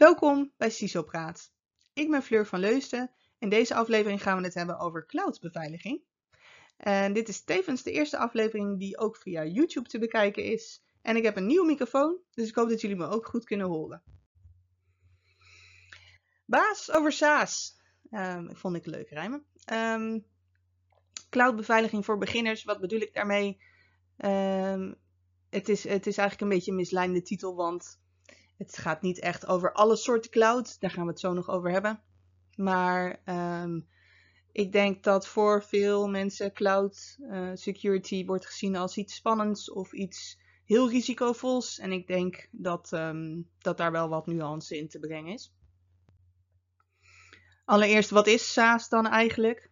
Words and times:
Welkom 0.00 0.52
bij 0.56 0.70
CISO 0.70 1.02
Praat. 1.02 1.52
Ik 1.92 2.10
ben 2.10 2.22
Fleur 2.22 2.46
van 2.46 2.60
Leusden. 2.60 3.10
In 3.38 3.48
deze 3.48 3.74
aflevering 3.74 4.22
gaan 4.22 4.38
we 4.38 4.44
het 4.44 4.54
hebben 4.54 4.78
over 4.78 5.06
cloudbeveiliging. 5.06 6.02
En 6.76 7.12
dit 7.12 7.28
is 7.28 7.44
tevens 7.44 7.82
de 7.82 7.90
eerste 7.90 8.18
aflevering 8.18 8.78
die 8.78 8.98
ook 8.98 9.16
via 9.16 9.44
YouTube 9.44 9.88
te 9.88 9.98
bekijken 9.98 10.44
is. 10.44 10.82
En 11.02 11.16
ik 11.16 11.22
heb 11.22 11.36
een 11.36 11.46
nieuwe 11.46 11.66
microfoon, 11.66 12.18
dus 12.30 12.48
ik 12.48 12.54
hoop 12.54 12.68
dat 12.68 12.80
jullie 12.80 12.96
me 12.96 13.06
ook 13.06 13.26
goed 13.26 13.44
kunnen 13.44 13.66
horen. 13.66 14.02
Baas 16.44 16.90
over 16.90 17.12
SaaS. 17.12 17.80
Um, 18.10 18.56
vond 18.56 18.76
ik 18.76 18.86
leuk 18.86 19.08
rijmen. 19.08 19.44
Um, 19.72 20.26
cloudbeveiliging 21.30 22.04
voor 22.04 22.18
beginners, 22.18 22.64
wat 22.64 22.80
bedoel 22.80 23.00
ik 23.00 23.14
daarmee? 23.14 23.60
Um, 24.16 24.94
het, 25.50 25.68
is, 25.68 25.84
het 25.84 26.06
is 26.06 26.16
eigenlijk 26.16 26.40
een 26.40 26.56
beetje 26.56 26.70
een 26.70 26.76
misleidende 26.76 27.22
titel, 27.22 27.54
want 27.54 27.99
het 28.60 28.78
gaat 28.78 29.02
niet 29.02 29.18
echt 29.18 29.46
over 29.46 29.72
alle 29.72 29.96
soorten 29.96 30.30
cloud. 30.30 30.80
Daar 30.80 30.90
gaan 30.90 31.04
we 31.04 31.10
het 31.10 31.20
zo 31.20 31.32
nog 31.32 31.48
over 31.48 31.70
hebben. 31.70 32.02
Maar 32.56 33.22
um, 33.62 33.88
ik 34.52 34.72
denk 34.72 35.02
dat 35.02 35.26
voor 35.26 35.62
veel 35.62 36.08
mensen 36.08 36.52
cloud 36.52 37.16
uh, 37.20 37.50
security 37.54 38.24
wordt 38.24 38.46
gezien 38.46 38.76
als 38.76 38.96
iets 38.96 39.14
spannends 39.14 39.70
of 39.70 39.92
iets 39.92 40.38
heel 40.64 40.90
risicovols. 40.90 41.78
En 41.78 41.92
ik 41.92 42.06
denk 42.06 42.48
dat, 42.50 42.92
um, 42.92 43.48
dat 43.58 43.76
daar 43.76 43.92
wel 43.92 44.08
wat 44.08 44.26
nuance 44.26 44.78
in 44.78 44.88
te 44.88 44.98
brengen 44.98 45.32
is. 45.32 45.54
Allereerst, 47.64 48.10
wat 48.10 48.26
is 48.26 48.52
SaaS 48.52 48.88
dan 48.88 49.06
eigenlijk? 49.06 49.70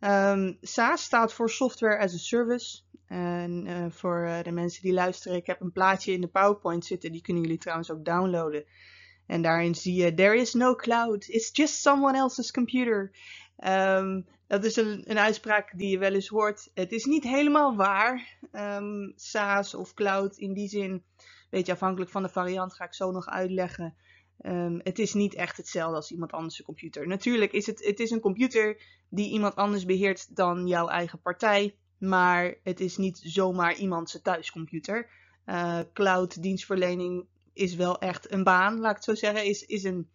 Um, 0.00 0.58
SaaS 0.60 1.02
staat 1.02 1.32
voor 1.32 1.50
Software 1.50 1.98
as 1.98 2.14
a 2.14 2.18
Service. 2.18 2.82
En 3.14 3.66
uh, 3.66 3.86
voor 3.90 4.24
uh, 4.26 4.42
de 4.42 4.50
mensen 4.50 4.82
die 4.82 4.92
luisteren, 4.92 5.36
ik 5.36 5.46
heb 5.46 5.60
een 5.60 5.72
plaatje 5.72 6.12
in 6.12 6.20
de 6.20 6.26
PowerPoint 6.26 6.84
zitten. 6.84 7.12
Die 7.12 7.22
kunnen 7.22 7.42
jullie 7.42 7.58
trouwens 7.58 7.90
ook 7.90 8.04
downloaden. 8.04 8.64
En 9.26 9.42
daarin 9.42 9.74
zie 9.74 9.94
je, 9.94 10.14
there 10.14 10.36
is 10.36 10.54
no 10.54 10.74
cloud, 10.74 11.28
it's 11.28 11.50
just 11.52 11.80
someone 11.80 12.18
else's 12.18 12.50
computer. 12.50 13.16
Um, 13.66 14.26
dat 14.46 14.64
is 14.64 14.76
een, 14.76 15.18
uitspraak 15.18 15.72
die 15.76 15.90
je 15.90 15.98
wel 15.98 16.12
eens 16.12 16.28
hoort. 16.28 16.70
Het 16.74 16.92
is 16.92 17.04
niet 17.04 17.24
helemaal 17.24 17.76
waar. 17.76 18.38
Um, 18.52 19.12
SaaS 19.16 19.74
of 19.74 19.94
cloud 19.94 20.36
in 20.36 20.52
die 20.52 20.68
zin, 20.68 20.90
een 20.90 21.02
beetje 21.50 21.72
afhankelijk 21.72 22.10
van 22.10 22.22
de 22.22 22.28
variant, 22.28 22.74
ga 22.74 22.84
ik 22.84 22.94
zo 22.94 23.10
nog 23.10 23.26
uitleggen. 23.26 23.94
Um, 24.42 24.80
het 24.82 24.98
is 24.98 25.14
niet 25.14 25.34
echt 25.34 25.56
hetzelfde 25.56 25.96
als 25.96 26.10
iemand 26.10 26.32
anders 26.32 26.62
computer. 26.62 27.06
Natuurlijk 27.06 27.52
is 27.52 27.66
het, 27.66 27.84
het 27.84 28.00
is 28.00 28.10
een 28.10 28.20
computer 28.20 28.82
die 29.08 29.30
iemand 29.30 29.56
anders 29.56 29.84
beheert 29.84 30.36
dan 30.36 30.66
jouw 30.66 30.88
eigen 30.88 31.20
partij. 31.20 31.76
Maar 32.08 32.54
het 32.62 32.80
is 32.80 32.96
niet 32.96 33.20
zomaar 33.22 33.74
iemand 33.74 34.10
zijn 34.10 34.22
thuiscomputer. 34.22 35.10
Uh, 35.46 35.80
cloud 35.92 36.42
dienstverlening 36.42 37.26
is 37.52 37.74
wel 37.74 37.98
echt 37.98 38.32
een 38.32 38.44
baan, 38.44 38.78
laat 38.78 38.90
ik 38.90 38.96
het 38.96 39.04
zo 39.04 39.14
zeggen. 39.14 39.44
Is, 39.44 39.62
is 39.62 39.84
een, 39.84 40.08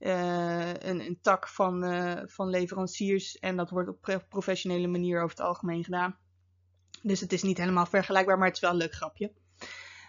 uh, 0.00 0.74
een, 0.74 1.00
een, 1.00 1.18
tak 1.20 1.48
van, 1.48 1.84
uh, 1.84 2.20
van 2.24 2.48
leveranciers. 2.48 3.38
En 3.38 3.56
dat 3.56 3.70
wordt 3.70 3.88
op 3.88 4.24
professionele 4.28 4.86
manier 4.86 5.22
over 5.22 5.36
het 5.36 5.46
algemeen 5.46 5.84
gedaan. 5.84 6.16
Dus 7.02 7.20
het 7.20 7.32
is 7.32 7.42
niet 7.42 7.58
helemaal 7.58 7.86
vergelijkbaar, 7.86 8.38
maar 8.38 8.46
het 8.46 8.56
is 8.56 8.62
wel 8.62 8.70
een 8.70 8.76
leuk 8.76 8.94
grapje. 8.94 9.32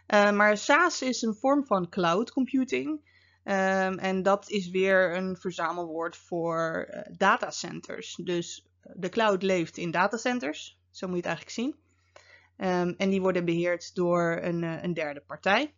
maar 0.07 0.57
SaaS 0.57 1.01
is 1.01 1.21
een 1.21 1.35
vorm 1.35 1.65
van 1.65 1.89
cloud 1.89 2.31
computing. 2.31 3.11
Um, 3.43 3.99
en 3.99 4.23
dat 4.23 4.49
is 4.49 4.69
weer 4.69 5.15
een 5.15 5.37
verzamelwoord 5.37 6.17
voor 6.17 6.87
datacenters. 7.17 8.15
Dus 8.23 8.67
de 8.93 9.09
cloud 9.09 9.43
leeft 9.43 9.77
in 9.77 9.91
datacenters. 9.91 10.81
Zo 10.93 11.07
moet 11.07 11.15
je 11.15 11.29
het 11.29 11.37
eigenlijk 11.37 11.55
zien. 11.55 11.75
Um, 12.57 12.93
en 12.97 13.09
die 13.09 13.21
worden 13.21 13.45
beheerd 13.45 13.95
door 13.95 14.39
een, 14.41 14.63
uh, 14.63 14.83
een, 14.83 14.93
derde 14.93 15.21
partij. 15.21 15.75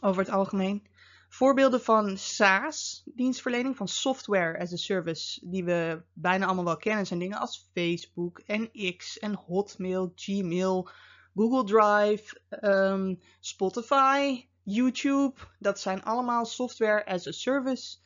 Over 0.00 0.22
het 0.22 0.32
algemeen. 0.32 0.86
Voorbeelden 1.28 1.80
van 1.80 2.18
SaaS, 2.18 3.02
dienstverlening, 3.14 3.76
van 3.76 3.88
software 3.88 4.58
as 4.58 4.72
a 4.72 4.76
service, 4.76 5.48
die 5.48 5.64
we 5.64 6.02
bijna 6.12 6.46
allemaal 6.46 6.64
wel 6.64 6.76
kennen, 6.76 7.06
zijn 7.06 7.18
dingen 7.18 7.38
als 7.38 7.70
Facebook 7.74 8.38
en 8.38 8.96
X 8.96 9.18
en 9.18 9.34
Hotmail, 9.34 10.12
Gmail, 10.14 10.88
Google 11.34 11.64
Drive, 11.64 12.40
um, 12.60 13.20
Spotify, 13.40 14.46
YouTube. 14.62 15.40
Dat 15.58 15.80
zijn 15.80 16.02
allemaal 16.02 16.44
software 16.44 17.06
as 17.06 17.26
a 17.26 17.32
service 17.32 17.96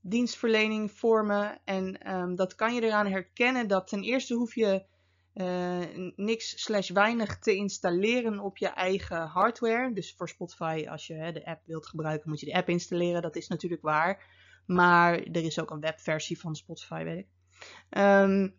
dienstverlening 0.00 0.92
vormen. 0.92 1.60
En 1.64 2.14
um, 2.14 2.36
dat 2.36 2.54
kan 2.54 2.74
je 2.74 2.82
eraan 2.82 3.06
herkennen 3.06 3.68
dat 3.68 3.86
ten 3.86 4.02
eerste 4.02 4.34
hoef 4.34 4.54
je 4.54 4.84
uh, 5.34 6.12
niks 6.16 6.62
slash 6.62 6.90
weinig 6.90 7.38
te 7.38 7.54
installeren 7.54 8.38
op 8.38 8.56
je 8.56 8.68
eigen 8.68 9.26
hardware. 9.26 9.92
Dus 9.92 10.14
voor 10.16 10.28
Spotify, 10.28 10.86
als 10.88 11.06
je 11.06 11.14
hè, 11.14 11.32
de 11.32 11.46
app 11.46 11.62
wilt 11.66 11.86
gebruiken, 11.86 12.30
moet 12.30 12.40
je 12.40 12.46
de 12.46 12.54
app 12.54 12.68
installeren. 12.68 13.22
Dat 13.22 13.36
is 13.36 13.48
natuurlijk 13.48 13.82
waar. 13.82 14.24
Maar 14.66 15.18
er 15.18 15.44
is 15.44 15.60
ook 15.60 15.70
een 15.70 15.80
webversie 15.80 16.40
van 16.40 16.54
Spotify, 16.54 17.04
weet 17.04 17.18
ik. 17.18 17.28
Um, 17.98 18.54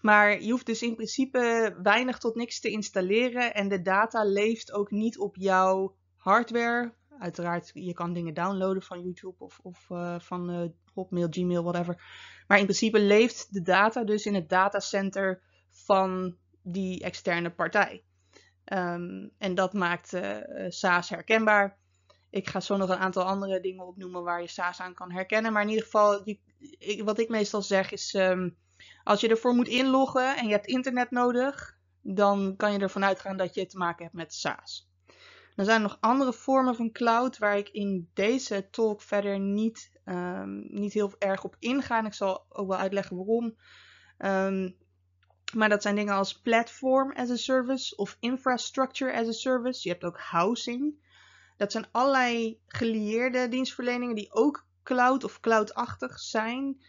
maar 0.00 0.42
je 0.42 0.50
hoeft 0.50 0.66
dus 0.66 0.82
in 0.82 0.94
principe 0.94 1.74
weinig 1.82 2.18
tot 2.18 2.34
niks 2.34 2.60
te 2.60 2.70
installeren. 2.70 3.54
En 3.54 3.68
de 3.68 3.82
data 3.82 4.24
leeft 4.24 4.72
ook 4.72 4.90
niet 4.90 5.18
op 5.18 5.36
jouw 5.36 5.96
hardware. 6.16 6.94
Uiteraard, 7.18 7.70
je 7.74 7.92
kan 7.92 8.12
dingen 8.12 8.34
downloaden 8.34 8.82
van 8.82 9.02
YouTube 9.02 9.44
of, 9.44 9.58
of 9.62 9.86
uh, 9.90 10.20
van 10.20 10.50
uh, 10.50 10.68
Hotmail, 10.94 11.26
Gmail, 11.30 11.62
whatever. 11.62 12.02
Maar 12.46 12.58
in 12.58 12.64
principe 12.64 13.00
leeft 13.00 13.52
de 13.52 13.62
data 13.62 14.04
dus 14.04 14.26
in 14.26 14.34
het 14.34 14.48
datacenter 14.48 15.42
van 15.90 16.36
die 16.62 17.02
externe 17.02 17.50
partij. 17.50 18.04
Um, 18.64 19.30
en 19.38 19.54
dat 19.54 19.72
maakt 19.72 20.14
uh, 20.14 20.36
SaaS 20.68 21.08
herkenbaar. 21.08 21.78
Ik 22.30 22.48
ga 22.48 22.60
zo 22.60 22.76
nog 22.76 22.88
een 22.88 22.98
aantal 22.98 23.22
andere 23.22 23.60
dingen 23.60 23.86
opnoemen 23.86 24.22
waar 24.22 24.40
je 24.40 24.48
SaaS 24.48 24.80
aan 24.80 24.94
kan 24.94 25.12
herkennen. 25.12 25.52
Maar 25.52 25.62
in 25.62 25.68
ieder 25.68 25.84
geval, 25.84 26.22
je, 26.24 26.38
wat 27.04 27.18
ik 27.18 27.28
meestal 27.28 27.62
zeg 27.62 27.92
is: 27.92 28.14
um, 28.14 28.56
als 29.04 29.20
je 29.20 29.28
ervoor 29.28 29.54
moet 29.54 29.68
inloggen 29.68 30.36
en 30.36 30.46
je 30.46 30.52
hebt 30.52 30.66
internet 30.66 31.10
nodig, 31.10 31.78
dan 32.00 32.56
kan 32.56 32.72
je 32.72 32.78
ervan 32.78 33.04
uitgaan 33.04 33.36
dat 33.36 33.54
je 33.54 33.66
te 33.66 33.78
maken 33.78 34.04
hebt 34.04 34.16
met 34.16 34.34
SaaS. 34.34 34.90
Er 35.56 35.64
zijn 35.64 35.82
nog 35.82 35.96
andere 36.00 36.32
vormen 36.32 36.74
van 36.74 36.92
cloud 36.92 37.38
waar 37.38 37.58
ik 37.58 37.68
in 37.68 38.10
deze 38.14 38.68
talk 38.70 39.02
verder 39.02 39.38
niet, 39.38 40.00
um, 40.04 40.66
niet 40.68 40.92
heel 40.92 41.12
erg 41.18 41.44
op 41.44 41.56
inga. 41.58 41.98
En 41.98 42.06
ik 42.06 42.14
zal 42.14 42.44
ook 42.48 42.68
wel 42.68 42.78
uitleggen 42.78 43.16
waarom. 43.16 43.56
Maar 45.54 45.68
dat 45.68 45.82
zijn 45.82 45.94
dingen 45.94 46.14
als 46.14 46.40
platform 46.40 47.12
as 47.12 47.30
a 47.30 47.36
service 47.36 47.96
of 47.96 48.16
infrastructure 48.20 49.12
as 49.12 49.28
a 49.28 49.32
service. 49.32 49.80
Je 49.82 49.88
hebt 49.88 50.04
ook 50.04 50.18
housing. 50.18 51.08
Dat 51.56 51.72
zijn 51.72 51.86
allerlei 51.90 52.60
gelieerde 52.66 53.48
dienstverleningen 53.48 54.14
die 54.14 54.32
ook 54.32 54.66
cloud 54.82 55.24
of 55.24 55.40
cloudachtig 55.40 56.18
zijn. 56.18 56.82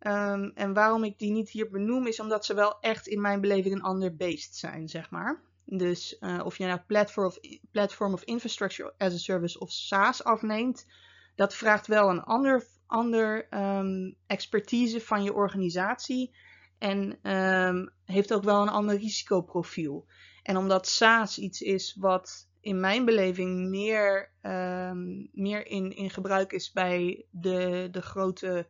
Um, 0.00 0.50
en 0.54 0.72
waarom 0.72 1.04
ik 1.04 1.18
die 1.18 1.32
niet 1.32 1.50
hier 1.50 1.70
benoem 1.70 2.06
is 2.06 2.20
omdat 2.20 2.44
ze 2.44 2.54
wel 2.54 2.80
echt 2.80 3.06
in 3.06 3.20
mijn 3.20 3.40
beleving 3.40 3.74
een 3.74 3.82
ander 3.82 4.16
beest 4.16 4.56
zijn, 4.56 4.88
zeg 4.88 5.10
maar. 5.10 5.42
Dus 5.64 6.16
uh, 6.20 6.40
of 6.44 6.58
je 6.58 6.66
nou 6.66 6.80
platform 6.86 7.26
of, 7.26 7.38
platform 7.70 8.12
of 8.12 8.22
infrastructure 8.22 8.94
as 8.98 9.12
a 9.12 9.18
service 9.18 9.58
of 9.58 9.70
SaaS 9.70 10.24
afneemt, 10.24 10.86
dat 11.34 11.54
vraagt 11.54 11.86
wel 11.86 12.10
een 12.10 12.22
ander, 12.22 12.66
ander 12.86 13.46
um, 13.54 14.16
expertise 14.26 15.00
van 15.00 15.22
je 15.22 15.34
organisatie 15.34 16.34
en 16.80 17.30
um, 17.32 17.90
heeft 18.04 18.34
ook 18.34 18.42
wel 18.42 18.62
een 18.62 18.68
ander 18.68 18.96
risicoprofiel. 18.96 20.06
En 20.42 20.56
omdat 20.56 20.86
SaaS 20.86 21.38
iets 21.38 21.60
is 21.60 21.96
wat 21.98 22.48
in 22.60 22.80
mijn 22.80 23.04
beleving 23.04 23.68
meer, 23.68 24.30
um, 24.42 25.28
meer 25.32 25.66
in, 25.66 25.96
in 25.96 26.10
gebruik 26.10 26.52
is 26.52 26.72
bij 26.72 27.26
de, 27.30 27.88
de 27.90 28.02
grote, 28.02 28.68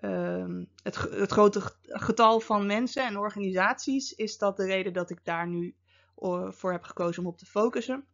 um, 0.00 0.70
het, 0.82 0.96
het 0.96 1.30
grote 1.30 1.60
getal 1.82 2.40
van 2.40 2.66
mensen 2.66 3.06
en 3.06 3.18
organisaties, 3.18 4.12
is 4.12 4.38
dat 4.38 4.56
de 4.56 4.64
reden 4.64 4.92
dat 4.92 5.10
ik 5.10 5.24
daar 5.24 5.48
nu 5.48 5.74
voor 6.48 6.72
heb 6.72 6.82
gekozen 6.82 7.22
om 7.22 7.28
op 7.28 7.38
te 7.38 7.46
focussen. 7.46 8.04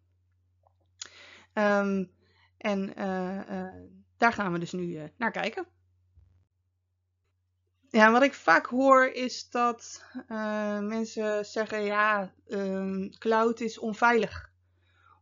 En 1.52 2.92
uh, 2.98 3.40
uh, 3.50 3.74
daar 4.16 4.32
gaan 4.32 4.52
we 4.52 4.58
dus 4.58 4.72
nu 4.72 4.82
uh, 4.82 5.04
naar 5.16 5.30
kijken. 5.30 5.66
Ja, 7.90 8.12
wat 8.12 8.22
ik 8.22 8.34
vaak 8.34 8.66
hoor 8.66 9.06
is 9.06 9.50
dat 9.50 10.04
uh, 10.28 10.80
mensen 10.80 11.44
zeggen: 11.44 11.82
ja, 11.82 12.32
um, 12.48 13.18
cloud 13.18 13.60
is 13.60 13.78
onveilig. 13.78 14.50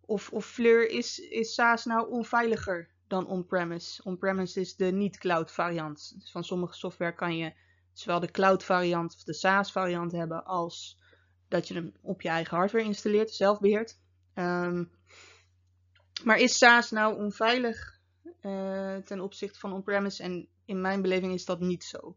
Of, 0.07 0.31
of 0.31 0.47
Fleur 0.47 0.91
is, 0.91 1.19
is 1.19 1.55
SaaS 1.55 1.85
nou 1.85 2.11
onveiliger 2.11 2.91
dan 3.09 3.27
on-premise? 3.27 4.03
On-premise 4.03 4.61
is 4.61 4.77
de 4.77 4.85
niet-cloud 4.93 5.51
variant. 5.51 6.15
Dus 6.19 6.31
van 6.31 6.45
sommige 6.45 6.75
software 6.75 7.15
kan 7.15 7.37
je 7.37 7.53
zowel 7.93 8.21
de 8.21 8.31
cloud 8.31 8.65
variant 8.65 9.15
of 9.15 9.23
de 9.23 9.35
SaaS 9.35 9.73
variant 9.73 10.13
hebben, 10.13 10.45
als 10.45 10.99
dat 11.49 11.69
je 11.69 11.75
hem 11.75 11.93
op 12.01 12.23
je 12.23 12.29
eigen 12.29 12.57
hardware 12.57 12.85
installeert, 12.85 13.31
zelf 13.31 13.61
beheert. 13.61 13.99
Um, 14.35 14.91
maar 16.25 16.39
is 16.39 16.59
SaaS 16.59 16.91
nou 16.91 17.17
onveilig 17.17 17.99
uh, 18.43 18.97
ten 18.97 19.21
opzichte 19.21 19.59
van 19.59 19.73
on-premise? 19.73 20.23
En 20.23 20.49
in 20.65 20.81
mijn 20.81 21.03
beleving 21.03 21.33
is 21.33 21.45
dat 21.45 21.61
niet 21.61 21.85
zo. 21.85 22.17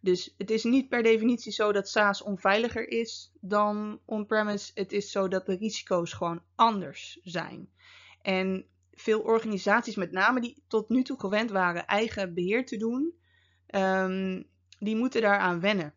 Dus 0.00 0.34
het 0.38 0.50
is 0.50 0.64
niet 0.64 0.88
per 0.88 1.02
definitie 1.02 1.52
zo 1.52 1.72
dat 1.72 1.88
SaaS 1.88 2.22
onveiliger 2.22 2.88
is 2.88 3.32
dan 3.40 4.00
on-premise. 4.04 4.70
Het 4.74 4.92
is 4.92 5.10
zo 5.10 5.28
dat 5.28 5.46
de 5.46 5.56
risico's 5.56 6.12
gewoon 6.12 6.42
anders 6.54 7.18
zijn. 7.22 7.68
En 8.22 8.66
veel 8.92 9.20
organisaties, 9.20 9.96
met 9.96 10.12
name 10.12 10.40
die 10.40 10.62
tot 10.68 10.88
nu 10.88 11.02
toe 11.02 11.20
gewend 11.20 11.50
waren 11.50 11.86
eigen 11.86 12.34
beheer 12.34 12.66
te 12.66 12.76
doen, 12.76 13.14
ehm, 13.66 14.42
die 14.78 14.96
moeten 14.96 15.20
daaraan 15.20 15.60
wennen. 15.60 15.94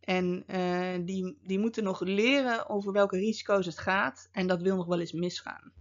En 0.00 0.44
uh, 0.46 1.04
die, 1.04 1.38
die 1.42 1.58
moeten 1.58 1.84
nog 1.84 2.00
leren 2.00 2.68
over 2.68 2.92
welke 2.92 3.16
risico's 3.16 3.66
het 3.66 3.78
gaat. 3.78 4.28
En 4.32 4.46
dat 4.46 4.62
wil 4.62 4.76
nog 4.76 4.86
wel 4.86 5.00
eens 5.00 5.12
misgaan. 5.12 5.72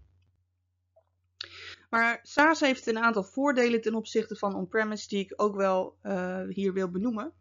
Maar 1.90 2.20
SaaS 2.24 2.60
heeft 2.60 2.88
een 2.88 3.00
aantal 3.00 3.24
voordelen 3.24 3.82
ten 3.82 3.96
opzichte 3.96 4.36
van 4.36 4.56
on-premise 4.56 5.08
die 5.08 5.24
ik 5.24 5.34
ook 5.36 5.56
wel 5.56 5.98
uh, 6.04 6.42
hier 6.50 6.74
wil 6.74 6.90
benoemen. 6.90 7.34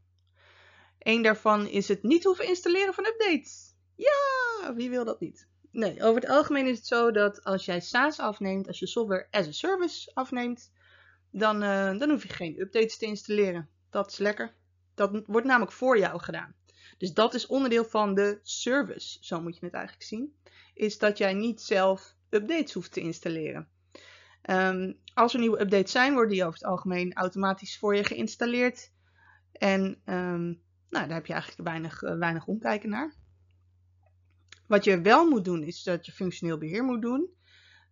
Eén 0.99 1.23
daarvan 1.23 1.67
is 1.67 1.89
het 1.89 2.03
niet 2.03 2.25
hoeven 2.25 2.47
installeren 2.47 2.95
van 2.95 3.07
updates. 3.07 3.75
Ja, 3.97 4.75
wie 4.75 4.91
wil 4.91 5.05
dat 5.05 5.21
niet? 5.21 5.49
Nee, 5.71 6.03
over 6.03 6.21
het 6.21 6.31
algemeen 6.31 6.67
is 6.67 6.77
het 6.77 6.87
zo 6.87 7.11
dat 7.11 7.45
als 7.45 7.65
jij 7.65 7.81
SaaS 7.81 8.19
afneemt, 8.19 8.67
als 8.67 8.79
je 8.79 8.87
software 8.87 9.27
as 9.31 9.47
a 9.47 9.53
service 9.53 10.11
afneemt, 10.15 10.73
dan, 11.31 11.63
uh, 11.63 11.99
dan 11.99 12.11
hoef 12.11 12.23
je 12.23 12.29
geen 12.29 12.61
updates 12.61 12.97
te 12.97 13.07
installeren. 13.07 13.69
Dat 13.91 14.11
is 14.11 14.19
lekker. 14.19 14.55
Dat 14.95 15.23
wordt 15.27 15.47
namelijk 15.47 15.73
voor 15.73 15.99
jou 15.99 16.21
gedaan. 16.21 16.55
Dus 16.99 17.13
dat 17.13 17.35
is 17.35 17.47
onderdeel 17.47 17.85
van 17.85 18.15
de 18.15 18.39
service, 18.43 19.19
zo 19.21 19.41
moet 19.41 19.59
je 19.59 19.65
het 19.65 19.75
eigenlijk 19.75 20.05
zien. 20.05 20.37
Is 20.75 20.99
dat 20.99 21.19
jij 21.19 21.35
niet 21.35 21.61
zelf 21.61 22.17
updates 22.31 22.73
hoeft 22.73 22.93
te 22.93 23.01
installeren. 23.01 23.69
Um, 24.51 24.99
als 25.15 25.35
er 25.35 25.41
nieuwe 25.41 25.61
updates 25.61 25.93
zijn, 25.93 26.13
worden 26.13 26.33
die 26.33 26.45
over 26.45 26.59
het 26.59 26.69
algemeen 26.69 27.13
automatisch 27.13 27.79
voor 27.79 27.97
je 27.97 28.05
geïnstalleerd. 28.05 28.93
En 29.53 29.83
um, 30.05 30.63
nou, 30.89 31.07
daar 31.07 31.17
heb 31.17 31.27
je 31.27 31.33
eigenlijk 31.33 31.69
weinig, 31.69 32.03
uh, 32.03 32.19
weinig 32.19 32.47
omkijken 32.47 32.89
naar. 32.89 33.15
Wat 34.67 34.85
je 34.85 35.01
wel 35.01 35.29
moet 35.29 35.45
doen, 35.45 35.63
is 35.63 35.83
dat 35.83 36.07
je 36.07 36.13
functioneel 36.13 36.59
beheer 36.59 36.85
moet 36.85 37.03
doen. 37.03 37.29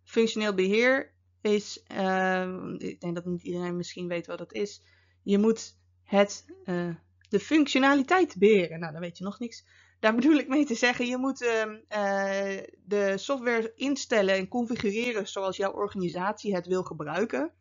Functioneel 0.03 0.53
beheer 0.53 1.13
is, 1.41 1.83
uh, 1.91 2.73
ik 2.77 3.01
denk 3.01 3.15
dat 3.15 3.25
niet 3.25 3.43
iedereen 3.43 3.77
misschien 3.77 4.07
weet 4.07 4.27
wat 4.27 4.37
dat 4.37 4.53
is. 4.53 4.81
Je 5.23 5.37
moet 5.37 5.77
het, 6.03 6.45
uh, 6.65 6.95
de 7.29 7.39
functionaliteit 7.39 8.37
beheren. 8.37 8.79
Nou, 8.79 8.91
dan 8.91 9.01
weet 9.01 9.17
je 9.17 9.23
nog 9.23 9.39
niks. 9.39 9.65
Daar 10.03 10.15
bedoel 10.15 10.37
ik 10.37 10.47
mee 10.47 10.65
te 10.65 10.75
zeggen, 10.75 11.05
je 11.05 11.17
moet 11.17 11.41
uh, 11.41 11.63
de 12.85 13.13
software 13.15 13.71
instellen 13.75 14.35
en 14.35 14.47
configureren 14.47 15.27
zoals 15.27 15.57
jouw 15.57 15.71
organisatie 15.71 16.55
het 16.55 16.67
wil 16.67 16.83
gebruiken. 16.83 17.51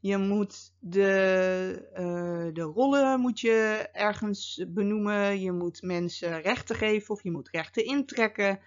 Je 0.00 0.16
moet 0.16 0.74
de, 0.80 1.88
uh, 1.92 2.54
de 2.54 2.62
rollen 2.62 3.20
moet 3.20 3.40
je 3.40 3.88
ergens 3.92 4.64
benoemen. 4.68 5.40
Je 5.40 5.52
moet 5.52 5.82
mensen 5.82 6.40
rechten 6.40 6.76
geven 6.76 7.14
of 7.14 7.22
je 7.22 7.30
moet 7.30 7.50
rechten 7.50 7.84
intrekken. 7.84 8.60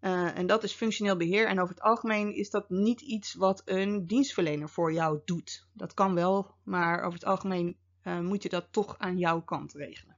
Uh, 0.00 0.38
en 0.38 0.46
dat 0.46 0.62
is 0.62 0.72
functioneel 0.72 1.16
beheer. 1.16 1.46
En 1.46 1.60
over 1.60 1.74
het 1.74 1.84
algemeen 1.84 2.34
is 2.34 2.50
dat 2.50 2.70
niet 2.70 3.00
iets 3.00 3.34
wat 3.34 3.62
een 3.64 4.06
dienstverlener 4.06 4.68
voor 4.68 4.92
jou 4.92 5.20
doet. 5.24 5.66
Dat 5.72 5.94
kan 5.94 6.14
wel, 6.14 6.54
maar 6.64 6.98
over 6.98 7.18
het 7.18 7.28
algemeen 7.28 7.76
moet 8.20 8.42
je 8.42 8.48
dat 8.48 8.68
toch 8.70 8.98
aan 8.98 9.18
jouw 9.18 9.40
kant 9.42 9.72
regelen. 9.72 10.17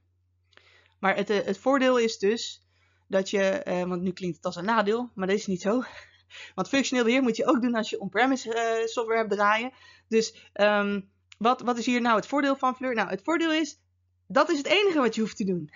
Maar 1.01 1.15
het, 1.15 1.27
het 1.27 1.57
voordeel 1.57 1.97
is 1.99 2.17
dus 2.17 2.65
dat 3.07 3.29
je, 3.29 3.61
want 3.87 4.01
nu 4.01 4.11
klinkt 4.11 4.35
het 4.35 4.45
als 4.45 4.55
een 4.55 4.65
nadeel, 4.65 5.11
maar 5.15 5.27
dat 5.27 5.35
is 5.35 5.47
niet 5.47 5.61
zo. 5.61 5.83
Want 6.55 6.69
functioneel 6.69 7.03
beheer 7.03 7.21
moet 7.21 7.37
je 7.37 7.45
ook 7.45 7.61
doen 7.61 7.75
als 7.75 7.89
je 7.89 7.99
on-premise 7.99 8.83
software 8.85 9.19
hebt 9.19 9.31
draaien. 9.31 9.71
Dus 10.07 10.51
um, 10.53 11.11
wat, 11.37 11.61
wat 11.61 11.77
is 11.77 11.85
hier 11.85 12.01
nou 12.01 12.15
het 12.15 12.25
voordeel 12.25 12.55
van 12.55 12.75
Fleur? 12.75 12.93
Nou, 12.93 13.09
het 13.09 13.21
voordeel 13.23 13.53
is, 13.53 13.79
dat 14.27 14.49
is 14.49 14.57
het 14.57 14.67
enige 14.67 14.99
wat 14.99 15.15
je 15.15 15.21
hoeft 15.21 15.37
te 15.37 15.45
doen. 15.45 15.69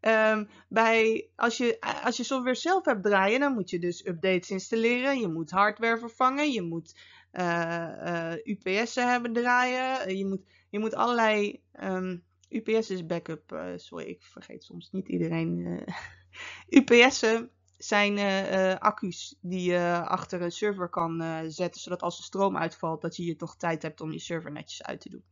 um, 0.00 0.48
bij, 0.68 1.28
als, 1.36 1.56
je, 1.56 1.80
als 2.04 2.16
je 2.16 2.24
software 2.24 2.54
zelf 2.54 2.84
hebt 2.84 3.02
draaien, 3.02 3.40
dan 3.40 3.54
moet 3.54 3.70
je 3.70 3.78
dus 3.78 4.06
updates 4.06 4.50
installeren. 4.50 5.20
Je 5.20 5.28
moet 5.28 5.50
hardware 5.50 5.98
vervangen. 5.98 6.52
Je 6.52 6.62
moet 6.62 6.96
uh, 7.32 8.32
UPS'en 8.44 9.08
hebben 9.08 9.32
draaien. 9.32 10.16
Je 10.16 10.26
moet, 10.26 10.42
je 10.70 10.78
moet 10.78 10.94
allerlei... 10.94 11.62
Um, 11.82 12.26
UPS 12.48 12.90
is 12.90 13.06
backup. 13.06 13.52
Uh, 13.52 13.72
sorry, 13.76 14.04
ik 14.04 14.22
vergeet 14.22 14.64
soms 14.64 14.90
niet 14.90 15.08
iedereen. 15.08 15.80
UPS'en 16.78 17.50
zijn 17.76 18.16
uh, 18.16 18.74
accu's 18.74 19.36
die 19.40 19.70
je 19.70 20.02
achter 20.04 20.42
een 20.42 20.50
server 20.50 20.88
kan 20.88 21.22
uh, 21.22 21.38
zetten, 21.46 21.80
zodat 21.80 22.02
als 22.02 22.16
de 22.16 22.22
stroom 22.22 22.56
uitvalt, 22.56 23.00
dat 23.00 23.16
je 23.16 23.22
hier 23.22 23.36
toch 23.36 23.56
tijd 23.56 23.82
hebt 23.82 24.00
om 24.00 24.12
je 24.12 24.18
server 24.18 24.52
netjes 24.52 24.82
uit 24.82 25.00
te 25.00 25.10
doen. 25.10 25.24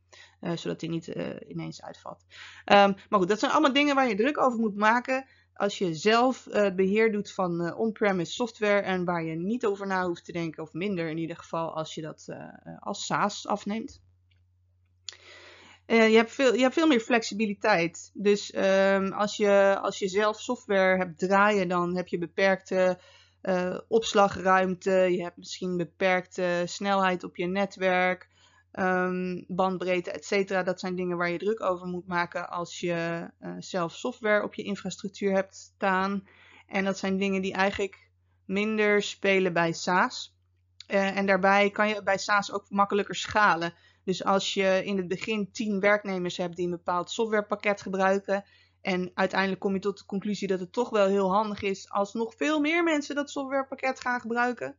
zodat 0.57 0.79
die 0.79 0.89
niet 0.89 1.07
ineens 1.47 1.81
uitvalt. 1.81 2.25
Um, 2.65 2.95
maar 3.09 3.19
goed, 3.19 3.27
dat 3.27 3.39
zijn 3.39 3.51
allemaal 3.51 3.73
dingen 3.73 3.95
waar 3.95 4.07
je 4.07 4.15
druk 4.15 4.37
over 4.37 4.59
moet 4.59 4.75
maken 4.75 5.27
als 5.53 5.77
je 5.77 5.95
zelf 5.95 6.47
beheer 6.75 7.11
doet 7.11 7.31
van 7.31 7.75
on-premise 7.75 8.31
software 8.31 8.79
en 8.79 9.05
waar 9.05 9.23
je 9.23 9.35
niet 9.35 9.65
over 9.65 9.87
na 9.87 10.05
hoeft 10.05 10.25
te 10.25 10.31
denken, 10.31 10.63
of 10.63 10.73
minder 10.73 11.09
in 11.09 11.17
ieder 11.17 11.37
geval 11.37 11.75
als 11.75 11.93
je 11.93 12.01
dat 12.01 12.27
als 12.79 13.05
SaaS 13.05 13.47
afneemt. 13.47 14.01
Uh, 15.87 16.09
je, 16.09 16.15
hebt 16.15 16.31
veel, 16.31 16.53
je 16.53 16.61
hebt 16.61 16.73
veel 16.73 16.87
meer 16.87 16.99
flexibiliteit. 16.99 18.11
Dus 18.13 18.55
um, 18.55 19.13
als, 19.13 19.37
je, 19.37 19.77
als 19.81 19.99
je 19.99 20.07
zelf 20.07 20.39
software 20.39 20.97
hebt 20.97 21.19
draaien, 21.19 21.67
dan 21.67 21.95
heb 21.95 22.07
je 22.07 22.17
beperkte 22.17 22.99
uh, 23.41 23.77
opslagruimte. 23.87 24.91
Je 24.91 25.23
hebt 25.23 25.37
misschien 25.37 25.77
beperkte 25.77 26.63
snelheid 26.65 27.23
op 27.23 27.35
je 27.35 27.45
netwerk, 27.45 28.29
um, 28.73 29.45
bandbreedte, 29.47 30.11
etc. 30.11 30.65
Dat 30.65 30.79
zijn 30.79 30.95
dingen 30.95 31.17
waar 31.17 31.29
je 31.29 31.37
druk 31.37 31.61
over 31.61 31.87
moet 31.87 32.07
maken 32.07 32.49
als 32.49 32.79
je 32.79 33.29
uh, 33.41 33.55
zelf 33.59 33.93
software 33.93 34.43
op 34.43 34.53
je 34.53 34.63
infrastructuur 34.63 35.33
hebt 35.33 35.55
staan. 35.55 36.27
En 36.67 36.83
dat 36.83 36.97
zijn 36.97 37.17
dingen 37.17 37.41
die 37.41 37.53
eigenlijk 37.53 38.09
minder 38.45 39.01
spelen 39.03 39.53
bij 39.53 39.73
SaaS. 39.73 40.35
en 40.87 41.25
daarbij 41.25 41.69
kan 41.69 41.87
je 41.87 42.03
bij 42.03 42.17
SaaS 42.17 42.51
ook 42.51 42.65
makkelijker 42.69 43.15
schalen. 43.15 43.73
Dus 44.07 44.23
als 44.23 44.53
je 44.53 44.81
in 44.85 44.97
het 44.97 45.07
begin 45.07 45.51
10 45.51 45.79
werknemers 45.79 46.37
hebt 46.37 46.55
die 46.55 46.65
een 46.65 46.71
bepaald 46.71 47.11
softwarepakket 47.11 47.81
gebruiken. 47.81 48.43
En 48.81 49.11
uiteindelijk 49.13 49.59
kom 49.59 49.73
je 49.73 49.79
tot 49.79 49.97
de 49.97 50.05
conclusie 50.05 50.47
dat 50.47 50.59
het 50.59 50.73
toch 50.73 50.89
wel 50.89 51.07
heel 51.07 51.33
handig 51.33 51.61
is 51.61 51.89
als 51.89 52.13
nog 52.13 52.35
veel 52.35 52.59
meer 52.59 52.83
mensen 52.83 53.15
dat 53.15 53.29
softwarepakket 53.29 53.99
gaan 53.99 54.19
gebruiken. 54.19 54.75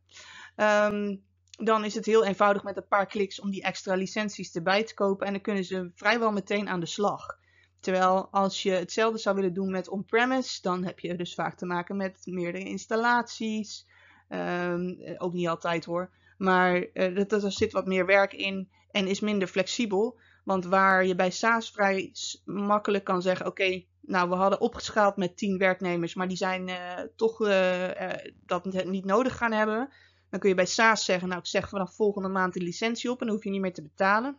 Um, 0.55 1.23
dan 1.49 1.85
is 1.85 1.95
het 1.95 2.05
heel 2.05 2.25
eenvoudig 2.25 2.63
met 2.63 2.77
een 2.77 2.87
paar 2.87 3.05
kliks 3.05 3.39
om 3.39 3.51
die 3.51 3.63
extra 3.63 3.95
licenties 3.95 4.55
erbij 4.55 4.83
te 4.83 4.93
kopen. 4.93 5.27
En 5.27 5.33
dan 5.33 5.41
kunnen 5.41 5.63
ze 5.63 5.91
vrijwel 5.95 6.31
meteen 6.31 6.69
aan 6.69 6.79
de 6.79 6.85
slag. 6.85 7.37
Terwijl 7.79 8.27
als 8.31 8.63
je 8.63 8.71
hetzelfde 8.71 9.19
zou 9.19 9.35
willen 9.35 9.53
doen 9.53 9.71
met 9.71 9.89
on-premise, 9.89 10.61
dan 10.61 10.83
heb 10.83 10.99
je 10.99 11.15
dus 11.15 11.33
vaak 11.33 11.57
te 11.57 11.65
maken 11.65 11.97
met 11.97 12.21
meerdere 12.23 12.63
installaties. 12.63 13.87
Um, 14.29 14.99
ook 15.17 15.33
niet 15.33 15.47
altijd 15.47 15.85
hoor. 15.85 16.09
Maar 16.37 16.85
uh, 16.93 17.15
dat, 17.27 17.43
er 17.43 17.51
zit 17.51 17.71
wat 17.71 17.85
meer 17.85 18.05
werk 18.05 18.33
in 18.33 18.69
en 18.91 19.07
is 19.07 19.19
minder 19.19 19.47
flexibel. 19.47 20.19
Want 20.43 20.65
waar 20.65 21.05
je 21.05 21.15
bij 21.15 21.31
SaaS 21.31 21.71
vrij 21.71 22.13
makkelijk 22.45 23.03
kan 23.03 23.21
zeggen: 23.21 23.45
Oké, 23.45 23.83
nou 24.01 24.29
we 24.29 24.35
hadden 24.35 24.61
opgeschaald 24.61 25.15
met 25.17 25.37
10 25.37 25.57
werknemers, 25.57 26.13
maar 26.13 26.27
die 26.27 26.37
zijn 26.37 26.67
uh, 26.67 26.99
toch 27.15 27.41
uh, 27.41 28.13
dat 28.45 28.83
niet 28.85 29.05
nodig 29.05 29.37
gaan 29.37 29.51
hebben. 29.51 29.89
Dan 30.29 30.39
kun 30.39 30.49
je 30.49 30.55
bij 30.55 30.65
SaaS 30.65 31.05
zeggen: 31.05 31.27
Nou, 31.27 31.39
ik 31.39 31.47
zeg 31.47 31.69
vanaf 31.69 31.95
volgende 31.95 32.29
maand 32.29 32.53
de 32.53 32.61
licentie 32.61 33.11
op 33.11 33.19
en 33.19 33.25
dan 33.25 33.35
hoef 33.35 33.43
je 33.43 33.49
niet 33.49 33.61
meer 33.61 33.73
te 33.73 33.81
betalen. 33.81 34.37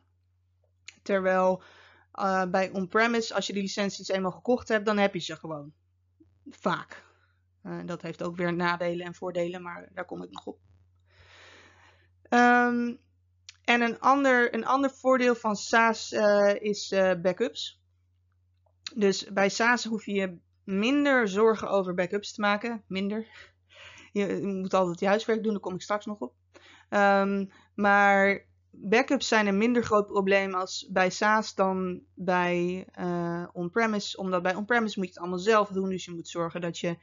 Terwijl 1.02 1.62
bij 2.50 2.70
on-premise, 2.72 3.34
als 3.34 3.46
je 3.46 3.52
die 3.52 3.62
licenties 3.62 4.08
eenmaal 4.08 4.30
gekocht 4.30 4.68
hebt, 4.68 4.86
dan 4.86 4.98
heb 4.98 5.14
je 5.14 5.20
ze 5.20 5.36
gewoon. 5.36 5.72
Vaak. 6.50 7.04
dat 7.84 8.02
heeft 8.02 8.22
ook 8.22 8.36
weer 8.36 8.54
nadelen 8.54 9.06
en 9.06 9.14
voordelen, 9.14 9.62
maar 9.62 9.88
daar 9.94 10.04
kom 10.04 10.22
ik 10.22 10.30
nog 10.30 10.46
op. 10.46 10.58
Um, 12.30 13.00
en 13.64 13.80
een 13.80 14.00
ander, 14.00 14.54
een 14.54 14.66
ander 14.66 14.90
voordeel 14.90 15.34
van 15.34 15.56
SaaS 15.56 16.12
uh, 16.12 16.54
is 16.54 16.92
uh, 16.92 17.12
backups. 17.22 17.80
Dus 18.94 19.32
bij 19.32 19.48
SaaS 19.48 19.84
hoef 19.84 20.06
je 20.06 20.38
minder 20.64 21.28
zorgen 21.28 21.70
over 21.70 21.94
backups 21.94 22.32
te 22.32 22.40
maken. 22.40 22.82
Minder. 22.86 23.26
Je, 24.12 24.40
moet 24.42 24.74
altijd 24.74 25.00
je 25.00 25.06
huiswerk 25.06 25.42
doen, 25.42 25.52
daar 25.52 25.60
kom 25.60 25.74
ik 25.74 25.82
straks 25.82 26.06
nog 26.06 26.18
op. 26.18 26.34
Um, 26.90 27.50
maar 27.74 28.46
backups 28.70 29.28
zijn 29.28 29.46
een 29.46 29.58
minder 29.58 29.82
groot 29.82 30.06
probleem 30.06 30.54
als 30.54 30.88
bij 30.90 31.10
SaaS 31.10 31.54
dan 31.54 32.02
bij 32.14 32.86
uh, 33.00 33.46
on-premise. 33.52 34.16
Omdat 34.16 34.42
bij 34.42 34.54
on-premise 34.54 34.98
moet 34.98 35.06
je 35.06 35.12
het 35.12 35.20
allemaal 35.20 35.38
zelf 35.38 35.68
doen. 35.68 35.88
Dus 35.88 36.04
je 36.04 36.14
moet 36.14 36.28
zorgen 36.28 36.60
dat 36.60 36.78
je 36.78 36.98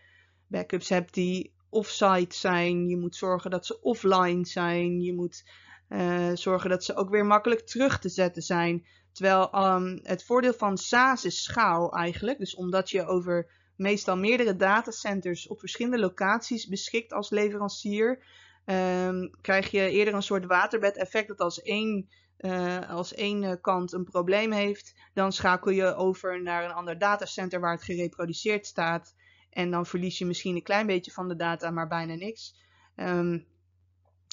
backups 0.47 0.89
hebt 0.89 1.13
die 1.13 1.53
offsite 1.69 2.35
zijn. 2.35 2.87
Je 2.87 2.97
moet 2.97 3.15
zorgen 3.15 3.51
dat 3.51 3.65
ze 3.65 3.81
offline 3.81 4.45
zijn. 4.45 5.01
Je 5.01 5.13
moet 5.13 5.43
uh, 5.89 6.29
zorgen 6.33 6.69
dat 6.69 6.83
ze 6.83 6.95
ook 6.95 7.09
weer 7.09 7.25
makkelijk 7.25 7.61
terug 7.61 7.99
te 7.99 8.09
zetten 8.09 8.41
zijn. 8.41 8.85
Terwijl 9.11 9.75
um, 9.75 9.99
het 10.03 10.23
voordeel 10.23 10.53
van 10.53 10.77
SaaS 10.77 11.25
is 11.25 11.43
schaal 11.43 11.93
eigenlijk. 11.93 12.39
Dus 12.39 12.55
omdat 12.55 12.89
je 12.89 13.05
over 13.05 13.51
meestal 13.75 14.17
meerdere 14.17 14.55
datacenters 14.55 15.47
op 15.47 15.59
verschillende 15.59 15.99
locaties 15.99 16.67
beschikt 16.67 17.13
als 17.13 17.29
leverancier, 17.29 18.23
um, 18.65 19.31
krijg 19.41 19.71
je 19.71 19.89
eerder 19.89 20.13
een 20.13 20.23
soort 20.23 20.45
waterbed-effect 20.45 21.27
dat 21.27 21.39
als 21.39 21.61
één, 21.61 22.09
uh, 22.39 22.89
als 22.89 23.13
één 23.13 23.61
kant 23.61 23.93
een 23.93 24.03
probleem 24.03 24.51
heeft, 24.51 24.93
dan 25.13 25.31
schakel 25.31 25.71
je 25.71 25.95
over 25.95 26.41
naar 26.41 26.63
een 26.63 26.73
ander 26.73 26.97
datacenter 26.97 27.59
waar 27.59 27.73
het 27.73 27.83
gereproduceerd 27.83 28.65
staat. 28.65 29.15
En 29.49 29.71
dan 29.71 29.85
verlies 29.85 30.17
je 30.17 30.25
misschien 30.25 30.55
een 30.55 30.63
klein 30.63 30.87
beetje 30.87 31.11
van 31.11 31.27
de 31.27 31.35
data, 31.35 31.71
maar 31.71 31.87
bijna 31.87 32.15
niks. 32.15 32.55
Um, 32.95 33.45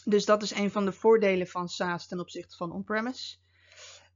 dus 0.04 0.24
dat 0.24 0.42
is 0.42 0.54
een 0.54 0.70
van 0.70 0.84
de 0.84 0.92
voordelen 0.92 1.46
van 1.46 1.68
SaaS 1.68 2.06
ten 2.06 2.20
opzichte 2.20 2.56
van 2.56 2.72
on-premise. 2.72 3.36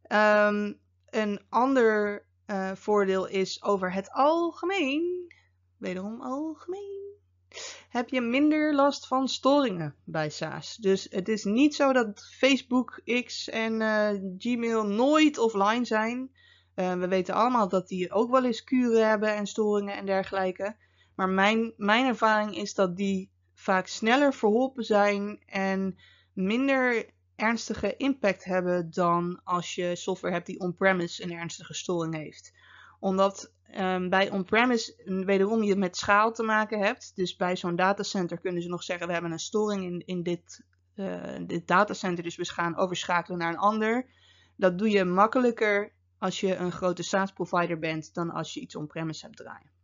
Ehm, 0.03 0.73
een 1.11 1.41
ander 1.49 2.27
uh, 2.47 2.71
voordeel 2.75 3.27
is 3.27 3.63
over 3.63 3.93
het 3.93 4.11
algemeen, 4.11 5.33
wederom 5.77 6.21
algemeen, 6.21 6.99
heb 7.89 8.09
je 8.09 8.21
minder 8.21 8.75
last 8.75 9.07
van 9.07 9.29
storingen 9.29 9.95
bij 10.05 10.31
SaaS. 10.31 10.77
Dus 10.77 11.07
het 11.11 11.29
is 11.29 11.45
niet 11.45 11.75
zo 11.75 11.93
dat 11.93 12.29
Facebook, 12.37 13.01
X 13.25 13.49
en 13.49 13.81
uh, 13.81 14.11
Gmail 14.39 14.87
nooit 14.87 15.39
offline 15.39 15.85
zijn. 15.85 16.31
Uh, 16.75 16.95
we 16.95 17.09
weten 17.09 17.35
allemaal 17.35 17.69
dat 17.69 17.89
die 17.89 18.13
ook 18.13 18.31
wel 18.31 18.45
eens 18.45 18.65
kuren 18.65 19.09
hebben 19.09 19.35
en 19.35 19.47
storingen 19.47 19.97
en 19.97 20.07
dergelijke. 20.07 20.77
Maar 21.15 21.29
mijn, 21.29 21.73
mijn 21.77 22.07
ervaring 22.07 22.57
is 22.57 22.75
dat 22.75 22.97
die 22.97 23.31
vaak 23.59 23.87
sneller 23.87 24.35
verholpen 24.35 24.85
zijn 24.85 25.43
en 25.47 25.99
minder 26.33 27.07
ernstige 27.37 27.97
impact 27.97 28.45
hebben 28.45 28.91
dan 28.91 29.41
als 29.45 29.75
je 29.75 29.97
software 29.97 30.35
hebt 30.35 30.47
die 30.47 30.61
on-premise 30.61 31.23
een 31.23 31.33
ernstige 31.33 31.75
storing 31.75 32.15
heeft. 32.15 32.53
Omdat 33.01 33.53
um, 33.77 34.09
bij 34.09 34.31
on-premise 34.31 35.23
wederom 35.25 35.63
je 35.63 35.77
met 35.77 35.97
schaal 35.97 36.33
te 36.33 36.43
maken 36.43 36.79
hebt. 36.81 37.13
Dus 37.15 37.37
bij 37.37 37.57
zo'n 37.57 37.77
datacenter 37.77 38.39
kunnen 38.39 38.63
ze 38.63 38.69
nog 38.69 38.83
zeggen: 38.83 39.07
we 39.07 39.13
hebben 39.13 39.33
een 39.33 39.39
storing 39.39 39.85
in, 39.85 40.03
in 40.07 40.23
dit, 40.23 40.65
uh, 40.95 41.23
dit 41.47 41.67
datacenter, 41.67 42.25
dus 42.25 42.37
we 42.37 42.45
gaan 42.45 42.77
overschakelen 42.77 43.39
naar 43.39 43.53
een 43.53 43.59
ander. 43.59 44.07
Dat 44.57 44.79
doe 44.79 44.91
je 44.91 45.05
makkelijker 45.05 45.93
als 46.19 46.41
je 46.41 46.57
een 46.57 46.73
grote 46.73 47.03
SaaS-provider 47.03 47.79
bent 47.79 48.15
dan 48.15 48.31
als 48.31 48.55
je 48.55 48.61
iets 48.61 48.77
on-premise 48.77 49.25
hebt 49.25 49.37
draaien. 49.37 49.77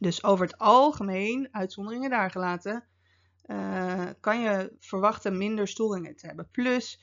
Dus 0.00 0.24
over 0.24 0.46
het 0.46 0.58
algemeen, 0.58 1.48
uitzonderingen 1.50 2.10
daar 2.10 2.30
gelaten, 2.30 2.84
uh, 3.46 4.06
kan 4.20 4.40
je 4.40 4.76
verwachten 4.78 5.38
minder 5.38 5.68
storingen 5.68 6.16
te 6.16 6.26
hebben. 6.26 6.48
Plus, 6.50 7.00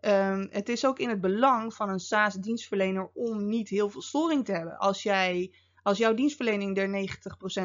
um, 0.00 0.48
het 0.50 0.68
is 0.68 0.86
ook 0.86 0.98
in 0.98 1.08
het 1.08 1.20
belang 1.20 1.74
van 1.74 1.88
een 1.88 2.00
SaaS-dienstverlener 2.00 3.10
om 3.14 3.48
niet 3.48 3.68
heel 3.68 3.90
veel 3.90 4.02
storing 4.02 4.44
te 4.44 4.52
hebben. 4.52 4.78
Als, 4.78 5.02
jij, 5.02 5.54
als 5.82 5.98
jouw 5.98 6.14
dienstverlening 6.14 6.78
er 6.78 7.08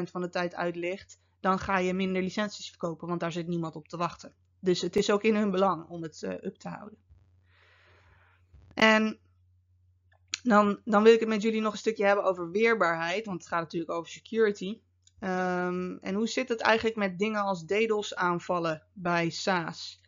90% 0.06 0.10
van 0.10 0.20
de 0.20 0.28
tijd 0.28 0.54
uit 0.54 0.76
ligt, 0.76 1.20
dan 1.40 1.58
ga 1.58 1.78
je 1.78 1.94
minder 1.94 2.22
licenties 2.22 2.68
verkopen, 2.68 3.08
want 3.08 3.20
daar 3.20 3.32
zit 3.32 3.46
niemand 3.46 3.76
op 3.76 3.88
te 3.88 3.96
wachten. 3.96 4.34
Dus 4.60 4.80
het 4.80 4.96
is 4.96 5.10
ook 5.10 5.22
in 5.22 5.36
hun 5.36 5.50
belang 5.50 5.88
om 5.88 6.02
het 6.02 6.22
uh, 6.22 6.30
up 6.30 6.56
te 6.56 6.68
houden. 6.68 6.98
En 8.74 9.18
dan, 10.48 10.80
dan 10.84 11.02
wil 11.02 11.12
ik 11.12 11.20
het 11.20 11.28
met 11.28 11.42
jullie 11.42 11.60
nog 11.60 11.72
een 11.72 11.78
stukje 11.78 12.04
hebben 12.04 12.24
over 12.24 12.50
weerbaarheid, 12.50 13.26
want 13.26 13.38
het 13.38 13.48
gaat 13.48 13.60
natuurlijk 13.60 13.92
over 13.92 14.10
security. 14.10 14.80
Um, 15.20 15.98
en 15.98 16.14
hoe 16.14 16.28
zit 16.28 16.48
het 16.48 16.60
eigenlijk 16.60 16.96
met 16.96 17.18
dingen 17.18 17.40
als 17.40 17.64
DDoS 17.64 18.14
aanvallen 18.14 18.82
bij 18.92 19.30
SaaS? 19.30 20.00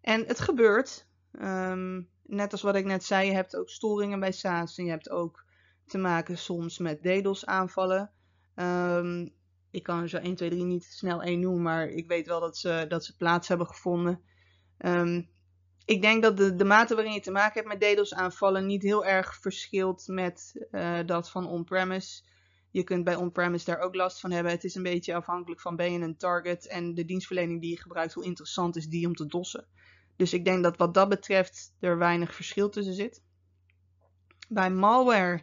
En 0.00 0.26
het 0.26 0.40
gebeurt, 0.40 1.06
um, 1.40 2.08
net 2.22 2.52
als 2.52 2.62
wat 2.62 2.74
ik 2.74 2.84
net 2.84 3.04
zei, 3.04 3.26
je 3.26 3.34
hebt 3.34 3.56
ook 3.56 3.70
storingen 3.70 4.20
bij 4.20 4.32
SaaS 4.32 4.78
en 4.78 4.84
je 4.84 4.90
hebt 4.90 5.10
ook 5.10 5.44
te 5.86 5.98
maken 5.98 6.38
soms 6.38 6.78
met 6.78 7.02
DDoS 7.02 7.46
aanvallen. 7.46 8.10
Um, 8.54 9.34
ik 9.70 9.82
kan 9.82 10.00
er 10.00 10.08
zo 10.08 10.16
1, 10.16 10.34
2, 10.34 10.50
3 10.50 10.64
niet 10.64 10.84
snel 10.84 11.22
één 11.22 11.40
noemen, 11.40 11.62
maar 11.62 11.86
ik 11.88 12.06
weet 12.06 12.26
wel 12.26 12.40
dat 12.40 12.56
ze, 12.56 12.84
dat 12.88 13.04
ze 13.04 13.16
plaats 13.16 13.48
hebben 13.48 13.66
gevonden. 13.66 14.20
Um, 14.78 15.28
ik 15.84 16.02
denk 16.02 16.22
dat 16.22 16.36
de, 16.36 16.64
mate 16.64 16.94
waarin 16.94 17.12
je 17.12 17.20
te 17.20 17.30
maken 17.30 17.62
hebt 17.62 17.80
met 17.80 17.96
DDoS 17.96 18.14
aanvallen 18.14 18.66
niet 18.66 18.82
heel 18.82 19.04
erg 19.04 19.38
verschilt 19.40 20.06
met 20.06 20.66
uh, 20.70 20.98
dat 21.06 21.30
van 21.30 21.46
on-premise. 21.46 22.22
Je 22.70 22.84
kunt 22.84 23.04
bij 23.04 23.14
on-premise 23.14 23.64
daar 23.64 23.78
ook 23.78 23.94
last 23.94 24.20
van 24.20 24.30
hebben. 24.30 24.52
Het 24.52 24.64
is 24.64 24.74
een 24.74 24.82
beetje 24.82 25.14
afhankelijk 25.14 25.60
van 25.60 25.76
ben 25.76 25.92
je 25.92 25.98
een 25.98 26.16
target 26.16 26.66
en 26.66 26.94
de 26.94 27.04
dienstverlening 27.04 27.60
die 27.60 27.70
je 27.70 27.80
gebruikt, 27.80 28.12
hoe 28.12 28.24
interessant 28.24 28.76
is 28.76 28.86
die 28.86 29.06
om 29.06 29.14
te 29.14 29.26
dossen. 29.26 29.66
Dus 30.16 30.32
ik 30.32 30.44
denk 30.44 30.62
dat 30.62 30.76
wat 30.76 30.94
dat 30.94 31.08
betreft 31.08 31.74
er 31.80 31.98
weinig 31.98 32.34
verschil 32.34 32.68
tussen 32.68 32.94
zit. 32.94 33.22
Bij 34.48 34.70
malware 34.70 35.42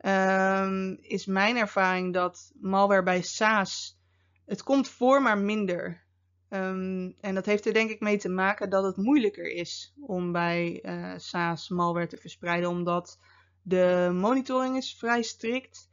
um, 0.00 0.98
is 1.00 1.26
mijn 1.26 1.56
ervaring 1.56 2.14
dat 2.14 2.52
malware 2.60 3.02
bij 3.02 3.22
SaaS, 3.22 3.98
het 4.46 4.62
komt 4.62 4.88
voor 4.88 5.22
maar 5.22 5.38
minder. 5.38 6.04
Um, 6.52 7.14
en 7.20 7.34
dat 7.34 7.46
heeft 7.46 7.66
er 7.66 7.72
denk 7.72 7.90
ik 7.90 8.00
mee 8.00 8.18
te 8.18 8.28
maken 8.28 8.70
dat 8.70 8.84
het 8.84 8.96
moeilijker 8.96 9.52
is 9.52 9.94
om 10.00 10.32
bij 10.32 10.82
uh, 10.82 11.14
SaaS 11.16 11.68
malware 11.68 12.06
te 12.06 12.16
verspreiden, 12.16 12.70
omdat 12.70 13.18
de 13.62 14.10
monitoring 14.12 14.76
is 14.76 14.96
vrij 14.98 15.22
strikt. 15.22 15.88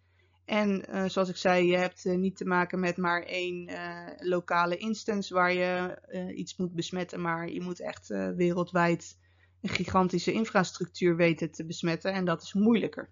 En 0.45 0.85
uh, 0.89 1.05
zoals 1.05 1.29
ik 1.29 1.35
zei, 1.35 1.67
je 1.67 1.77
hebt 1.77 2.05
uh, 2.05 2.17
niet 2.17 2.37
te 2.37 2.45
maken 2.45 2.79
met 2.79 2.97
maar 2.97 3.23
één 3.23 3.69
lokale 4.17 4.77
instance 4.77 5.33
waar 5.33 5.53
je 5.53 6.01
iets 6.35 6.57
moet 6.57 6.73
besmetten, 6.73 7.21
maar 7.21 7.49
je 7.49 7.61
moet 7.61 7.79
echt 7.79 8.07
wereldwijd 8.35 9.17
een 9.61 9.69
gigantische 9.69 10.31
infrastructuur 10.31 11.15
weten 11.15 11.51
te 11.51 11.65
besmetten 11.65 12.13
en 12.13 12.25
dat 12.25 12.41
is 12.41 12.53
moeilijker. 12.53 13.09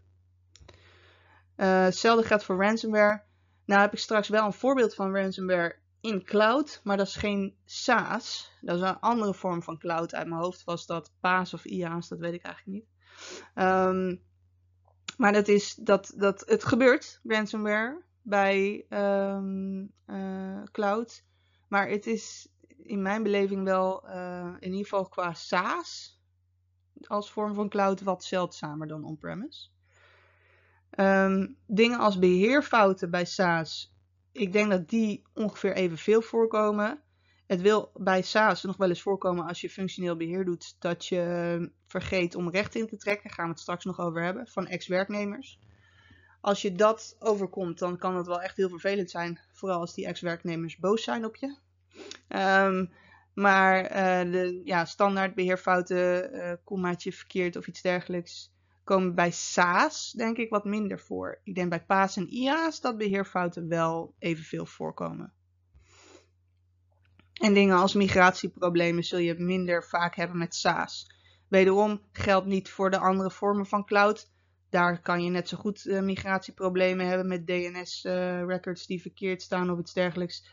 hetzelfde 1.56 2.28
geldt 2.28 2.44
voor 2.44 2.62
ransomware. 2.62 3.24
Nou 3.66 3.82
heb 3.82 3.94
ik 3.94 4.00
straks 4.00 4.30
wel 4.30 4.46
een 4.46 4.54
voorbeeld 4.54 4.96
van 4.96 5.16
ransomware 5.16 5.76
in 6.06 6.24
cloud, 6.24 6.82
maar 6.84 6.98
dat 6.98 7.08
is 7.08 7.16
geen 7.16 7.56
SaaS. 7.66 8.52
Dat 8.62 8.76
is 8.76 8.82
een 8.82 9.00
andere 9.00 9.34
vorm 9.34 9.64
van 9.64 9.78
cloud. 9.78 10.14
Uit 10.14 10.28
mijn 10.28 10.42
hoofd 10.42 10.64
was 10.64 10.86
dat 10.86 11.12
PaaS 11.20 11.54
of 11.54 11.66
IaaS, 11.66 12.08
dat 12.08 12.20
weet 12.20 12.34
ik 12.34 12.44
eigenlijk 12.44 12.78
niet. 12.78 12.88
Um, 13.56 14.22
maar 15.18 15.34
dat 15.34 15.48
is 15.48 15.76
dat, 15.76 16.14
dat 16.16 16.44
het 16.46 16.64
gebeurt, 16.64 17.20
ransomware, 17.24 18.04
bij 18.22 18.86
um, 18.90 19.92
uh, 20.08 20.64
cloud. 20.72 21.24
Maar 21.68 21.90
het 21.90 22.06
is 22.06 22.48
in 22.68 23.02
mijn 23.02 23.24
beleving 23.24 23.64
wel, 23.64 24.10
uh, 24.10 24.54
in 24.60 24.72
ieder 24.72 24.84
geval 24.84 25.08
qua 25.08 25.34
SaaS, 25.34 26.20
als 27.02 27.32
vorm 27.32 27.54
van 27.54 27.70
cloud, 27.70 28.02
wat 28.02 28.24
zeldzamer 28.24 28.88
dan 28.88 29.04
on-premise. 29.04 29.70
Um, 31.00 31.58
dingen 31.68 32.00
als 32.00 32.20
beheerfouten 32.20 33.10
bij 33.10 33.26
SaaS 33.26 33.95
ik 34.36 34.54
denk 34.54 34.70
dat 34.70 34.90
die 34.90 35.24
ongeveer 35.34 35.74
evenveel 35.74 36.22
voorkomen. 36.22 37.02
Het 37.48 37.62
wil 37.62 37.92
bij 37.94 38.22
SaaS 38.22 38.64
nog 38.64 38.78
wel 38.78 38.90
eens 38.90 39.02
voorkomen 39.02 39.48
als 39.48 39.62
je 39.62 39.70
functioneel 39.70 40.16
beheer 40.16 40.46
doet, 40.46 40.76
dat 40.80 41.06
je 41.06 41.22
ehm, 41.22 41.68
vergeet 41.88 42.36
om 42.36 42.50
recht 42.50 42.76
in 42.76 42.88
te 42.88 42.98
trekken. 42.98 43.24
Daar 43.24 43.34
gaan 43.34 43.46
we 43.46 43.52
het 43.52 43.60
straks 43.60 43.86
nog 43.86 44.00
over 44.00 44.24
hebben, 44.24 44.48
van 44.48 44.68
ex-werknemers. 44.68 45.60
Als 46.42 46.62
je 46.62 46.76
dat 46.76 47.16
overkomt, 47.20 47.80
dan 47.80 47.98
kan 47.98 48.16
het 48.16 48.28
wel 48.28 48.42
echt 48.42 48.58
heel 48.58 48.70
vervelend 48.70 49.12
zijn. 49.12 49.40
Vooral 49.52 49.80
als 49.80 49.94
die 49.94 50.06
ex-werknemers 50.06 50.78
boos 50.78 51.04
zijn 51.04 51.26
op 51.26 51.36
je. 51.36 51.58
Um, 52.28 52.92
maar 53.34 53.84
uh, 53.84 54.32
de 54.32 54.62
ja, 54.64 54.86
standaard 54.86 55.36
beheerfouten, 55.36 56.36
uh, 56.36 56.52
kommaatje 56.64 57.12
verkeerd 57.12 57.56
of 57.56 57.68
iets 57.68 57.82
dergelijks, 57.82 58.55
komen 58.86 59.16
bij 59.16 59.32
SaaS 59.32 60.12
denk 60.12 60.38
ik 60.38 60.50
wat 60.50 60.66
minder 60.66 61.00
voor. 61.00 61.40
Ik 61.44 61.56
denk 61.56 61.70
bij 61.70 61.86
PAAS 61.86 62.18
en 62.18 62.30
IA's 62.30 62.82
dat 62.82 62.98
beheerfouten 62.98 63.68
wel 63.68 64.16
evenveel 64.20 64.66
voorkomen. 64.66 65.34
En 67.34 67.54
dingen 67.54 67.78
als 67.78 67.94
migratieproblemen 67.94 69.04
zul 69.04 69.20
je 69.20 69.36
minder 69.38 69.84
vaak 69.84 70.16
hebben 70.16 70.38
met 70.38 70.56
SaaS. 70.56 71.14
Wederom 71.48 72.02
geldt 72.12 72.48
niet 72.48 72.70
voor 72.70 72.92
de 72.92 72.98
andere 72.98 73.32
vormen 73.32 73.66
van 73.66 73.86
cloud. 73.86 74.32
Daar 74.70 75.02
kan 75.02 75.24
je 75.24 75.30
net 75.30 75.50
zo 75.50 75.58
goed 75.58 75.86
uh, 75.86 76.02
migratieproblemen 76.02 77.08
hebben 77.08 77.28
met 77.28 77.48
DNS-records 77.48 78.82
uh, 78.82 78.88
die 78.88 79.02
verkeerd 79.02 79.42
staan 79.42 79.70
of 79.70 79.80
iets 79.80 79.94
dergelijks. 79.94 80.48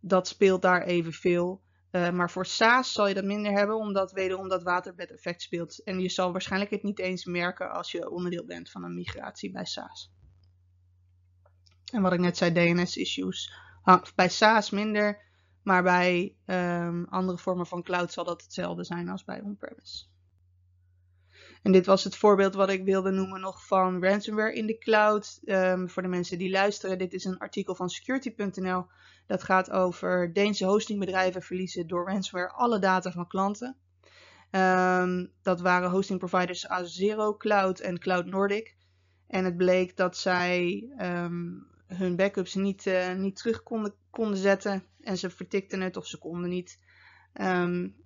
Dat 0.00 0.28
speelt 0.28 0.62
daar 0.62 0.82
evenveel. 0.82 1.62
Uh, 1.96 2.10
maar 2.10 2.30
voor 2.30 2.46
SaaS 2.46 2.92
zal 2.92 3.08
je 3.08 3.14
dat 3.14 3.24
minder 3.24 3.52
hebben, 3.52 3.76
omdat 3.76 4.12
wederom 4.12 4.48
dat 4.48 4.62
waterbed-effect 4.62 5.42
speelt. 5.42 5.82
En 5.82 6.00
je 6.00 6.08
zal 6.08 6.32
waarschijnlijk 6.32 6.70
het 6.70 6.82
niet 6.82 6.98
eens 6.98 7.24
merken 7.24 7.70
als 7.70 7.92
je 7.92 8.10
onderdeel 8.10 8.44
bent 8.44 8.70
van 8.70 8.84
een 8.84 8.94
migratie 8.94 9.50
bij 9.50 9.64
SaaS. 9.64 10.12
En 11.92 12.02
wat 12.02 12.12
ik 12.12 12.20
net 12.20 12.36
zei, 12.36 12.52
DNS-issues. 12.52 13.52
Bij 14.14 14.28
SaaS 14.28 14.70
minder, 14.70 15.22
maar 15.62 15.82
bij 15.82 16.36
um, 16.46 17.04
andere 17.04 17.38
vormen 17.38 17.66
van 17.66 17.82
cloud 17.82 18.12
zal 18.12 18.24
dat 18.24 18.42
hetzelfde 18.42 18.84
zijn 18.84 19.08
als 19.08 19.24
bij 19.24 19.40
on-premise. 19.40 20.04
En 21.66 21.72
dit 21.72 21.86
was 21.86 22.04
het 22.04 22.16
voorbeeld 22.16 22.54
wat 22.54 22.70
ik 22.70 22.84
wilde 22.84 23.10
noemen 23.10 23.40
nog 23.40 23.66
van 23.66 24.04
ransomware 24.04 24.54
in 24.54 24.66
de 24.66 24.78
cloud. 24.78 25.40
Um, 25.44 25.88
voor 25.88 26.02
de 26.02 26.08
mensen 26.08 26.38
die 26.38 26.50
luisteren, 26.50 26.98
dit 26.98 27.12
is 27.12 27.24
een 27.24 27.38
artikel 27.38 27.74
van 27.74 27.88
security.nl. 27.88 28.86
Dat 29.26 29.42
gaat 29.42 29.70
over 29.70 30.32
Deense 30.32 30.64
hostingbedrijven 30.64 31.42
verliezen 31.42 31.86
door 31.86 32.06
ransomware 32.08 32.52
alle 32.52 32.78
data 32.78 33.10
van 33.10 33.26
klanten. 33.26 33.76
Um, 34.50 35.32
dat 35.42 35.60
waren 35.60 35.90
hostingproviders 35.90 36.68
Azero 36.68 37.36
Cloud 37.36 37.80
en 37.80 37.98
Cloud 37.98 38.26
Nordic. 38.26 38.76
En 39.26 39.44
het 39.44 39.56
bleek 39.56 39.96
dat 39.96 40.16
zij 40.16 40.88
um, 40.98 41.66
hun 41.86 42.16
backups 42.16 42.54
niet, 42.54 42.86
uh, 42.86 43.14
niet 43.14 43.36
terug 43.36 43.62
konden, 43.62 43.94
konden 44.10 44.38
zetten. 44.38 44.84
En 45.00 45.18
ze 45.18 45.30
vertikten 45.30 45.80
het 45.80 45.96
of 45.96 46.06
ze 46.06 46.18
konden 46.18 46.50
niet 46.50 46.78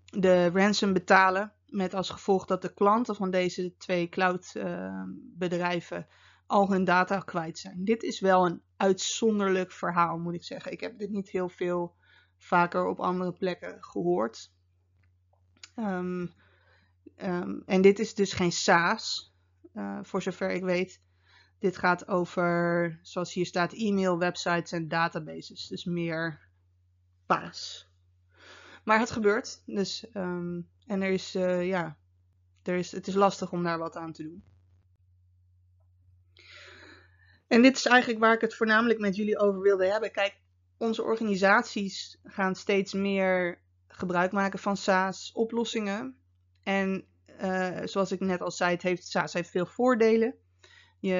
de 0.05 0.51
ransom 0.53 0.93
betalen. 0.93 1.53
Met 1.71 1.95
als 1.95 2.11
gevolg 2.11 2.45
dat 2.45 2.63
de 2.63 2.75
klanten 2.75 3.15
van 3.15 3.31
deze 3.31 3.77
twee 3.77 4.09
cloudbedrijven 4.09 5.99
uh, 5.99 6.05
al 6.51 6.71
hun 6.71 6.85
data 6.85 7.19
kwijt 7.19 7.59
zijn. 7.59 7.85
Dit 7.85 8.03
is 8.03 8.21
wel 8.21 8.47
een 8.47 8.63
uitzonderlijk 8.77 9.73
verhaal, 9.73 10.19
moet 10.19 10.35
ik 10.35 10.45
zeggen. 10.45 10.73
Ik 10.73 10.81
heb 10.81 10.99
dit 10.99 11.11
niet 11.11 11.31
heel 11.31 11.49
veel 11.49 11.97
vaker 12.37 12.87
op 12.87 13.01
andere 13.01 13.33
plekken 13.33 13.77
gehoord. 13.81 14.53
Ehm, 15.75 16.27
ehm, 17.17 17.61
en 17.67 17.83
dit 17.83 17.99
is 17.99 18.15
dus 18.15 18.33
geen 18.33 18.53
SaaS, 18.53 19.35
uh, 19.75 19.99
voor 20.03 20.23
zover 20.23 20.51
ik 20.51 20.63
weet. 20.63 21.03
Dit 21.59 21.77
gaat 21.77 22.09
over, 22.09 22.99
zoals 23.03 23.33
hier 23.33 23.47
staat, 23.47 23.73
e-mail, 23.73 24.19
websites 24.19 24.73
en 24.73 24.89
databases. 24.89 25.67
Dus 25.67 25.85
meer 25.85 26.49
paas. 27.27 27.90
Maar 28.85 28.99
het 28.99 29.11
gebeurt. 29.11 29.63
Dus, 29.67 30.07
um, 30.15 30.69
en 30.87 31.03
er 31.03 31.11
is, 31.11 31.35
uh, 31.35 31.67
ja, 31.67 31.97
er 32.63 32.75
is, 32.75 32.93
het 32.93 33.07
is 33.07 33.15
lastig 33.15 33.53
om 33.53 33.63
daar 33.63 33.79
wat 33.79 33.97
aan 33.97 34.13
te 34.13 34.23
doen. 34.23 34.45
En 37.47 37.63
dit 37.63 37.77
is 37.77 37.87
eigenlijk 37.87 38.21
waar 38.21 38.35
ik 38.35 38.41
het 38.41 38.55
voornamelijk 38.55 38.99
met 38.99 39.17
jullie 39.17 39.39
over 39.39 39.61
wilde 39.61 39.87
hebben. 39.87 40.13
Kijk, 40.13 40.41
onze 40.77 41.03
organisaties 41.03 42.19
gaan 42.23 42.55
steeds 42.55 42.93
meer 42.93 43.61
gebruik 43.89 44.33
maken 44.33 44.59
van 44.59 44.77
SaaS-oplossingen. 44.77 46.17
En 46.63 47.05
uh, 47.41 47.79
zoals 47.85 48.13
ik 48.13 48.21
net 48.21 48.41
al 48.41 48.51
zei, 48.51 48.73
het 48.73 48.83
heeft, 48.83 49.07
SaaS 49.07 49.33
heeft 49.33 49.51
veel 49.51 49.67
voordelen. 49.67 50.35
Je, 50.99 51.15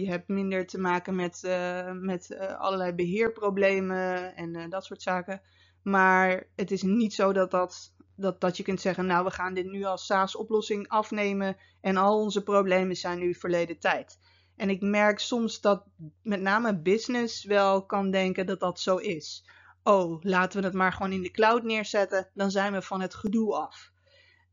je 0.00 0.08
hebt 0.08 0.28
minder 0.28 0.66
te 0.66 0.78
maken 0.78 1.14
met, 1.14 1.42
uh, 1.42 1.92
met 1.92 2.38
allerlei 2.38 2.92
beheerproblemen 2.92 4.34
en 4.36 4.70
dat 4.70 4.84
soort 4.84 5.02
zaken. 5.02 5.42
Maar 5.82 6.46
het 6.56 6.70
is 6.70 6.82
niet 6.82 7.14
zo 7.14 7.32
dat, 7.32 7.50
dat, 7.50 7.94
dat, 8.16 8.40
dat 8.40 8.56
je 8.56 8.62
kunt 8.62 8.80
zeggen, 8.80 9.06
nou 9.06 9.24
we 9.24 9.30
gaan 9.30 9.54
dit 9.54 9.66
nu 9.66 9.84
als 9.84 10.06
SaaS-oplossing 10.06 10.88
afnemen 10.88 11.56
en 11.80 11.96
al 11.96 12.20
onze 12.20 12.42
problemen 12.42 12.96
zijn 12.96 13.18
nu 13.18 13.34
verleden 13.34 13.78
tijd. 13.78 14.18
En 14.56 14.70
ik 14.70 14.80
merk 14.80 15.18
soms 15.18 15.60
dat 15.60 15.84
met 16.22 16.40
name 16.40 16.80
business 16.80 17.44
wel 17.44 17.86
kan 17.86 18.10
denken 18.10 18.46
dat 18.46 18.60
dat 18.60 18.80
zo 18.80 18.96
is. 18.96 19.48
Oh, 19.82 20.22
laten 20.22 20.60
we 20.60 20.66
het 20.66 20.74
maar 20.74 20.92
gewoon 20.92 21.12
in 21.12 21.22
de 21.22 21.30
cloud 21.30 21.62
neerzetten, 21.62 22.30
dan 22.34 22.50
zijn 22.50 22.72
we 22.72 22.82
van 22.82 23.00
het 23.00 23.14
gedoe 23.14 23.54
af. 23.54 23.92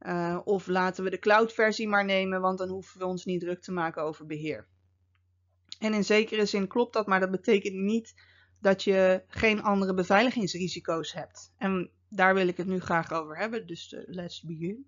Uh, 0.01 0.39
of 0.43 0.67
laten 0.67 1.03
we 1.03 1.09
de 1.09 1.19
cloud-versie 1.19 1.87
maar 1.87 2.05
nemen, 2.05 2.41
want 2.41 2.57
dan 2.57 2.69
hoeven 2.69 2.99
we 2.99 3.05
ons 3.05 3.25
niet 3.25 3.39
druk 3.39 3.61
te 3.61 3.71
maken 3.71 4.03
over 4.03 4.25
beheer. 4.25 4.67
En 5.79 5.93
in 5.93 6.03
zekere 6.03 6.45
zin 6.45 6.67
klopt 6.67 6.93
dat, 6.93 7.07
maar 7.07 7.19
dat 7.19 7.31
betekent 7.31 7.75
niet 7.75 8.13
dat 8.59 8.83
je 8.83 9.23
geen 9.27 9.63
andere 9.63 9.93
beveiligingsrisico's 9.93 11.13
hebt. 11.13 11.53
En 11.57 11.89
daar 12.09 12.33
wil 12.33 12.47
ik 12.47 12.57
het 12.57 12.67
nu 12.67 12.79
graag 12.79 13.11
over 13.11 13.37
hebben, 13.37 13.67
dus 13.67 13.91
uh, 13.91 14.01
let's 14.05 14.41
begin. 14.41 14.87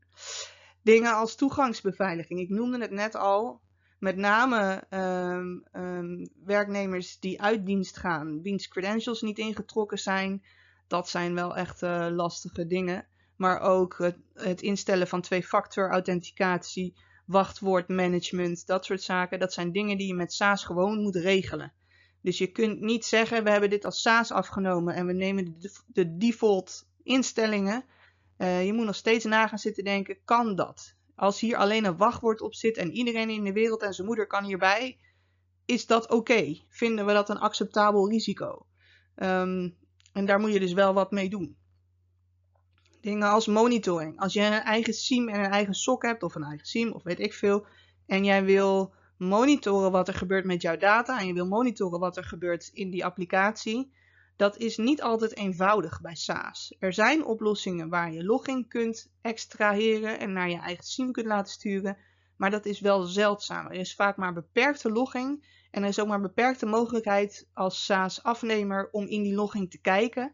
Dingen 0.81 1.13
als 1.13 1.35
toegangsbeveiliging. 1.35 2.39
Ik 2.39 2.49
noemde 2.49 2.79
het 2.79 2.91
net 2.91 3.15
al. 3.15 3.61
Met 3.99 4.15
name 4.15 4.83
um, 4.89 5.63
um, 5.73 6.29
werknemers 6.45 7.19
die 7.19 7.41
uit 7.41 7.65
dienst 7.65 7.97
gaan, 7.97 8.41
wiens 8.41 8.67
credentials 8.67 9.21
niet 9.21 9.38
ingetrokken 9.38 9.97
zijn. 9.97 10.43
Dat 10.88 11.09
zijn 11.09 11.35
wel 11.35 11.55
echt 11.55 11.81
uh, 11.81 12.07
lastige 12.11 12.65
dingen. 12.67 13.07
Maar 13.35 13.59
ook 13.59 13.97
het, 13.97 14.17
het 14.33 14.61
instellen 14.61 15.07
van 15.07 15.21
twee-factor 15.21 15.89
authenticatie, 15.89 16.95
wachtwoordmanagement, 17.25 18.67
dat 18.67 18.85
soort 18.85 19.01
zaken. 19.01 19.39
Dat 19.39 19.53
zijn 19.53 19.71
dingen 19.71 19.97
die 19.97 20.07
je 20.07 20.13
met 20.13 20.33
SaaS 20.33 20.63
gewoon 20.63 21.01
moet 21.01 21.15
regelen. 21.15 21.73
Dus 22.21 22.38
je 22.38 22.47
kunt 22.47 22.81
niet 22.81 23.05
zeggen, 23.05 23.43
we 23.43 23.49
hebben 23.49 23.69
dit 23.69 23.85
als 23.85 24.01
SaaS 24.01 24.31
afgenomen 24.31 24.93
en 24.93 25.05
we 25.05 25.13
nemen 25.13 25.59
de, 25.59 25.71
de 25.88 26.17
default 26.17 26.88
instellingen. 27.03 27.85
Uh, 28.38 28.65
je 28.65 28.73
moet 28.73 28.85
nog 28.85 28.95
steeds 28.95 29.25
na 29.25 29.47
gaan 29.47 29.57
zitten 29.57 29.83
denken, 29.83 30.17
kan 30.25 30.55
dat? 30.55 30.95
Als 31.15 31.39
hier 31.39 31.57
alleen 31.57 31.85
een 31.85 31.97
wachtwoord 31.97 32.41
op 32.41 32.55
zit 32.55 32.77
en 32.77 32.91
iedereen 32.91 33.29
in 33.29 33.43
de 33.43 33.53
wereld 33.53 33.81
en 33.81 33.93
zijn 33.93 34.07
moeder 34.07 34.27
kan 34.27 34.43
hierbij, 34.43 34.99
is 35.65 35.85
dat 35.85 36.09
oké? 36.09 36.61
Vinden 36.69 37.05
we 37.05 37.13
dat 37.13 37.29
een 37.29 37.39
acceptabel 37.39 38.09
risico? 38.09 38.65
Um, 39.15 39.77
en 40.13 40.25
daar 40.25 40.39
moet 40.39 40.53
je 40.53 40.59
dus 40.59 40.73
wel 40.73 40.93
wat 40.93 41.11
mee 41.11 41.29
doen. 41.29 41.57
Dingen 43.01 43.29
als 43.29 43.47
monitoring. 43.47 44.19
Als 44.19 44.33
je 44.33 44.41
een 44.41 44.53
eigen 44.53 44.93
SIEM 44.93 45.29
en 45.29 45.43
een 45.43 45.51
eigen 45.51 45.73
SOC 45.73 46.01
hebt, 46.01 46.23
of 46.23 46.35
een 46.35 46.43
eigen 46.43 46.65
SIEM, 46.65 46.91
of 46.91 47.03
weet 47.03 47.19
ik 47.19 47.33
veel, 47.33 47.65
en 48.05 48.23
jij 48.25 48.43
wil 48.43 48.93
monitoren 49.19 49.91
wat 49.91 50.08
er 50.08 50.13
gebeurt 50.13 50.45
met 50.45 50.62
jouw 50.62 50.77
data 50.77 51.19
en 51.19 51.27
je 51.27 51.34
wil 51.34 51.47
monitoren 51.47 51.99
wat 51.99 52.17
er 52.17 52.23
gebeurt 52.23 52.69
in 52.73 52.89
die 52.89 53.05
applicatie, 53.05 53.93
dat 54.36 54.58
is 54.58 54.77
niet 54.77 55.01
altijd 55.01 55.36
eenvoudig 55.36 56.01
bij 56.01 56.15
SaaS. 56.15 56.75
Er 56.79 56.93
zijn 56.93 57.25
oplossingen 57.25 57.89
waar 57.89 58.13
je 58.13 58.23
login 58.23 58.67
kunt 58.67 59.12
extraheren 59.21 60.19
en 60.19 60.34
naar 60.34 60.49
je 60.49 60.60
eigen 60.60 60.84
SIEM 60.84 61.12
kunt 61.12 61.25
laten 61.25 61.51
sturen, 61.51 61.97
maar 62.38 62.49
dat 62.49 62.65
is 62.65 62.79
wel 62.79 63.01
zeldzaam. 63.01 63.65
Er 63.65 63.79
is 63.79 63.95
vaak 63.95 64.17
maar 64.17 64.34
beperkte 64.34 64.91
logging 64.91 65.45
en 65.71 65.84
er 65.84 65.89
is 65.89 65.99
ook 65.99 66.08
maar 66.08 66.21
beperkte 66.21 66.65
mogelijkheid 66.65 67.47
als 67.53 67.86
SaaS-afnemer 67.86 68.89
om 68.91 69.08
in 69.08 69.23
die 69.23 69.36
logging 69.36 69.71
te 69.71 69.82
kijken. 69.82 70.34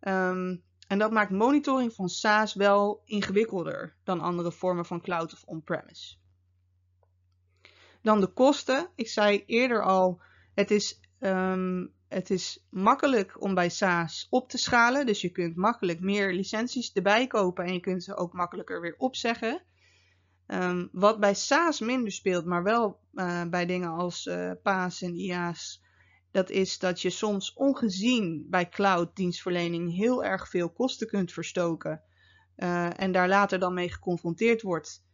Um, 0.00 0.62
en 0.88 0.98
dat 0.98 1.10
maakt 1.10 1.30
monitoring 1.30 1.94
van 1.94 2.08
SaaS 2.08 2.54
wel 2.54 3.02
ingewikkelder 3.04 3.96
dan 4.04 4.20
andere 4.20 4.52
vormen 4.52 4.86
van 4.86 5.00
cloud 5.00 5.32
of 5.32 5.42
on-premise. 5.44 6.16
Dan 8.04 8.20
de 8.20 8.26
kosten. 8.26 8.88
Ik 8.94 9.08
zei 9.08 9.42
eerder 9.46 9.82
al, 9.82 10.22
het 10.54 10.70
is, 10.70 11.00
um, 11.20 11.92
het 12.08 12.30
is 12.30 12.66
makkelijk 12.70 13.42
om 13.42 13.54
bij 13.54 13.68
SaaS 13.68 14.26
op 14.30 14.48
te 14.48 14.58
schalen. 14.58 15.06
Dus 15.06 15.20
je 15.20 15.28
kunt 15.28 15.56
makkelijk 15.56 16.00
meer 16.00 16.32
licenties 16.32 16.92
erbij 16.92 17.26
kopen 17.26 17.64
en 17.64 17.72
je 17.72 17.80
kunt 17.80 18.04
ze 18.04 18.16
ook 18.16 18.32
makkelijker 18.32 18.80
weer 18.80 18.94
opzeggen. 18.98 19.62
Um, 20.46 20.88
wat 20.92 21.20
bij 21.20 21.34
SaaS 21.34 21.80
minder 21.80 22.12
speelt, 22.12 22.44
maar 22.44 22.62
wel 22.62 23.00
uh, 23.12 23.44
bij 23.44 23.66
dingen 23.66 23.90
als 23.90 24.26
uh, 24.26 24.50
PaaS 24.62 25.02
en 25.02 25.14
IaaS, 25.14 25.82
dat 26.30 26.50
is 26.50 26.78
dat 26.78 27.02
je 27.02 27.10
soms 27.10 27.52
ongezien 27.52 28.46
bij 28.50 28.68
cloud 28.68 29.16
dienstverlening 29.16 29.96
heel 29.96 30.24
erg 30.24 30.48
veel 30.48 30.70
kosten 30.70 31.06
kunt 31.06 31.32
verstoken. 31.32 32.02
Uh, 32.56 33.00
en 33.00 33.12
daar 33.12 33.28
later 33.28 33.58
dan 33.58 33.74
mee 33.74 33.92
geconfronteerd 33.92 34.62
wordt. 34.62 35.04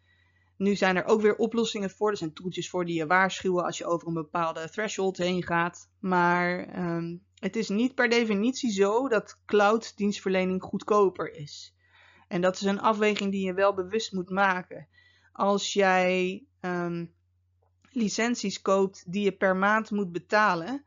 Nu 0.61 0.77
zijn 0.77 0.97
er 0.97 1.05
ook 1.05 1.21
weer 1.21 1.37
oplossingen 1.37 1.91
voor. 1.91 2.11
Er 2.11 2.17
zijn 2.17 2.33
toeltjes 2.33 2.71
voor 2.71 2.85
die 2.85 2.97
je 2.97 3.07
waarschuwen 3.07 3.65
als 3.65 3.79
je 3.79 3.87
over 3.87 4.09
een 4.09 4.15
bepaalde 4.15 4.71
threshold 4.71 5.17
heen 5.17 5.43
gaat. 5.43 5.91
Maar 5.99 6.79
um, 6.79 7.23
het 7.35 7.57
is 7.57 7.69
niet 7.69 7.95
per 7.95 8.09
definitie 8.09 8.71
zo 8.71 9.09
dat 9.09 9.41
cloud 9.47 9.97
dienstverlening 9.97 10.63
goedkoper 10.63 11.35
is. 11.35 11.75
En 12.29 12.41
dat 12.41 12.55
is 12.55 12.63
een 12.63 12.81
afweging 12.81 13.31
die 13.31 13.47
je 13.47 13.55
wel 13.55 13.75
bewust 13.75 14.13
moet 14.13 14.31
maken. 14.31 14.89
Als 15.33 15.73
jij 15.73 16.45
um, 16.61 17.13
licenties 17.91 18.63
koopt 18.63 19.13
die 19.13 19.25
je 19.25 19.33
per 19.33 19.57
maand 19.57 19.91
moet 19.91 20.13
betalen. 20.13 20.85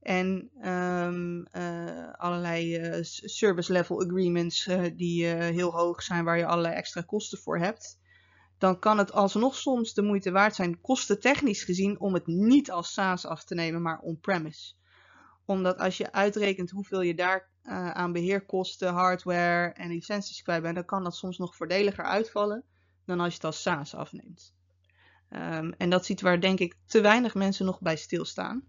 En 0.00 0.50
um, 0.62 1.46
uh, 1.52 2.12
allerlei 2.12 2.78
uh, 2.78 2.98
service 3.02 3.72
level 3.72 4.02
agreements 4.02 4.66
uh, 4.66 4.84
die 4.96 5.26
heel 5.26 5.70
hoog 5.70 6.02
zijn, 6.02 6.24
waar 6.24 6.38
je 6.38 6.46
allerlei 6.46 6.74
extra 6.74 7.02
kosten 7.02 7.38
voor 7.38 7.58
hebt 7.58 7.98
dan 8.58 8.78
kan 8.78 8.98
het 8.98 9.12
alsnog 9.12 9.54
soms 9.54 9.94
de 9.94 10.02
moeite 10.02 10.30
waard 10.30 10.54
zijn, 10.54 10.80
kostentechnisch 10.80 11.62
gezien, 11.62 12.00
om 12.00 12.14
het 12.14 12.26
niet 12.26 12.70
als 12.70 12.92
SaaS 12.92 13.26
af 13.26 13.44
te 13.44 13.54
nemen, 13.54 13.82
maar 13.82 13.98
on-premise. 14.00 14.74
Omdat 15.44 15.78
als 15.78 15.96
je 15.96 16.12
uitrekent 16.12 16.70
hoeveel 16.70 17.00
je 17.00 17.14
daar 17.14 17.48
uh, 17.62 17.90
aan 17.90 18.12
beheerkosten, 18.12 18.92
hardware 18.92 19.72
en 19.72 19.88
licenties 19.88 20.42
kwijt 20.42 20.62
bent, 20.62 20.74
dan 20.74 20.84
kan 20.84 21.04
dat 21.04 21.16
soms 21.16 21.38
nog 21.38 21.56
voordeliger 21.56 22.04
uitvallen 22.04 22.64
dan 23.04 23.20
als 23.20 23.28
je 23.28 23.34
het 23.34 23.44
als 23.44 23.62
SaaS 23.62 23.94
afneemt. 23.94 24.52
Um, 25.30 25.72
en 25.72 25.90
dat 25.90 26.04
ziet 26.06 26.20
waar 26.20 26.40
denk 26.40 26.58
ik 26.58 26.76
te 26.86 27.00
weinig 27.00 27.34
mensen 27.34 27.66
nog 27.66 27.80
bij 27.80 27.96
stilstaan. 27.96 28.62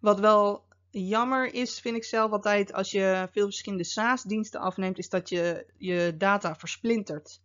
Wat 0.00 0.20
wel 0.20 0.64
jammer 0.90 1.54
is, 1.54 1.80
vind 1.80 1.96
ik 1.96 2.04
zelf 2.04 2.30
altijd, 2.30 2.72
als 2.72 2.90
je 2.90 3.28
veel 3.32 3.44
verschillende 3.44 3.84
SaaS-diensten 3.84 4.60
afneemt, 4.60 4.98
is 4.98 5.08
dat 5.08 5.28
je 5.28 5.66
je 5.76 6.14
data 6.18 6.56
versplintert. 6.56 7.40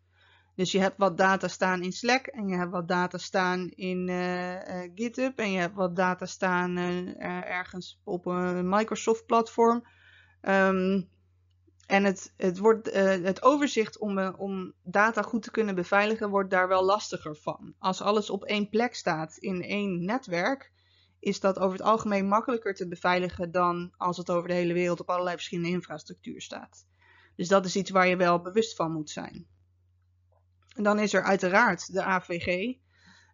Dus 0.58 0.72
je 0.72 0.80
hebt 0.80 0.98
wat 0.98 1.18
data 1.18 1.48
staan 1.48 1.82
in 1.82 1.92
Slack 1.92 2.28
en 2.28 2.48
je 2.48 2.56
hebt 2.56 2.72
wat 2.72 2.88
data 2.88 3.18
staan 3.18 3.70
in 3.70 4.08
uh, 4.08 4.54
uh, 4.54 4.92
GitHub 4.96 5.38
en 5.40 5.52
je 5.52 5.60
hebt 5.60 5.76
wat 5.76 5.96
data 5.96 6.26
staan 6.26 6.78
uh, 6.78 7.24
ergens 7.46 8.00
op 8.04 8.26
een 8.26 8.70
Microsoft 8.70 9.26
platform. 9.26 9.88
Um, 10.42 11.10
en 11.86 12.04
het, 12.04 12.34
het, 12.38 12.58
wordt, 12.58 12.94
het 12.94 13.44
overzicht 13.44 13.98
om, 13.98 14.20
om 14.20 14.74
data 14.84 15.22
goed 15.22 15.44
te 15.44 15.52
kunnen 15.52 15.76
beveiligen 15.76 16.30
wordt 16.30 16.50
daar 16.50 16.68
wel 16.68 16.86
lastiger 16.86 17.36
van. 17.36 17.74
Als 17.80 18.02
alles 18.02 18.30
op 18.30 18.44
één 18.44 18.70
plek 18.70 18.96
staat 18.96 19.38
in 19.38 19.62
één 19.62 20.06
netwerk, 20.06 20.72
is 21.20 21.40
dat 21.40 21.60
over 21.60 21.78
het 21.78 21.88
algemeen 21.88 22.28
makkelijker 22.28 22.74
te 22.74 22.88
beveiligen 22.88 23.52
dan 23.52 23.94
als 23.98 24.18
het 24.18 24.30
over 24.30 24.48
de 24.48 24.54
hele 24.54 24.74
wereld 24.74 25.00
op 25.00 25.10
allerlei 25.10 25.36
verschillende 25.36 25.72
infrastructuur 25.72 26.42
staat. 26.42 26.86
Dus 27.36 27.48
dat 27.48 27.66
is 27.66 27.76
iets 27.76 27.90
waar 27.90 28.08
je 28.08 28.16
wel 28.16 28.42
bewust 28.42 28.76
van 28.76 28.92
moet 28.92 29.10
zijn. 29.10 29.48
Dan 30.78 31.00
is 31.00 31.14
er 31.14 31.24
uiteraard 31.24 31.94
de 31.94 32.04
AVG. 32.04 32.76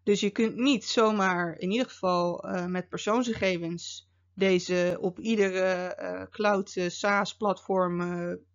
Dus 0.04 0.20
je 0.20 0.30
kunt 0.30 0.56
niet 0.56 0.86
zomaar, 0.86 1.58
in 1.58 1.72
ieder 1.72 1.88
geval 1.90 2.46
uh, 2.46 2.66
met 2.66 2.90
persoonsgegevens, 2.90 4.12
deze 4.34 4.98
op 5.02 5.20
iedere 5.20 5.98
uh, 6.02 6.24
cloud 6.30 6.76
uh, 6.76 6.90
SaaS 6.90 7.38
platform 7.38 8.02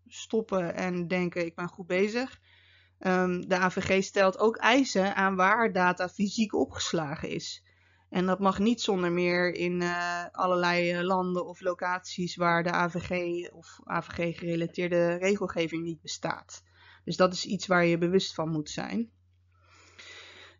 stoppen 0.06 0.74
en 0.74 1.08
denken 1.08 1.46
ik 1.46 1.54
ben 1.54 1.68
goed 1.68 1.86
bezig. 1.86 2.40
Um, 3.00 3.48
de 3.48 3.56
AVG 3.56 4.04
stelt 4.04 4.38
ook 4.38 4.56
eisen 4.56 5.14
aan 5.14 5.36
waar 5.36 5.72
data 5.72 6.08
fysiek 6.08 6.54
opgeslagen 6.54 7.28
is. 7.28 7.64
En 8.10 8.26
dat 8.26 8.38
mag 8.38 8.58
niet 8.58 8.80
zonder 8.80 9.12
meer 9.12 9.54
in 9.54 9.82
allerlei 10.32 11.02
landen 11.02 11.46
of 11.46 11.60
locaties 11.60 12.36
waar 12.36 12.62
de 12.62 12.70
AVG 12.70 13.10
of 13.50 13.80
AVG 13.84 14.38
gerelateerde 14.38 15.16
regelgeving 15.16 15.82
niet 15.82 16.00
bestaat. 16.00 16.62
Dus 17.04 17.16
dat 17.16 17.32
is 17.32 17.46
iets 17.46 17.66
waar 17.66 17.84
je 17.84 17.98
bewust 17.98 18.34
van 18.34 18.50
moet 18.50 18.70
zijn. 18.70 19.10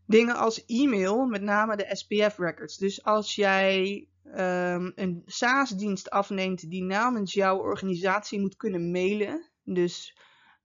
Dingen 0.07 0.37
als 0.37 0.65
e-mail, 0.67 1.27
met 1.27 1.43
name 1.43 1.77
de 1.77 1.89
SPF-records. 1.97 2.77
Dus 2.77 3.05
als 3.05 3.35
jij 3.35 4.09
um, 4.25 4.93
een 4.95 5.23
SaaS-dienst 5.27 6.11
afneemt 6.11 6.71
die 6.71 6.83
namens 6.83 7.33
jouw 7.33 7.59
organisatie 7.59 8.41
moet 8.41 8.57
kunnen 8.57 8.91
mailen. 8.91 9.51
Dus 9.65 10.17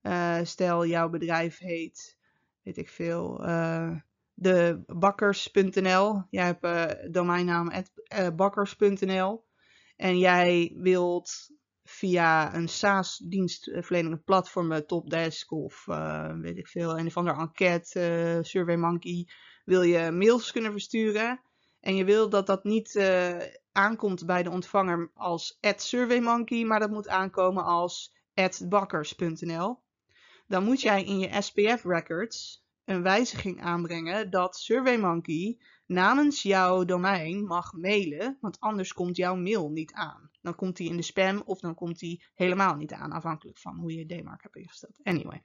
uh, 0.02 0.38
stel 0.42 0.86
jouw 0.86 1.08
bedrijf 1.08 1.58
heet, 1.58 2.18
weet 2.62 2.76
ik 2.76 2.88
veel, 2.88 3.48
uh, 3.48 3.96
de 4.34 4.82
bakkers.nl. 4.86 6.22
Jij 6.30 6.44
hebt 6.44 6.64
uh, 6.64 7.12
domeinnaam 7.12 7.70
bakkers.nl. 8.36 9.44
En 9.96 10.18
jij 10.18 10.74
wilt 10.76 11.50
via 11.84 12.54
een 12.54 12.68
SaaS-dienstverlenende 12.68 14.16
platform, 14.16 14.86
Topdesk 14.86 15.52
of 15.52 15.84
weet 16.40 16.56
ik 16.56 16.68
veel, 16.68 16.98
een 16.98 17.06
of 17.06 17.16
ander 17.16 17.38
enquête, 17.38 18.38
SurveyMonkey, 18.42 19.28
wil 19.64 19.82
je 19.82 20.10
mails 20.10 20.52
kunnen 20.52 20.72
versturen. 20.72 21.40
En 21.80 21.96
je 21.96 22.04
wil 22.04 22.28
dat 22.28 22.46
dat 22.46 22.64
niet 22.64 22.94
uh, 22.94 23.36
aankomt 23.72 24.26
bij 24.26 24.42
de 24.42 24.50
ontvanger 24.50 25.10
als 25.14 25.58
SurveyMonkey, 25.76 26.64
maar 26.64 26.80
dat 26.80 26.90
moet 26.90 27.08
aankomen 27.08 27.64
als 27.64 28.12
bakkers.nl. 28.68 29.82
Dan 30.46 30.64
moet 30.64 30.80
jij 30.80 31.04
in 31.04 31.18
je 31.18 31.42
SPF 31.42 31.84
records 31.84 32.63
een 32.84 33.02
wijziging 33.02 33.62
aanbrengen 33.62 34.30
dat 34.30 34.56
SurveyMonkey 34.56 35.58
namens 35.86 36.42
jouw 36.42 36.84
domein 36.84 37.44
mag 37.44 37.72
mailen, 37.72 38.38
want 38.40 38.60
anders 38.60 38.92
komt 38.92 39.16
jouw 39.16 39.36
mail 39.36 39.70
niet 39.70 39.92
aan. 39.92 40.30
Dan 40.40 40.54
komt 40.54 40.76
die 40.76 40.90
in 40.90 40.96
de 40.96 41.02
spam 41.02 41.42
of 41.44 41.60
dan 41.60 41.74
komt 41.74 41.98
die 41.98 42.24
helemaal 42.34 42.74
niet 42.74 42.92
aan, 42.92 43.12
afhankelijk 43.12 43.58
van 43.58 43.76
hoe 43.76 43.94
je 43.94 44.06
DMARC 44.06 44.42
hebt 44.42 44.56
ingesteld. 44.56 45.00
Anyway. 45.02 45.42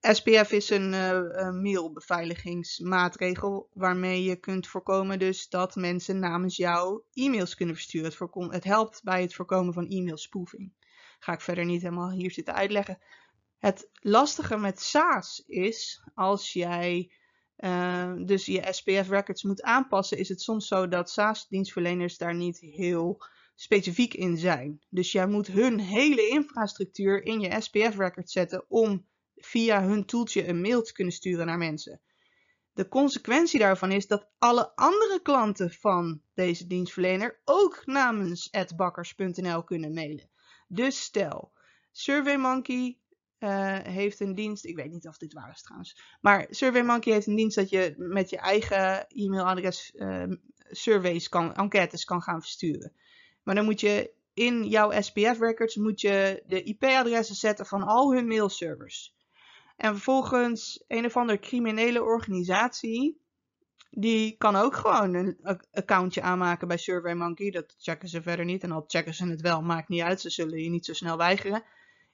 SPF 0.00 0.52
is 0.52 0.70
een 0.70 0.92
uh, 0.92 1.50
mailbeveiligingsmaatregel 1.50 3.68
waarmee 3.72 4.22
je 4.22 4.36
kunt 4.36 4.66
voorkomen 4.66 5.18
dus 5.18 5.48
dat 5.48 5.76
mensen 5.76 6.18
namens 6.18 6.56
jou 6.56 7.02
e-mails 7.12 7.54
kunnen 7.54 7.74
versturen. 7.74 8.10
Het, 8.10 8.18
het 8.52 8.64
helpt 8.64 9.02
bij 9.02 9.22
het 9.22 9.34
voorkomen 9.34 9.72
van 9.72 9.88
e-mailspoofing. 9.88 10.72
Ga 11.18 11.32
ik 11.32 11.40
verder 11.40 11.64
niet 11.64 11.82
helemaal 11.82 12.10
hier 12.10 12.30
zitten 12.30 12.54
uitleggen. 12.54 12.98
Het 13.62 13.90
lastige 14.00 14.56
met 14.56 14.80
SaaS 14.80 15.42
is, 15.46 16.02
als 16.14 16.52
jij 16.52 17.12
uh, 17.56 18.12
dus 18.24 18.46
je 18.46 18.66
SPF 18.70 19.08
records 19.08 19.42
moet 19.42 19.62
aanpassen, 19.62 20.18
is 20.18 20.28
het 20.28 20.40
soms 20.40 20.66
zo 20.66 20.88
dat 20.88 21.10
SaaS-dienstverleners 21.10 22.18
daar 22.18 22.34
niet 22.34 22.58
heel 22.58 23.24
specifiek 23.54 24.14
in 24.14 24.36
zijn. 24.36 24.80
Dus 24.88 25.12
jij 25.12 25.26
moet 25.26 25.46
hun 25.46 25.78
hele 25.80 26.28
infrastructuur 26.28 27.24
in 27.24 27.40
je 27.40 27.60
SPF 27.60 27.96
records 27.96 28.32
zetten 28.32 28.64
om 28.68 29.06
via 29.34 29.82
hun 29.82 30.04
toeltje 30.04 30.48
een 30.48 30.60
mail 30.60 30.82
te 30.82 30.92
kunnen 30.92 31.14
sturen 31.14 31.46
naar 31.46 31.58
mensen. 31.58 32.00
De 32.72 32.88
consequentie 32.88 33.58
daarvan 33.58 33.92
is 33.92 34.06
dat 34.06 34.30
alle 34.38 34.76
andere 34.76 35.20
klanten 35.22 35.70
van 35.70 36.22
deze 36.34 36.66
dienstverlener 36.66 37.40
ook 37.44 37.82
namens 37.86 38.50
@bakkers.nl 38.76 39.64
kunnen 39.64 39.94
mailen. 39.94 40.30
Dus 40.68 41.00
stel, 41.00 41.52
SurveyMonkey 41.90 43.00
uh, 43.42 43.78
heeft 43.78 44.20
een 44.20 44.34
dienst, 44.34 44.64
ik 44.64 44.76
weet 44.76 44.90
niet 44.90 45.08
of 45.08 45.16
dit 45.16 45.32
waar 45.32 45.50
is 45.50 45.62
trouwens, 45.62 46.00
maar 46.20 46.46
SurveyMonkey 46.50 47.12
heeft 47.12 47.26
een 47.26 47.36
dienst 47.36 47.56
dat 47.56 47.70
je 47.70 47.94
met 47.96 48.30
je 48.30 48.36
eigen 48.36 49.06
e-mailadres 49.08 49.92
uh, 49.94 50.24
surveys 50.70 51.28
kan, 51.28 51.54
enquêtes 51.54 52.04
kan 52.04 52.22
gaan 52.22 52.40
versturen. 52.40 52.92
Maar 53.42 53.54
dan 53.54 53.64
moet 53.64 53.80
je 53.80 54.12
in 54.34 54.64
jouw 54.64 55.00
SPF 55.00 55.38
records 55.38 55.76
moet 55.76 56.00
je 56.00 56.42
de 56.46 56.62
IP-adressen 56.62 57.34
zetten 57.34 57.66
van 57.66 57.82
al 57.82 58.14
hun 58.14 58.26
mailservers. 58.26 59.14
En 59.76 59.92
vervolgens 59.92 60.84
een 60.88 61.04
of 61.04 61.16
andere 61.16 61.38
criminele 61.38 62.02
organisatie, 62.02 63.20
die 63.90 64.36
kan 64.38 64.56
ook 64.56 64.74
gewoon 64.74 65.14
een 65.14 65.38
accountje 65.72 66.22
aanmaken 66.22 66.68
bij 66.68 66.76
SurveyMonkey. 66.76 67.50
Dat 67.50 67.74
checken 67.78 68.08
ze 68.08 68.22
verder 68.22 68.44
niet. 68.44 68.62
En 68.62 68.72
al 68.72 68.84
checken 68.86 69.14
ze 69.14 69.26
het 69.26 69.40
wel, 69.40 69.62
maakt 69.62 69.88
niet 69.88 70.02
uit. 70.02 70.20
Ze 70.20 70.30
zullen 70.30 70.62
je 70.62 70.70
niet 70.70 70.84
zo 70.84 70.92
snel 70.92 71.16
weigeren. 71.16 71.62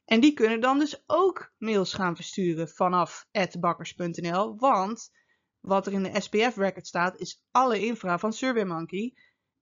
En 0.09 0.21
die 0.21 0.33
kunnen 0.33 0.61
dan 0.61 0.79
dus 0.79 1.03
ook 1.07 1.53
mails 1.59 1.93
gaan 1.95 2.17
versturen 2.17 2.69
vanaf 2.69 3.29
bakkers.nl. 3.61 4.57
Want 4.57 5.11
wat 5.61 5.87
er 5.87 5.93
in 5.93 6.03
de 6.03 6.21
SPF-record 6.21 6.87
staat, 6.87 7.21
is 7.21 7.45
alle 7.51 7.81
infra 7.81 8.19
van 8.19 8.33
SurveyMonkey. 8.33 9.15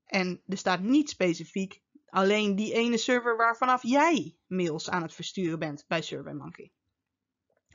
En 0.05 0.43
er 0.47 0.57
staat 0.57 0.81
niet 0.81 1.11
specifiek 1.11 1.83
alleen 2.09 2.57
die 2.57 2.73
ene 2.73 2.97
server 2.97 3.37
waarvanaf 3.37 3.83
jij 3.83 4.37
mails 4.47 4.91
aan 4.91 5.03
het 5.03 5.15
versturen 5.15 5.59
bent 5.59 5.85
bij 5.89 6.03
SurveyMonkey. 6.03 6.73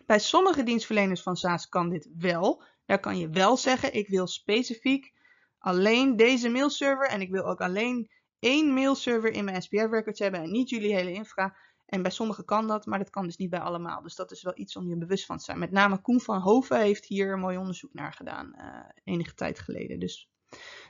Bij 0.06 0.20
sommige 0.20 0.64
dienstverleners 0.64 1.22
van 1.22 1.36
SaaS 1.36 1.70
kan 1.70 1.90
dit 1.90 2.10
wel. 2.18 2.64
Daar 2.86 3.00
kan 3.00 3.18
je 3.18 3.30
wel 3.30 3.58
zeggen, 3.58 3.94
ik 3.94 4.08
wil 4.08 4.28
specifiek 4.28 5.14
alleen 5.58 6.16
deze 6.16 6.50
mailserver 6.50 7.08
en 7.08 7.22
ik 7.22 7.30
wil 7.30 7.44
ook 7.44 7.62
alleen 7.62 8.12
één 8.40 8.74
mailserver 8.74 9.32
in 9.32 9.46
mijn 9.46 9.62
SPF 9.62 9.90
records 9.90 10.20
hebben 10.20 10.42
en 10.42 10.52
niet 10.52 10.70
jullie 10.70 10.96
hele 10.96 11.14
infra. 11.14 11.56
En 11.92 12.02
bij 12.02 12.12
sommigen 12.12 12.46
kan 12.46 12.68
dat, 12.68 12.86
maar 12.86 13.00
dat 13.00 13.10
kan 13.10 13.26
dus 13.26 13.38
niet 13.38 13.50
bij 13.50 13.60
allemaal. 13.60 14.02
Dus 14.02 14.16
dat 14.16 14.32
is 14.32 14.44
wel 14.44 14.58
iets 14.58 14.76
om 14.76 14.88
je 14.88 14.98
bewust 14.98 15.26
van 15.26 15.38
te 15.38 15.44
zijn. 15.44 15.60
Met 15.60 15.72
name 15.72 16.02
Koen 16.02 16.22
van 16.22 16.40
Hoven 16.40 16.80
heeft 16.80 17.06
hier 17.06 17.34
een 17.34 17.40
mooi 17.40 17.58
onderzoek 17.58 17.94
naar 17.94 18.14
gedaan, 18.14 18.54
uh, 18.58 18.64
enige 19.04 19.34
tijd 19.34 19.60
geleden. 19.60 20.00
Dus 20.00 20.30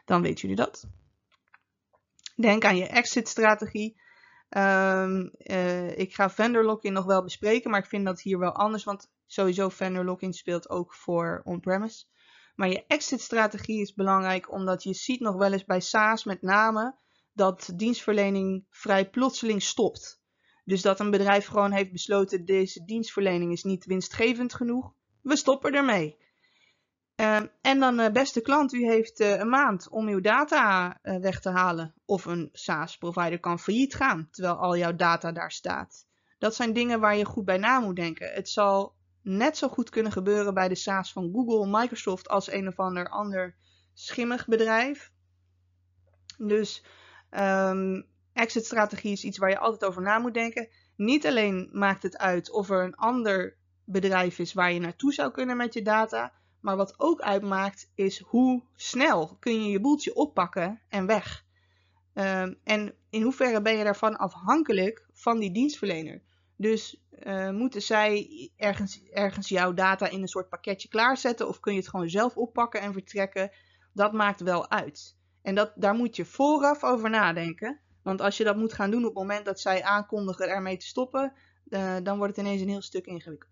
dan 0.06 0.22
weten 0.22 0.42
jullie 0.42 0.56
dat. 0.56 0.88
Denk 2.36 2.66
aan 2.66 2.78
je 2.78 2.88
exit-strategie. 2.88 4.02
Um, 4.50 5.32
uh, 5.38 5.98
ik 5.98 6.14
ga 6.16 6.30
vendor 6.30 6.64
lock-in 6.64 6.94
nog 6.94 7.06
wel 7.06 7.24
bespreken, 7.24 7.72
maar 7.72 7.80
ik 7.80 7.90
vind 7.90 8.06
dat 8.06 8.22
hier 8.22 8.40
wel 8.40 8.56
anders, 8.56 8.84
want 8.84 9.12
sowieso 9.26 9.70
vendor 9.70 10.06
lock-in 10.06 10.34
speelt 10.34 10.70
ook 10.70 10.94
voor 10.94 11.42
on-premise. 11.44 12.06
Maar 12.56 12.70
je 12.70 12.86
exit-strategie 12.88 13.82
is 13.82 13.94
belangrijk, 13.94 14.52
omdat 14.52 14.84
je 14.84 14.94
ziet 14.94 15.20
nog 15.20 15.36
wel 15.36 15.52
eens 15.52 15.66
bij 15.66 15.80
SaaS 15.80 16.24
met 16.24 16.42
name 16.42 16.96
dat 17.34 17.72
dienstverlening 17.76 18.66
vrij 18.70 19.10
plotseling 19.10 19.62
stopt. 19.62 20.21
Dus 20.72 20.82
dat 20.82 21.00
een 21.00 21.12
bedrijf 21.12 21.46
gewoon 21.46 21.72
heeft 21.72 21.92
besloten, 21.92 22.46
deze 22.46 22.86
dienstverlening 22.86 23.52
is 23.52 23.64
niet 23.64 23.86
winstgevend 23.86 24.54
genoeg, 24.54 24.94
we 25.22 25.36
stoppen 25.36 25.74
ermee. 25.74 26.18
Uh, 27.16 27.42
en 27.62 27.80
dan, 27.80 28.00
uh, 28.00 28.12
beste 28.12 28.42
klant, 28.42 28.74
u 28.74 28.86
heeft 28.86 29.20
uh, 29.20 29.40
een 29.40 29.50
maand 29.50 29.90
om 29.90 30.08
uw 30.08 30.22
data 30.22 31.00
uh, 31.04 31.18
weg 31.18 31.40
te 31.40 31.50
halen. 31.50 31.94
Of 32.06 32.26
een 32.26 32.50
SaaS-provider 32.52 33.40
kan 33.40 33.60
failliet 33.60 33.96
gaan, 33.96 34.28
terwijl 34.32 34.56
al 34.56 34.78
jouw 34.78 34.96
data 34.96 35.32
daar 35.32 35.52
staat. 35.52 36.08
Dat 36.40 36.56
zijn 36.56 36.74
dingen 36.74 37.00
waar 37.00 37.18
je 37.18 37.26
goed 37.26 37.46
bij 37.46 37.58
na 37.58 37.80
moet 37.80 37.96
denken. 37.96 38.34
Het 38.34 38.50
zal 38.50 38.96
net 39.22 39.58
zo 39.58 39.68
goed 39.68 39.90
kunnen 39.90 40.12
gebeuren 40.12 40.54
bij 40.54 40.68
de 40.68 40.76
SaaS 40.76 41.12
van 41.12 41.32
Google, 41.32 41.80
Microsoft, 41.80 42.28
als 42.28 42.52
een 42.52 42.68
of 42.68 42.80
ander 42.80 43.10
ander 43.10 43.56
schimmig 43.94 44.48
bedrijf. 44.48 45.12
Dus 46.38 46.86
um, 47.32 48.11
exit-strategie 48.34 49.12
is 49.12 49.24
iets 49.24 49.38
waar 49.38 49.50
je 49.50 49.60
altijd 49.60 49.86
over 49.86 50.02
na 50.02 50.20
moet 50.20 50.34
denken. 50.34 50.68
Niet 50.96 51.26
alleen 51.26 51.70
maakt 51.72 52.04
het 52.04 52.18
uit 52.18 52.52
of 52.52 52.70
er 52.70 52.84
een 52.84 52.96
ander 52.96 53.56
bedrijf 53.86 54.40
is 54.40 54.54
waar 54.54 54.72
je 54.72 54.80
naartoe 54.80 55.14
zou 55.14 55.32
kunnen 55.32 55.58
met 55.58 55.74
je 55.74 55.82
data 55.82 56.34
maar 56.62 56.76
wat 56.76 57.00
ook 57.00 57.22
uitmaakt 57.22 57.92
is 57.96 58.20
hoe 58.20 58.64
snel 58.76 59.38
kun 59.40 59.64
je 59.64 59.70
je 59.70 59.80
boeltje 59.80 60.16
oppakken 60.16 60.82
en 60.90 61.06
weg. 61.06 61.46
Um, 62.14 62.58
en 62.64 62.94
in 63.10 63.22
hoeverre 63.22 63.62
ben 63.62 63.78
je 63.78 63.84
daarvan 63.84 64.18
afhankelijk 64.18 65.08
van 65.14 65.40
die 65.40 65.52
dienstverlener? 65.52 66.22
Dus 66.56 67.04
uh, 67.24 67.50
moeten 67.50 67.82
zij 67.82 68.50
ergens, 68.58 69.04
ergens 69.12 69.50
jouw 69.50 69.74
data 69.74 70.10
in 70.10 70.22
een 70.22 70.28
soort 70.28 70.50
pakketje 70.50 70.88
klaarzetten 70.88 71.48
of 71.48 71.60
kun 71.60 71.74
je 71.74 71.80
het 71.80 71.90
gewoon 71.90 72.10
zelf 72.10 72.38
oppakken 72.38 72.82
en 72.82 72.94
vertrekken? 72.94 73.52
Dat 73.94 74.14
maakt 74.14 74.42
wel 74.42 74.70
uit. 74.70 75.16
En 75.42 75.56
dat, 75.56 75.72
daar 75.76 75.96
moet 75.96 76.16
je 76.16 76.26
vooraf 76.26 76.84
over 76.84 77.10
nadenken. 77.10 77.80
Want 78.04 78.22
als 78.22 78.38
je 78.38 78.44
dat 78.44 78.58
moet 78.58 78.74
gaan 78.74 78.92
doen 78.92 79.06
op 79.06 79.16
het 79.16 79.18
moment 79.18 79.46
dat 79.46 79.60
zij 79.60 79.84
aankondigen 79.84 80.50
ermee 80.50 80.78
te 80.78 80.86
stoppen, 80.86 81.34
uh, 81.68 81.96
dan 82.04 82.18
wordt 82.18 82.36
het 82.36 82.46
ineens 82.46 82.62
een 82.62 82.70
heel 82.70 82.82
stuk 82.82 83.06
ingewikkeld. 83.06 83.52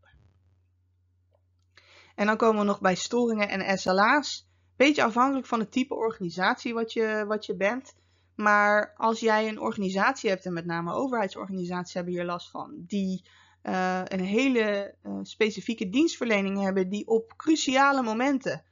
En 2.16 2.26
dan 2.26 2.38
komen 2.38 2.60
we 2.60 2.66
nog 2.66 2.82
bij 2.82 2.96
storingen 2.96 3.50
en 3.50 3.78
SLA's. 3.78 4.48
Beetje 4.76 5.04
afhankelijk 5.04 5.48
van 5.48 5.60
het 5.60 5.72
type 5.72 5.96
organisatie 5.96 6.74
wat 6.74 6.94
je, 6.94 7.26
wat 7.28 7.46
je 7.46 7.56
bent. 7.56 7.96
Maar 8.36 8.94
als 8.96 9.20
jij 9.20 9.48
een 9.48 9.60
organisatie 9.60 10.30
hebt, 10.30 10.46
en 10.46 10.54
met 10.54 10.66
name 10.66 10.94
overheidsorganisaties 10.94 11.94
hebben 11.94 12.14
hier 12.14 12.26
last 12.26 12.50
van, 12.50 12.74
die 12.78 13.30
uh, 13.64 14.02
een 14.04 14.20
hele 14.20 14.96
uh, 15.04 15.20
specifieke 15.22 15.90
dienstverlening 15.90 16.62
hebben, 16.62 16.90
die 16.90 17.08
op 17.08 17.34
cruciale 17.38 18.02
momenten 18.02 18.64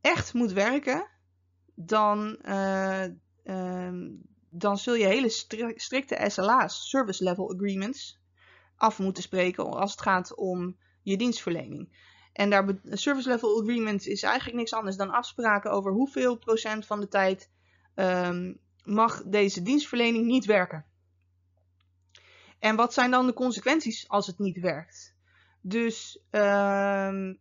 echt 0.00 0.34
moet 0.34 0.52
werken, 0.52 1.08
dan, 1.74 2.38
uh, 2.44 3.04
dan 4.56 4.78
zul 4.78 4.94
je 4.94 5.06
hele 5.06 5.28
strikte 5.76 6.24
SLA's, 6.28 6.88
Service 6.88 7.24
Level 7.24 7.52
Agreements, 7.52 8.20
af 8.76 8.98
moeten 8.98 9.22
spreken 9.22 9.70
als 9.70 9.90
het 9.90 10.00
gaat 10.00 10.34
om 10.34 10.76
je 11.02 11.16
dienstverlening. 11.16 11.88
En 12.32 12.50
daar 12.50 12.78
service 12.90 13.28
level 13.28 13.60
agreement 13.60 14.06
is 14.06 14.22
eigenlijk 14.22 14.56
niks 14.56 14.72
anders 14.72 14.96
dan 14.96 15.10
afspraken 15.10 15.70
over 15.70 15.92
hoeveel 15.92 16.38
procent 16.38 16.86
van 16.86 17.00
de 17.00 17.08
tijd 17.08 17.50
um, 17.94 18.58
mag 18.84 19.22
deze 19.22 19.62
dienstverlening 19.62 20.26
niet 20.26 20.44
werken. 20.44 20.84
En 22.58 22.76
wat 22.76 22.94
zijn 22.94 23.10
dan 23.10 23.26
de 23.26 23.32
consequenties 23.32 24.08
als 24.08 24.26
het 24.26 24.38
niet 24.38 24.60
werkt? 24.60 25.14
Dus, 25.60 26.24
um, 26.30 27.38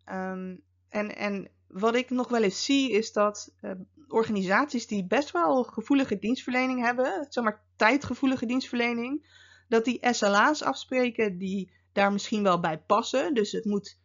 en, 0.90 1.16
en 1.16 1.50
wat 1.74 1.96
ik 1.96 2.10
nog 2.10 2.30
wel 2.30 2.44
eens 2.44 2.66
zie 2.66 2.92
is 2.92 3.12
dat 3.12 3.54
uh, 3.62 3.72
organisaties 4.08 4.88
die 4.88 5.06
best 5.06 5.32
wel 5.32 5.64
gevoelige 5.64 6.20
dienstverlening 6.20 6.82
hebben, 6.82 7.26
zeg 7.30 7.44
maar 7.44 7.64
tijdgevoelige 7.76 8.46
dienstverlening, 8.46 9.26
dat 9.68 9.86
die 9.86 10.08
SLA's 10.12 10.62
afspreken 10.62 11.38
die 11.38 11.72
daar 11.92 12.12
misschien 12.12 12.44
wel 12.44 12.60
bij 12.60 12.80
passen. 12.80 13.34
Dus 13.34 13.52
het 13.52 13.66
moet 13.66 14.00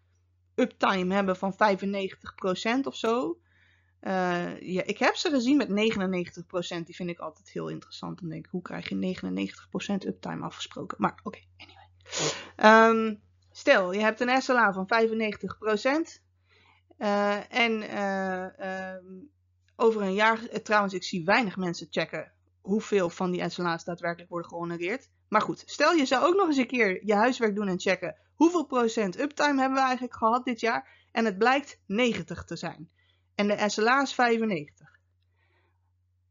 uptime 0.54 1.14
hebben 1.14 1.36
van 1.36 1.52
95% 1.52 2.80
of 2.82 2.96
zo. 2.96 3.38
Uh, 4.00 4.60
ja, 4.60 4.82
ik 4.84 4.98
heb 4.98 5.14
ze 5.14 5.30
gezien 5.30 5.56
met 5.56 5.68
99%. 5.68 5.72
Die 6.84 6.94
vind 6.94 7.10
ik 7.10 7.18
altijd 7.18 7.50
heel 7.50 7.68
interessant. 7.68 8.20
Dan 8.20 8.28
denk 8.28 8.44
ik, 8.44 8.50
hoe 8.50 8.62
krijg 8.62 8.88
je 8.88 9.16
99% 10.02 10.06
uptime 10.06 10.44
afgesproken? 10.44 10.96
Maar 11.00 11.20
oké, 11.22 11.26
okay, 11.26 11.48
anyway. 11.56 12.90
Um, 12.90 13.20
stel, 13.50 13.92
je 13.92 14.00
hebt 14.00 14.20
een 14.20 14.42
SLA 14.42 14.72
van 14.72 14.88
95%. 16.20 16.27
Uh, 16.98 17.52
en 17.52 17.82
uh, 17.82 18.94
um, 18.94 19.30
over 19.76 20.02
een 20.02 20.14
jaar, 20.14 20.40
trouwens, 20.62 20.94
ik 20.94 21.04
zie 21.04 21.24
weinig 21.24 21.56
mensen 21.56 21.86
checken 21.90 22.32
hoeveel 22.60 23.10
van 23.10 23.30
die 23.30 23.48
SLA's 23.48 23.84
daadwerkelijk 23.84 24.30
worden 24.30 24.48
gehonoreerd. 24.48 25.08
Maar 25.28 25.40
goed, 25.40 25.62
stel 25.66 25.92
je 25.92 26.06
zou 26.06 26.26
ook 26.26 26.34
nog 26.34 26.46
eens 26.46 26.56
een 26.56 26.66
keer 26.66 27.06
je 27.06 27.14
huiswerk 27.14 27.54
doen 27.54 27.68
en 27.68 27.80
checken 27.80 28.16
hoeveel 28.34 28.66
procent 28.66 29.20
uptime 29.20 29.60
hebben 29.60 29.78
we 29.78 29.84
eigenlijk 29.84 30.16
gehad 30.16 30.44
dit 30.44 30.60
jaar. 30.60 31.06
En 31.12 31.24
het 31.24 31.38
blijkt 31.38 31.80
90 31.86 32.44
te 32.44 32.56
zijn. 32.56 32.90
En 33.34 33.46
de 33.46 33.68
SLA 33.68 34.02
is 34.02 34.14
95. 34.14 34.88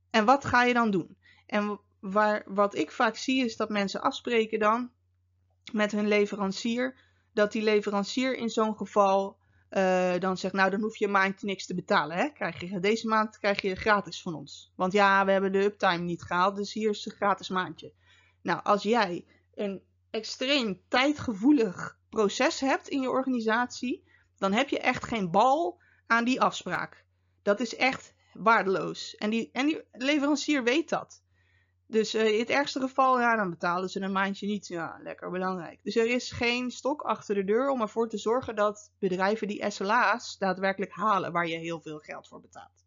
En 0.10 0.26
wat 0.26 0.46
ga 0.46 0.64
je 0.64 0.74
dan 0.74 0.92
doen? 0.92 1.18
En 1.46 1.80
waar, 2.00 2.44
wat 2.46 2.76
ik 2.76 2.92
vaak 2.92 3.16
zie 3.16 3.46
is 3.46 3.56
dat 3.56 3.70
mensen 3.70 4.02
afspreken 4.02 4.60
dan 4.60 4.92
met 5.72 5.92
hun 5.92 6.08
leverancier. 6.08 7.00
Dat 7.34 7.52
die 7.52 7.64
leverancier 7.64 8.36
in 8.36 8.50
zo'n 8.50 8.78
geval 8.78 9.38
uh, 9.72 10.20
dan 10.20 10.38
zegt, 10.38 10.54
nou 10.54 10.70
dan 10.70 10.82
hoef 10.82 10.98
je 10.98 11.06
een 11.06 11.12
maand 11.12 11.42
niks 11.42 11.66
te 11.66 11.76
betalen. 11.76 12.18
Hè? 12.18 12.30
Krijg 12.30 12.60
je, 12.60 12.80
deze 12.80 13.08
maand 13.08 13.38
krijg 13.38 13.62
je 13.62 13.76
gratis 13.76 14.22
van 14.22 14.36
ons. 14.36 14.72
Want 14.76 14.94
ja, 14.94 15.26
we 15.26 15.32
hebben 15.32 15.52
de 15.52 15.64
uptime 15.64 16.04
niet 16.04 16.24
gehaald, 16.24 16.56
dus 16.56 16.74
hier 16.74 16.90
is 16.90 17.06
een 17.06 17.12
gratis 17.12 17.50
maandje. 17.50 17.94
Nou, 18.42 18.64
als 18.64 18.84
jij 18.84 19.26
een 19.54 19.82
extreem 20.10 20.82
tijdgevoelig 20.88 22.00
proces 22.10 22.60
hebt 22.60 22.88
in 22.88 23.02
je 23.02 23.10
organisatie, 23.10 24.04
dan 24.38 24.54
heb 24.54 24.70
je 24.70 24.80
echt 24.80 25.06
geen 25.06 25.32
bal 25.32 25.82
aan 26.08 26.24
die 26.24 26.42
afspraak. 26.42 27.06
Dat 27.42 27.60
is 27.60 27.76
echt 27.76 28.14
waardeloos. 28.34 29.16
En 29.16 29.30
die, 29.30 29.50
en 29.52 29.66
die 29.66 29.84
leverancier 29.92 30.64
weet 30.64 30.90
dat. 30.90 31.24
Dus 31.90 32.16
uh, 32.16 32.34
in 32.34 32.40
het 32.40 32.50
ergste 32.50 32.80
geval, 32.80 33.20
ja, 33.20 33.36
dan 33.36 33.50
betalen 33.50 33.90
ze 33.90 34.02
een 34.02 34.12
maandje 34.12 34.48
niet. 34.48 34.68
Ja, 34.68 35.00
lekker 35.04 35.32
belangrijk. 35.32 35.80
Dus 35.84 35.96
er 35.96 36.08
is 36.08 36.32
geen 36.32 36.72
stok 36.72 37.02
achter 37.02 37.36
de 37.36 37.44
deur 37.44 37.70
om 37.70 37.82
ervoor 37.82 38.10
te 38.10 38.18
zorgen 38.18 38.56
dat 38.56 38.92
bedrijven 39.00 39.48
die 39.48 39.70
SLA's 39.70 40.38
daadwerkelijk 40.38 40.92
halen, 40.92 41.32
waar 41.32 41.48
je 41.48 41.58
heel 41.58 41.82
veel 41.82 41.98
geld 41.98 42.28
voor 42.28 42.42
betaalt. 42.42 42.84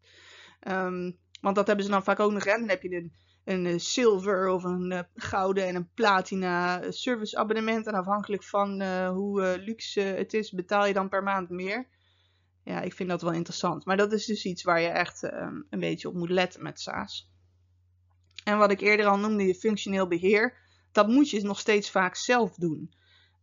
Um, 0.67 1.19
want 1.41 1.55
dat 1.55 1.67
hebben 1.67 1.85
ze 1.85 1.91
dan 1.91 2.03
vaak 2.03 2.19
ook 2.19 2.31
nog. 2.31 2.43
Hè? 2.43 2.57
Dan 2.57 2.69
heb 2.69 2.81
je 2.81 2.95
een, 2.95 3.13
een 3.43 3.65
eh, 3.65 3.79
zilver 3.79 4.49
of 4.49 4.63
een 4.63 4.91
uh, 4.91 4.99
gouden 5.13 5.67
en 5.67 5.75
een 5.75 5.89
platina 5.93 6.91
service 6.91 7.37
abonnement. 7.37 7.87
En 7.87 7.93
afhankelijk 7.93 8.43
van 8.43 8.81
hoe 9.07 9.57
luxe 9.65 10.01
het 10.01 10.33
is, 10.33 10.51
betaal 10.51 10.85
je 10.85 10.93
dan 10.93 11.09
per 11.09 11.23
maand 11.23 11.49
meer. 11.49 11.87
Ja, 12.63 12.81
ik 12.81 12.93
vind 12.93 13.09
dat 13.09 13.21
wel 13.21 13.31
interessant. 13.31 13.85
Maar 13.85 13.97
dat 13.97 14.13
is 14.13 14.25
dus 14.25 14.45
iets 14.45 14.63
waar 14.63 14.81
je 14.81 14.87
echt 14.87 15.23
um, 15.23 15.65
een 15.69 15.79
beetje 15.79 16.07
op 16.07 16.13
moet 16.13 16.29
letten 16.29 16.63
met 16.63 16.79
SaaS. 16.79 17.30
En 18.43 18.57
wat 18.57 18.71
ik 18.71 18.81
eerder 18.81 19.05
al 19.05 19.17
noemde, 19.17 19.45
je 19.45 19.55
functioneel 19.55 20.07
beheer, 20.07 20.57
dat 20.91 21.07
moet 21.07 21.29
je 21.29 21.41
nog 21.41 21.59
steeds 21.59 21.91
vaak 21.91 22.15
zelf 22.15 22.55
doen. 22.55 22.93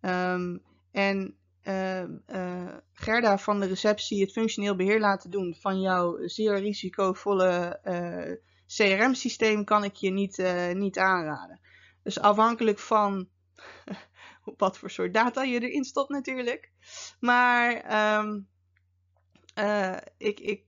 Um, 0.01 0.63
en 0.93 1.37
uh, 1.63 2.03
uh, 2.27 2.75
Gerda 2.93 3.39
van 3.39 3.61
de 3.61 3.67
receptie 3.67 4.21
het 4.21 4.33
functioneel 4.33 4.77
beheer 4.77 5.01
laten 5.01 5.31
doen 5.31 5.57
van 5.61 5.81
jouw 5.81 6.27
zeer 6.27 6.61
risicovolle 6.61 7.79
eh, 7.83 8.33
CRM-systeem 8.67 9.65
kan 9.65 9.85
ik 9.85 9.95
je 9.95 10.11
niet, 10.11 10.43
niet 10.73 10.99
aanraden. 10.99 11.61
Dus 12.03 12.21
afhankelijk 12.21 12.79
van 12.79 13.29
wat 14.57 14.79
voor 14.79 14.91
soort 14.91 15.15
data 15.15 15.43
je 15.43 15.61
erin 15.61 15.85
stopt 15.85 16.09
natuurlijk. 16.09 16.71
Maar 17.21 17.71
um, 18.19 18.49
ik, 20.17 20.41
ik, 20.41 20.65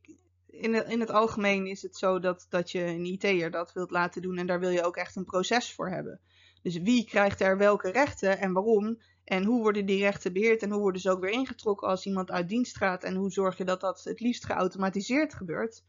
in, 0.51 0.89
in 0.89 1.01
het 1.01 1.11
algemeen 1.11 1.67
is 1.67 1.83
het 1.83 1.97
zo 1.97 2.19
dat, 2.19 2.47
dat 2.49 2.71
je 2.71 2.85
een 2.85 3.05
IT'er 3.05 3.51
dat 3.51 3.73
wilt 3.73 3.91
laten 3.91 4.23
doen 4.23 4.39
en 4.39 4.47
daar 4.47 4.61
wil 4.61 4.71
je 4.71 4.85
ook 4.85 4.97
echt 4.97 5.17
een 5.17 5.25
proces 5.25 5.75
voor 5.75 5.89
hebben. 5.89 6.21
Dus 6.63 6.77
wie 6.77 7.05
krijgt 7.05 7.41
er 7.41 7.59
welke 7.59 7.91
rechten 7.91 8.39
en 8.39 8.53
waarom? 8.53 8.99
En 9.25 9.45
hoe 9.45 9.63
worden 9.63 9.87
die 9.87 10.03
rechten 10.03 10.33
beheerd 10.33 10.63
en 10.63 10.71
hoe 10.71 10.81
worden 10.81 11.01
ze 11.01 11.11
ook 11.11 11.21
weer 11.21 11.31
ingetrokken 11.31 11.89
als 11.89 12.07
iemand 12.07 12.31
uit 12.31 12.49
dienst 12.49 12.77
gaat? 12.77 13.05
En 13.05 13.15
hoe 13.15 13.31
zorg 13.31 13.57
je 13.57 13.65
dat 13.65 13.81
dat 13.81 14.05
het 14.05 14.21
liefst 14.21 14.45
geautomatiseerd 14.45 15.35
gebeurt? 15.35 15.85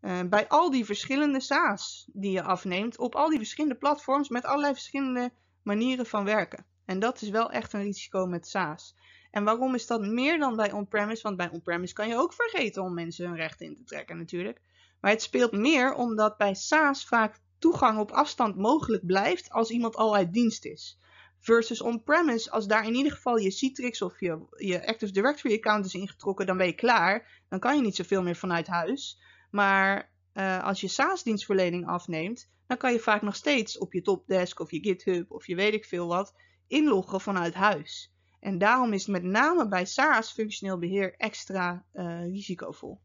Uh, 0.00 0.20
bij 0.28 0.48
al 0.48 0.70
die 0.70 0.84
verschillende 0.84 1.40
SaaS 1.40 2.08
die 2.12 2.30
je 2.30 2.42
afneemt, 2.42 2.98
op 2.98 3.14
al 3.14 3.28
die 3.28 3.38
verschillende 3.38 3.76
platforms 3.76 4.28
met 4.28 4.44
allerlei 4.44 4.72
verschillende 4.72 5.32
manieren 5.62 6.06
van 6.06 6.24
werken. 6.24 6.64
En 6.88 6.98
dat 6.98 7.22
is 7.22 7.28
wel 7.28 7.50
echt 7.50 7.72
een 7.72 7.82
risico 7.82 8.26
met 8.26 8.48
SaaS. 8.48 8.94
En 9.30 9.44
waarom 9.44 9.74
is 9.74 9.86
dat 9.86 10.00
meer 10.00 10.38
dan 10.38 10.56
bij 10.56 10.72
on-premise? 10.72 11.22
Want 11.22 11.36
bij 11.36 11.50
on-premise 11.50 11.94
kan 11.94 12.08
je 12.08 12.16
ook 12.16 12.32
vergeten 12.32 12.82
om 12.82 12.94
mensen 12.94 13.26
hun 13.26 13.36
rechten 13.36 13.66
in 13.66 13.76
te 13.76 13.84
trekken 13.84 14.16
natuurlijk. 14.16 14.60
Maar 15.00 15.10
het 15.10 15.22
speelt 15.22 15.52
meer 15.52 15.94
omdat 15.94 16.36
bij 16.36 16.54
SaaS 16.54 17.04
vaak 17.06 17.40
toegang 17.58 17.98
op 17.98 18.10
afstand 18.10 18.56
mogelijk 18.56 19.06
blijft 19.06 19.50
als 19.50 19.70
iemand 19.70 19.96
al 19.96 20.16
uit 20.16 20.32
dienst 20.32 20.64
is. 20.64 20.98
Versus 21.38 21.80
on-premise, 21.80 22.50
als 22.50 22.66
daar 22.66 22.86
in 22.86 22.94
ieder 22.94 23.12
geval 23.12 23.36
je 23.36 23.50
Citrix 23.50 24.02
of 24.02 24.20
je, 24.20 24.38
je 24.56 24.86
Active 24.86 25.12
Directory 25.12 25.54
account 25.54 25.84
is 25.84 25.94
ingetrokken, 25.94 26.46
dan 26.46 26.56
ben 26.56 26.66
je 26.66 26.72
klaar. 26.72 27.42
Dan 27.48 27.58
kan 27.58 27.76
je 27.76 27.82
niet 27.82 27.96
zoveel 27.96 28.22
meer 28.22 28.36
vanuit 28.36 28.66
huis. 28.66 29.20
Maar 29.50 30.10
uh, 30.34 30.64
als 30.64 30.80
je 30.80 30.88
SaaS-dienstverlening 30.88 31.86
afneemt, 31.86 32.50
dan 32.66 32.76
kan 32.76 32.92
je 32.92 32.98
vaak 32.98 33.22
nog 33.22 33.36
steeds 33.36 33.78
op 33.78 33.92
je 33.92 34.02
topdesk 34.02 34.60
of 34.60 34.70
je 34.70 34.80
GitHub 34.80 35.30
of 35.30 35.46
je 35.46 35.54
weet 35.54 35.74
ik 35.74 35.84
veel 35.84 36.06
wat 36.06 36.34
inloggen 36.68 37.20
vanuit 37.20 37.54
huis. 37.54 38.12
En 38.40 38.58
daarom 38.58 38.92
is 38.92 39.06
met 39.06 39.22
name 39.22 39.68
bij 39.68 39.84
SaaS 39.84 40.32
functioneel 40.32 40.78
beheer 40.78 41.14
extra 41.16 41.84
uh, 41.94 42.22
risicovol. 42.22 43.00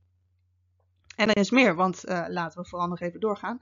En 1.16 1.30
er 1.30 1.38
is 1.38 1.50
meer, 1.52 1.76
want 1.76 2.06
uh, 2.06 2.26
laten 2.28 2.62
we 2.62 2.68
vooral 2.68 2.88
nog 2.88 3.00
even 3.00 3.20
doorgaan. 3.20 3.62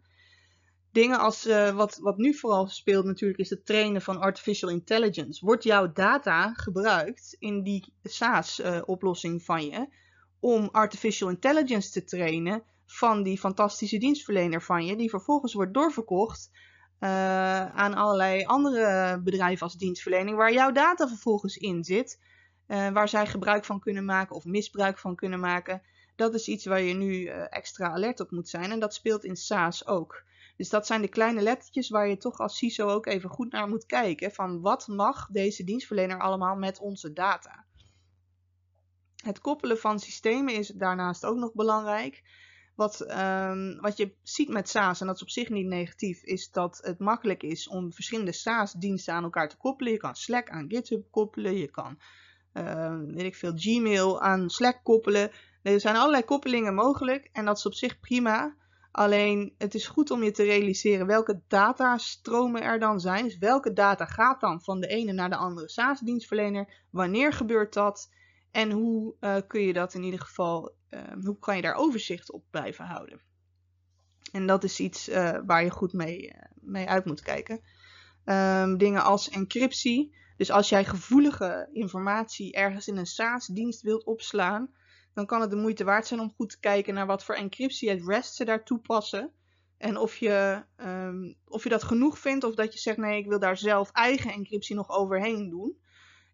Dingen 0.92 1.20
als 1.20 1.48
uh, 1.48 1.70
wat, 1.70 1.98
wat 1.98 2.18
nu 2.18 2.34
vooral 2.34 2.68
speelt 2.68 3.06
natuurlijk 3.06 3.40
is 3.40 3.50
het 3.50 3.66
trainen 3.66 4.02
van 4.02 4.20
artificial 4.20 4.70
intelligence. 4.70 5.46
Wordt 5.46 5.64
jouw 5.64 5.92
data 5.92 6.54
gebruikt 6.54 7.36
in 7.40 7.64
die 7.64 7.94
SaaS-oplossing 8.04 9.44
van 9.44 9.66
je 9.66 9.88
om 10.40 10.70
artificial 10.72 11.30
intelligence 11.30 11.92
te 11.92 12.04
trainen 12.04 12.64
van 12.86 13.24
die 13.24 13.40
fantastische 13.40 13.98
dienstverlener 13.98 14.62
van 14.62 14.86
je, 14.86 14.96
die 14.96 15.10
vervolgens 15.10 15.54
wordt 15.54 15.74
doorverkocht 15.74 16.52
aan 17.74 17.94
allerlei 17.94 18.44
andere 18.46 19.20
bedrijven 19.24 19.64
als 19.64 19.78
dienstverlening, 19.78 20.38
waar 20.38 20.54
jouw 20.54 20.72
data 20.72 21.08
vervolgens 21.08 21.58
in 21.58 21.84
zit, 21.84 22.20
uh, 22.68 22.90
waar 22.90 23.10
zij 23.10 23.28
gebruik 23.28 23.66
van 23.66 23.80
kunnen 23.80 24.06
maken 24.06 24.36
of 24.36 24.46
misbruik 24.46 24.98
van 24.98 25.16
kunnen 25.16 25.40
maken. 25.40 25.82
Dat 26.16 26.34
is 26.34 26.48
iets 26.48 26.66
waar 26.66 26.82
je 26.82 26.94
nu 26.94 27.14
uh, 27.14 27.46
extra 27.50 27.90
alert 27.90 28.20
op 28.20 28.32
moet 28.32 28.50
zijn 28.50 28.72
en 28.72 28.80
dat 28.80 28.94
speelt 28.94 29.24
in 29.24 29.36
SaaS 29.36 29.88
ook. 29.88 30.24
Dus 30.58 30.70
dat 30.70 30.88
zijn 30.88 31.02
de 31.02 31.08
kleine 31.08 31.42
lettertjes 31.42 31.90
waar 31.90 32.08
je 32.08 32.18
toch 32.18 32.40
als 32.40 32.58
CISO 32.58 32.88
ook 32.88 33.06
even 33.06 33.30
goed 33.30 33.52
naar 33.52 33.68
moet 33.68 33.86
kijken. 33.86 34.32
Van 34.32 34.62
wat 34.62 34.88
mag 34.88 35.28
deze 35.28 35.64
dienstverlener 35.64 36.20
allemaal 36.20 36.56
met 36.56 36.80
onze 36.80 37.14
data? 37.14 37.66
Het 39.24 39.40
koppelen 39.40 39.78
van 39.78 40.00
systemen 40.00 40.54
is 40.54 40.68
daarnaast 40.68 41.26
ook 41.26 41.38
nog 41.38 41.54
belangrijk. 41.54 42.24
Wat, 42.82 43.06
um, 43.12 43.82
wat 43.82 43.98
je 43.98 44.14
ziet 44.24 44.50
met 44.50 44.70
SaaS, 44.70 45.02
en 45.02 45.08
dat 45.08 45.16
is 45.16 45.22
op 45.22 45.30
zich 45.30 45.50
niet 45.50 45.66
negatief, 45.66 46.24
is 46.24 46.52
dat 46.52 46.80
het 46.84 47.00
makkelijk 47.00 47.44
is 47.44 47.68
om 47.68 47.94
verschillende 47.94 48.32
SaaS-diensten 48.32 49.14
aan 49.14 49.24
elkaar 49.24 49.50
te 49.50 49.58
koppelen. 49.58 49.92
Je 49.92 49.98
kan 49.98 50.16
Slack 50.16 50.50
aan 50.50 50.70
GitHub 50.70 51.04
koppelen, 51.12 51.58
je 51.58 51.72
kan, 51.72 52.00
uh, 52.54 53.00
weet 53.08 53.24
ik 53.24 53.36
veel, 53.36 53.54
Gmail 53.56 54.22
aan 54.22 54.50
Slack 54.50 54.80
koppelen. 54.84 55.32
Er 55.62 55.80
zijn 55.80 55.96
allerlei 55.96 56.24
koppelingen 56.24 56.74
mogelijk 56.74 57.30
en 57.32 57.46
dat 57.46 57.58
is 57.58 57.66
op 57.66 57.74
zich 57.74 58.00
prima. 58.00 58.56
Alleen 58.92 59.54
het 59.58 59.74
is 59.74 59.88
goed 59.88 60.12
om 60.12 60.24
je 60.24 60.32
te 60.32 60.44
realiseren 60.44 61.08
welke 61.08 61.42
datastromen 61.48 62.62
er 62.62 62.80
dan 62.80 63.00
zijn. 63.00 63.24
Dus 63.24 63.38
welke 63.38 63.74
data 63.74 64.06
gaat 64.06 64.40
dan 64.40 64.62
van 64.62 64.80
de 64.80 64.88
ene 64.88 65.12
naar 65.12 65.30
de 65.30 65.36
andere 65.36 65.70
SaaS-dienstverlener? 65.70 66.86
Wanneer 66.90 67.34
gebeurt 67.34 67.74
dat? 67.74 68.10
En 68.52 68.72
hoe 68.72 69.16
uh, 69.20 69.38
kun 69.48 69.62
je 69.62 69.74
dat 69.74 69.94
in 69.94 70.04
ieder 70.04 70.20
geval, 70.20 70.76
uh, 70.90 71.02
hoe 71.24 71.40
kan 71.40 71.56
je 71.56 71.62
daar 71.62 71.76
overzicht 71.76 72.32
op 72.32 72.44
blijven 72.50 72.86
houden? 72.86 73.22
En 74.32 74.48
dat 74.48 74.64
is 74.64 74.80
iets 74.80 75.10
uh, 75.10 75.38
waar 75.46 75.64
je 75.64 75.70
goed 75.70 75.94
mee, 75.94 76.34
mee 76.62 76.90
uit 76.90 77.06
moet 77.06 77.22
kijken. 77.22 77.62
Um, 78.26 78.78
dingen 78.78 79.04
als 79.04 79.30
encryptie. 79.30 80.16
Dus 80.38 80.52
als 80.52 80.70
jij 80.70 80.86
gevoelige 80.86 81.70
informatie 81.72 82.54
ergens 82.54 82.88
in 82.88 82.98
een 82.98 83.06
SaaS-dienst 83.06 83.82
wilt 83.82 84.04
opslaan, 84.04 84.72
dan 85.14 85.26
kan 85.26 85.42
het 85.42 85.50
de 85.50 85.56
moeite 85.56 85.84
waard 85.84 86.08
zijn 86.08 86.20
om 86.20 86.34
goed 86.36 86.50
te 86.50 86.60
kijken 86.60 86.94
naar 86.94 87.06
wat 87.06 87.24
voor 87.24 87.36
encryptie 87.36 87.92
at 87.92 88.08
rest 88.08 88.36
ze 88.36 88.46
daar 88.46 88.64
toepassen. 88.64 89.32
En 89.78 89.98
of 89.98 90.16
je, 90.16 90.64
ehm, 90.76 91.34
of 91.46 91.64
je 91.64 91.70
dat 91.70 91.84
genoeg 91.84 92.20
vindt 92.20 92.44
of 92.44 92.56
dat 92.56 92.74
je 92.74 92.80
zegt 92.80 92.98
nee, 92.98 93.20
ik 93.20 93.28
wil 93.28 93.40
daar 93.40 93.58
zelf 93.58 93.92
eigen 93.92 94.32
encryptie 94.32 94.76
nog 94.76 94.90
overheen 94.90 95.50
doen. 95.50 95.78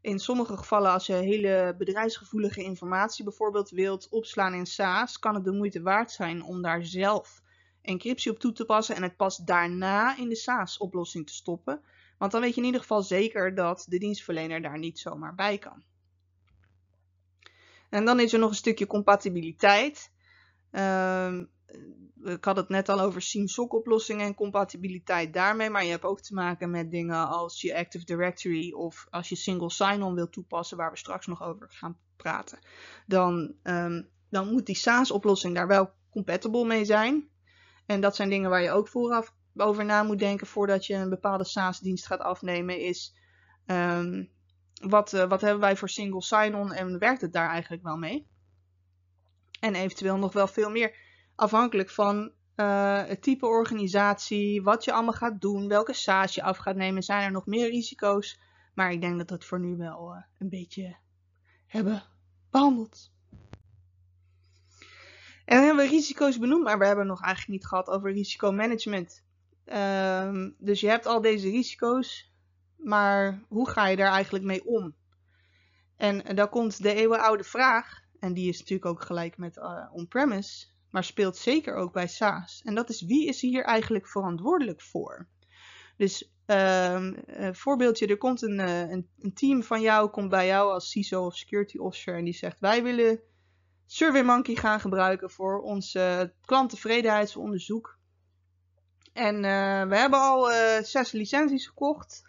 In 0.07 0.19
sommige 0.19 0.57
gevallen, 0.57 0.91
als 0.91 1.05
je 1.05 1.13
hele 1.13 1.75
bedrijfsgevoelige 1.77 2.63
informatie 2.63 3.23
bijvoorbeeld 3.23 3.69
wilt 3.69 4.09
opslaan 4.09 4.53
in 4.53 4.65
SaaS, 4.65 5.19
kan 5.19 5.35
het 5.35 5.43
de 5.43 5.51
moeite 5.51 5.81
waard 5.81 6.11
zijn 6.11 6.43
om 6.43 6.61
daar 6.61 6.85
zelf 6.85 7.41
encryptie 7.81 8.31
op 8.31 8.39
toe 8.39 8.51
te 8.51 8.65
passen 8.65 8.95
en 8.95 9.03
het 9.03 9.15
pas 9.15 9.37
daarna 9.37 10.17
in 10.17 10.29
de 10.29 10.35
SaaS-oplossing 10.35 11.27
te 11.27 11.33
stoppen. 11.33 11.81
Want 12.17 12.31
dan 12.31 12.41
weet 12.41 12.53
je 12.53 12.59
in 12.59 12.65
ieder 12.65 12.81
geval 12.81 13.01
zeker 13.01 13.55
dat 13.55 13.85
de 13.89 13.97
dienstverlener 13.97 14.61
daar 14.61 14.79
niet 14.79 14.99
zomaar 14.99 15.35
bij 15.35 15.57
kan. 15.57 15.83
En 17.89 18.05
dan 18.05 18.19
is 18.19 18.33
er 18.33 18.39
nog 18.39 18.49
een 18.49 18.55
stukje 18.55 18.87
compatibiliteit. 18.87 20.11
Uh, 20.71 21.39
ik 22.23 22.45
had 22.45 22.55
het 22.55 22.69
net 22.69 22.89
al 22.89 22.99
over 22.99 23.21
SIEM-SOC 23.21 23.73
oplossingen 23.73 24.25
en 24.25 24.35
compatibiliteit 24.35 25.33
daarmee. 25.33 25.69
Maar 25.69 25.83
je 25.83 25.89
hebt 25.89 26.03
ook 26.03 26.21
te 26.21 26.33
maken 26.33 26.69
met 26.69 26.91
dingen 26.91 27.27
als 27.27 27.61
je 27.61 27.77
Active 27.77 28.05
Directory 28.05 28.71
of 28.71 29.07
als 29.09 29.29
je 29.29 29.35
single 29.35 29.69
sign-on 29.69 30.15
wil 30.15 30.29
toepassen, 30.29 30.77
waar 30.77 30.91
we 30.91 30.97
straks 30.97 31.27
nog 31.27 31.43
over 31.43 31.69
gaan 31.69 31.97
praten. 32.15 32.59
Dan, 33.05 33.53
um, 33.63 34.09
dan 34.29 34.51
moet 34.51 34.65
die 34.65 34.75
SaaS-oplossing 34.75 35.55
daar 35.55 35.67
wel 35.67 35.91
compatible 36.09 36.65
mee 36.65 36.85
zijn. 36.85 37.29
En 37.85 38.01
dat 38.01 38.15
zijn 38.15 38.29
dingen 38.29 38.49
waar 38.49 38.61
je 38.61 38.71
ook 38.71 38.87
vooraf 38.87 39.33
over 39.55 39.85
na 39.85 40.03
moet 40.03 40.19
denken 40.19 40.47
voordat 40.47 40.85
je 40.85 40.93
een 40.93 41.09
bepaalde 41.09 41.43
SaaS-dienst 41.43 42.05
gaat 42.05 42.19
afnemen. 42.19 42.79
Is 42.79 43.15
um, 43.65 44.29
wat, 44.81 45.13
uh, 45.13 45.29
wat 45.29 45.41
hebben 45.41 45.59
wij 45.59 45.77
voor 45.77 45.89
single 45.89 46.21
sign-on 46.21 46.73
en 46.73 46.99
werkt 46.99 47.21
het 47.21 47.33
daar 47.33 47.49
eigenlijk 47.49 47.83
wel 47.83 47.97
mee? 47.97 48.27
En 49.59 49.75
eventueel 49.75 50.17
nog 50.17 50.33
wel 50.33 50.47
veel 50.47 50.69
meer 50.69 51.06
afhankelijk 51.37 51.89
van 51.89 52.31
uh, 52.55 53.05
het 53.05 53.21
type 53.21 53.45
organisatie, 53.45 54.63
wat 54.63 54.83
je 54.83 54.91
allemaal 54.91 55.13
gaat 55.13 55.41
doen, 55.41 55.67
welke 55.67 55.93
SaaS 55.93 56.35
je 56.35 56.43
af 56.43 56.57
gaat 56.57 56.75
nemen, 56.75 57.03
zijn 57.03 57.23
er 57.23 57.31
nog 57.31 57.45
meer 57.45 57.69
risico's. 57.69 58.39
Maar 58.73 58.91
ik 58.91 59.01
denk 59.01 59.17
dat 59.17 59.29
we 59.29 59.35
het 59.35 59.45
voor 59.45 59.59
nu 59.59 59.75
wel 59.75 60.13
uh, 60.13 60.21
een 60.39 60.49
beetje 60.49 60.97
hebben 61.65 62.03
behandeld. 62.49 63.11
En 65.45 65.55
dan 65.55 65.65
hebben 65.65 65.85
we 65.85 65.91
risico's 65.91 66.39
benoemd, 66.39 66.63
maar 66.63 66.79
we 66.79 66.85
hebben 66.85 67.07
nog 67.07 67.21
eigenlijk 67.21 67.59
niet 67.59 67.67
gehad 67.67 67.87
over 67.87 68.11
risicomanagement. 68.11 69.23
Um, 69.65 70.55
dus 70.57 70.79
je 70.79 70.89
hebt 70.89 71.05
al 71.05 71.21
deze 71.21 71.49
risico's, 71.49 72.33
maar 72.75 73.43
hoe 73.47 73.69
ga 73.69 73.87
je 73.87 73.95
daar 73.95 74.11
eigenlijk 74.11 74.45
mee 74.45 74.65
om? 74.65 74.95
En, 75.95 76.25
en 76.25 76.35
daar 76.35 76.49
komt 76.49 76.83
de 76.83 76.93
eeuwenoude 76.93 77.43
vraag, 77.43 78.01
en 78.19 78.33
die 78.33 78.49
is 78.49 78.59
natuurlijk 78.59 78.89
ook 78.89 79.01
gelijk 79.01 79.37
met 79.37 79.59
on-premise 79.91 80.75
maar 80.97 81.05
speelt 81.05 81.37
zeker 81.37 81.75
ook 81.75 81.93
bij 81.93 82.07
SaaS. 82.07 82.61
En 82.63 82.75
dat 82.75 82.89
is 82.89 83.01
wie 83.01 83.27
is 83.27 83.41
hier 83.41 83.63
eigenlijk 83.63 84.07
verantwoordelijk 84.07 84.81
voor? 84.81 85.27
Dus 85.97 86.31
uh, 86.47 87.09
voorbeeldje, 87.51 88.07
er 88.07 88.17
komt 88.17 88.41
een, 88.41 88.59
uh, 88.59 88.79
een, 88.79 89.09
een, 89.19 89.33
team 89.33 89.63
van 89.63 89.81
jou, 89.81 90.09
komt 90.09 90.29
bij 90.29 90.45
jou 90.47 90.71
als 90.73 90.89
CISO 90.89 91.25
of 91.25 91.35
security 91.35 91.77
officer 91.77 92.15
en 92.15 92.23
die 92.23 92.33
zegt 92.33 92.59
wij 92.59 92.83
willen 92.83 93.19
SurveyMonkey 93.85 94.55
gaan 94.55 94.79
gebruiken 94.79 95.31
voor 95.31 95.61
ons 95.61 95.97
klanttevredenheidsonderzoek. 96.41 97.97
En 99.13 99.35
uh, 99.35 99.83
we 99.83 99.97
hebben 99.97 100.19
al 100.19 100.51
uh, 100.51 100.77
zes 100.81 101.11
licenties 101.11 101.67
gekocht. 101.67 102.23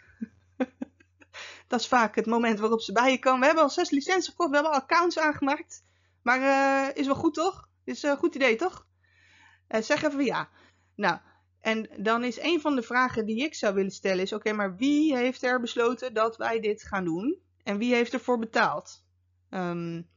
dat 1.67 1.79
is 1.79 1.87
vaak 1.87 2.15
het 2.15 2.25
moment 2.25 2.59
waarop 2.59 2.81
ze 2.81 2.91
bij 2.91 3.11
je 3.11 3.19
komen. 3.19 3.39
We 3.39 3.45
hebben 3.45 3.63
al 3.63 3.69
zes 3.69 3.89
licenties 3.89 4.27
gekocht, 4.27 4.49
we 4.49 4.55
hebben 4.55 4.73
al 4.73 4.79
accounts 4.79 5.19
aangemaakt. 5.19 5.83
Maar 6.21 6.95
is 6.95 7.05
wel 7.05 7.15
goed 7.15 7.33
toch? 7.33 7.68
Is 7.89 8.03
een 8.03 8.17
goed 8.17 8.35
idee, 8.35 8.55
toch? 8.55 8.87
Uh, 9.69 9.81
zeg 9.81 10.03
even 10.03 10.25
ja. 10.25 10.49
Nou, 10.95 11.17
en 11.61 11.89
dan 11.97 12.23
is 12.23 12.39
een 12.39 12.61
van 12.61 12.75
de 12.75 12.81
vragen 12.81 13.25
die 13.25 13.43
ik 13.43 13.55
zou 13.55 13.73
willen 13.73 13.91
stellen 13.91 14.23
is: 14.23 14.33
oké, 14.33 14.53
maar 14.53 14.75
wie 14.75 15.15
heeft 15.15 15.43
er 15.43 15.59
besloten 15.59 16.13
dat 16.13 16.37
wij 16.37 16.59
dit 16.59 16.83
gaan 16.83 17.03
doen? 17.03 17.37
En 17.63 17.77
wie 17.77 17.93
heeft 17.93 18.13
ervoor 18.13 18.39
betaald? 18.39 19.03
Um, 19.49 20.09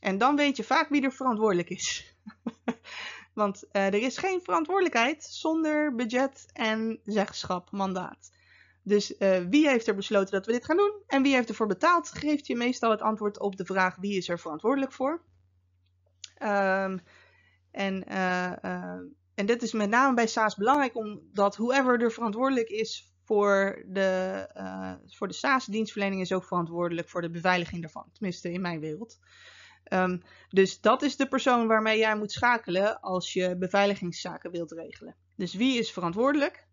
en 0.00 0.18
dan 0.18 0.36
weet 0.36 0.56
je 0.56 0.64
vaak 0.64 0.88
wie 0.88 1.02
er 1.02 1.12
verantwoordelijk 1.12 1.70
is. 1.70 2.14
Want 3.34 3.64
uh, 3.72 3.86
er 3.86 3.94
is 3.94 4.18
geen 4.18 4.40
verantwoordelijkheid 4.42 5.24
zonder 5.24 5.94
budget 5.94 6.46
en 6.52 7.00
zeggenschap, 7.04 7.70
mandaat. 7.70 8.30
Dus 8.82 9.14
wie 9.48 9.68
heeft 9.68 9.86
er 9.86 9.94
besloten 9.94 10.32
dat 10.32 10.46
we 10.46 10.52
dit 10.52 10.64
gaan 10.64 10.76
doen 10.76 11.02
en 11.06 11.22
wie 11.22 11.34
heeft 11.34 11.48
ervoor 11.48 11.66
betaald, 11.66 12.10
geeft 12.10 12.46
je 12.46 12.56
meestal 12.56 12.90
het 12.90 13.02
antwoord 13.02 13.38
op 13.38 13.56
de 13.56 13.64
vraag 13.64 13.96
wie 13.96 14.16
is 14.16 14.28
er 14.28 14.38
verantwoordelijk 14.38 14.92
voor. 14.92 15.22
Um, 16.42 17.00
en, 17.70 18.04
uh, 18.08 18.52
uh, 18.64 19.00
en 19.34 19.46
dit 19.46 19.62
is 19.62 19.72
met 19.72 19.90
name 19.90 20.14
bij 20.14 20.26
SaaS 20.26 20.56
belangrijk, 20.56 20.96
omdat 20.96 21.56
whoever 21.56 22.02
er 22.02 22.12
verantwoordelijk 22.12 22.68
is 22.68 23.12
voor 23.24 23.84
de, 23.86 24.50
uh, 24.56 24.92
voor 25.06 25.28
de 25.28 25.34
SaaS-dienstverlening 25.34 26.20
is 26.20 26.32
ook 26.32 26.44
verantwoordelijk 26.44 27.08
voor 27.08 27.20
de 27.20 27.30
beveiliging 27.30 27.82
daarvan. 27.82 28.10
Tenminste, 28.12 28.52
in 28.52 28.60
mijn 28.60 28.80
wereld. 28.80 29.18
Um, 29.92 30.22
dus 30.48 30.80
dat 30.80 31.02
is 31.02 31.16
de 31.16 31.28
persoon 31.28 31.66
waarmee 31.66 31.98
jij 31.98 32.16
moet 32.16 32.32
schakelen 32.32 33.00
als 33.00 33.32
je 33.32 33.56
beveiligingszaken 33.56 34.50
wilt 34.50 34.72
regelen. 34.72 35.16
Dus 35.36 35.54
wie 35.54 35.78
is 35.78 35.92
verantwoordelijk? 35.92 36.66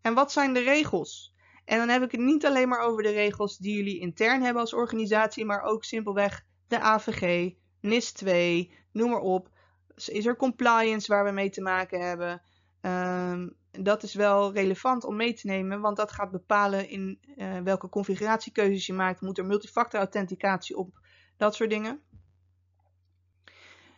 En 0.00 0.14
wat 0.14 0.32
zijn 0.32 0.54
de 0.54 0.60
regels? 0.60 1.34
En 1.64 1.78
dan 1.78 1.88
heb 1.88 2.02
ik 2.02 2.10
het 2.10 2.20
niet 2.20 2.46
alleen 2.46 2.68
maar 2.68 2.80
over 2.80 3.02
de 3.02 3.12
regels 3.12 3.58
die 3.58 3.76
jullie 3.76 4.00
intern 4.00 4.42
hebben 4.42 4.62
als 4.62 4.74
organisatie, 4.74 5.44
maar 5.44 5.62
ook 5.62 5.84
simpelweg 5.84 6.44
de 6.68 6.80
AVG, 6.80 7.52
NIS 7.80 8.12
2, 8.12 8.74
noem 8.92 9.10
maar 9.10 9.20
op. 9.20 9.50
Is 9.96 10.26
er 10.26 10.36
compliance 10.36 11.12
waar 11.12 11.24
we 11.24 11.30
mee 11.30 11.50
te 11.50 11.60
maken 11.60 12.00
hebben? 12.00 12.42
Um, 12.80 13.56
dat 13.70 14.02
is 14.02 14.14
wel 14.14 14.52
relevant 14.52 15.04
om 15.04 15.16
mee 15.16 15.34
te 15.34 15.46
nemen, 15.46 15.80
want 15.80 15.96
dat 15.96 16.12
gaat 16.12 16.30
bepalen 16.30 16.88
in 16.88 17.18
uh, 17.36 17.58
welke 17.58 17.88
configuratiekeuzes 17.88 18.86
je 18.86 18.92
maakt. 18.92 19.20
Moet 19.20 19.38
er 19.38 19.46
multifactor 19.46 20.00
authenticatie 20.00 20.76
op? 20.76 21.00
Dat 21.36 21.54
soort 21.54 21.70
dingen. 21.70 22.00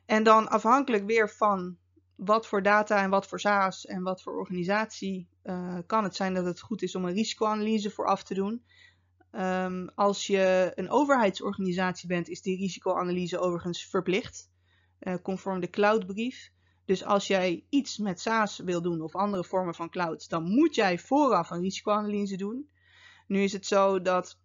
En 0.07 0.23
dan 0.23 0.49
afhankelijk 0.49 1.07
weer 1.07 1.31
van 1.31 1.77
wat 2.15 2.47
voor 2.47 2.63
data 2.63 3.03
en 3.03 3.11
wat 3.11 3.27
voor 3.27 3.41
SaaS 3.41 3.87
en 3.87 4.03
wat 4.03 4.23
voor 4.23 4.39
organisatie 4.39 5.29
uh, 5.45 5.79
kan 5.87 6.05
het 6.05 6.17
zijn 6.17 6.35
dat 6.35 6.45
het 6.45 6.61
goed 6.61 6.83
is 6.83 6.95
om 6.95 7.05
een 7.05 7.15
risicoanalyse 7.15 7.91
vooraf 7.91 8.23
te 8.23 8.35
doen. 8.35 8.65
Um, 9.33 9.91
als 9.95 10.27
je 10.27 10.73
een 10.75 10.91
overheidsorganisatie 10.91 12.09
bent, 12.09 12.29
is 12.29 12.43
die 12.43 12.57
risicoanalyse 12.57 13.39
overigens 13.39 13.87
verplicht, 13.87 14.51
conform 15.23 15.61
de 15.61 15.71
cloudbrief. 15.71 16.51
Dus 16.85 17.05
als 17.05 17.27
jij 17.27 17.65
iets 17.69 17.99
met 17.99 18.21
SaaS 18.21 18.59
wil 18.59 18.83
doen 18.83 19.01
of 19.01 19.15
andere 19.15 19.45
vormen 19.45 19.75
van 19.75 19.91
clouds, 19.91 20.29
dan 20.29 20.43
moet 20.43 20.75
jij 20.75 20.99
vooraf 20.99 21.51
een 21.51 21.61
risicoanalyse 21.61 22.37
doen. 22.37 22.71
Nu 23.27 23.43
is 23.43 23.53
het 23.53 23.67
zo 23.67 24.03
dat 24.03 24.39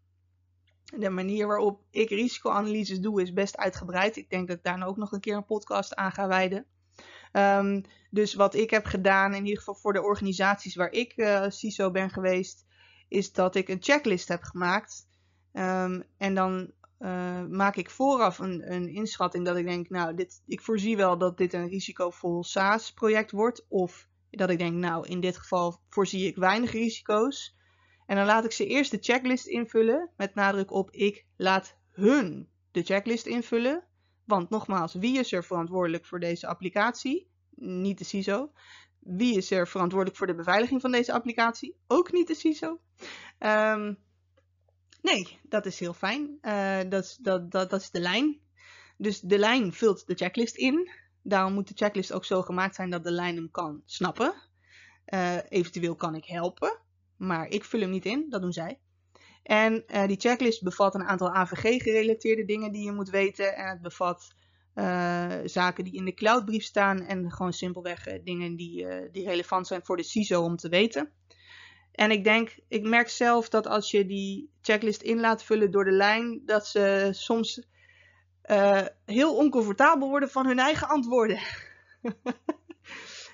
de 0.97 1.09
manier 1.09 1.47
waarop 1.47 1.83
ik 1.89 2.09
risicoanalyses 2.09 2.99
doe 2.99 3.21
is 3.21 3.33
best 3.33 3.57
uitgebreid. 3.57 4.15
Ik 4.15 4.29
denk 4.29 4.47
dat 4.47 4.57
ik 4.57 4.63
daar 4.63 4.87
ook 4.87 4.97
nog 4.97 5.11
een 5.11 5.19
keer 5.19 5.35
een 5.35 5.45
podcast 5.45 5.95
aan 5.95 6.11
ga 6.11 6.27
wijden. 6.27 6.65
Um, 7.31 7.81
dus 8.09 8.33
wat 8.33 8.53
ik 8.53 8.69
heb 8.69 8.85
gedaan, 8.85 9.33
in 9.33 9.43
ieder 9.43 9.57
geval 9.57 9.75
voor 9.75 9.93
de 9.93 10.03
organisaties 10.03 10.75
waar 10.75 10.91
ik 10.91 11.13
uh, 11.15 11.45
CISO 11.47 11.91
ben 11.91 12.09
geweest, 12.09 12.65
is 13.07 13.31
dat 13.31 13.55
ik 13.55 13.69
een 13.69 13.81
checklist 13.83 14.27
heb 14.27 14.43
gemaakt. 14.43 15.07
Um, 15.53 16.03
en 16.17 16.33
dan 16.33 16.71
uh, 17.03 17.45
maak 17.49 17.75
ik 17.75 17.89
vooraf 17.89 18.39
een, 18.39 18.73
een, 18.73 18.89
inschatting 18.89 19.45
dat 19.45 19.55
ik 19.55 19.65
denk, 19.65 19.89
nou, 19.89 20.15
dit, 20.15 20.41
ik 20.45 20.61
voorzie 20.61 20.97
wel 20.97 21.17
dat 21.17 21.37
dit 21.37 21.53
een 21.53 21.67
risicovol 21.67 22.43
SaaS-project 22.43 23.31
wordt. 23.31 23.65
Of 23.69 24.07
dat 24.29 24.49
ik 24.49 24.57
denk, 24.57 24.73
nou, 24.73 25.07
in 25.07 25.19
dit 25.19 25.37
geval 25.37 25.79
voorzie 25.89 26.27
ik 26.27 26.35
weinig 26.35 26.71
risico's. 26.71 27.55
En 28.05 28.15
dan 28.15 28.25
laat 28.25 28.45
ik 28.45 28.51
ze 28.51 28.67
eerst 28.67 28.91
de 28.91 28.97
checklist 29.01 29.47
invullen, 29.47 30.09
met 30.17 30.35
nadruk 30.35 30.71
op 30.71 30.91
ik 30.91 31.25
laat 31.37 31.77
hun 31.91 32.49
de 32.71 32.83
checklist 32.83 33.25
invullen. 33.25 33.83
Want 34.25 34.49
nogmaals, 34.49 34.93
wie 34.93 35.19
is 35.19 35.31
er 35.31 35.43
verantwoordelijk 35.43 36.05
voor 36.05 36.19
deze 36.19 36.47
applicatie? 36.47 37.29
Niet 37.55 37.97
de 37.97 38.03
CISO. 38.03 38.51
Wie 38.99 39.37
is 39.37 39.51
er 39.51 39.67
verantwoordelijk 39.67 40.17
voor 40.17 40.27
de 40.27 40.35
beveiliging 40.35 40.81
van 40.81 40.91
deze 40.91 41.13
applicatie? 41.13 41.77
Ook 41.87 42.11
niet 42.11 42.27
de 42.27 42.35
CISO. 42.35 42.79
Um, 43.39 43.97
nee, 45.03 45.39
dat 45.43 45.65
is 45.65 45.79
heel 45.79 45.93
fijn. 45.93 46.37
Uh, 46.41 46.79
dat, 46.89 47.03
is, 47.03 47.17
dat, 47.21 47.51
dat, 47.51 47.69
dat 47.69 47.81
is 47.81 47.91
de 47.91 47.99
lijn. 47.99 48.39
Dus 48.97 49.19
de 49.19 49.37
lijn 49.37 49.73
vult 49.73 50.07
de 50.07 50.15
checklist 50.15 50.55
in. 50.55 50.89
Daarom 51.23 51.53
moet 51.53 51.67
de 51.67 51.73
checklist 51.75 52.13
ook 52.13 52.25
zo 52.25 52.41
gemaakt 52.41 52.75
zijn 52.75 52.89
dat 52.89 53.03
de 53.03 53.11
lijn 53.11 53.35
hem 53.35 53.51
kan 53.51 53.81
snappen. 53.85 54.33
Uh, 55.13 55.37
eventueel 55.49 55.95
kan 55.95 56.15
ik 56.15 56.25
helpen, 56.25 56.79
maar 57.17 57.47
ik 57.47 57.63
vul 57.63 57.79
hem 57.79 57.89
niet 57.89 58.05
in, 58.05 58.25
dat 58.29 58.41
doen 58.41 58.53
zij. 58.53 58.79
En 59.43 59.83
uh, 59.87 60.07
die 60.07 60.19
checklist 60.19 60.63
bevat 60.63 60.95
een 60.95 61.03
aantal 61.03 61.33
AVG-gerelateerde 61.33 62.45
dingen 62.45 62.71
die 62.71 62.83
je 62.83 62.91
moet 62.91 63.09
weten. 63.09 63.55
En 63.55 63.67
het 63.67 63.81
bevat 63.81 64.35
zaken 65.45 65.83
die 65.83 65.93
in 65.93 66.05
de 66.05 66.13
cloudbrief 66.13 66.63
staan 66.63 67.01
en 67.01 67.31
gewoon 67.31 67.53
simpelweg 67.53 68.21
dingen 68.23 68.55
die, 68.55 68.87
die 69.11 69.25
relevant 69.25 69.67
zijn 69.67 69.81
voor 69.83 69.97
de 69.97 70.03
CISO 70.03 70.43
om 70.43 70.55
te 70.55 70.69
weten. 70.69 71.11
En 71.93 72.11
ik 72.11 72.23
denk, 72.23 72.55
ik 72.67 72.83
merk 72.83 73.09
zelf 73.09 73.49
dat 73.49 73.67
als 73.67 73.91
je 73.91 74.05
die 74.05 74.49
checklist 74.61 75.01
in 75.01 75.19
laat 75.19 75.43
vullen 75.43 75.71
door 75.71 75.85
de 75.85 75.91
lijn, 75.91 76.41
dat 76.45 76.67
ze 76.67 77.09
soms 77.11 77.61
heel 79.05 79.35
oncomfortabel 79.35 80.09
worden 80.09 80.29
van 80.29 80.45
hun 80.45 80.59
eigen 80.59 80.87
antwoorden. 80.87 81.39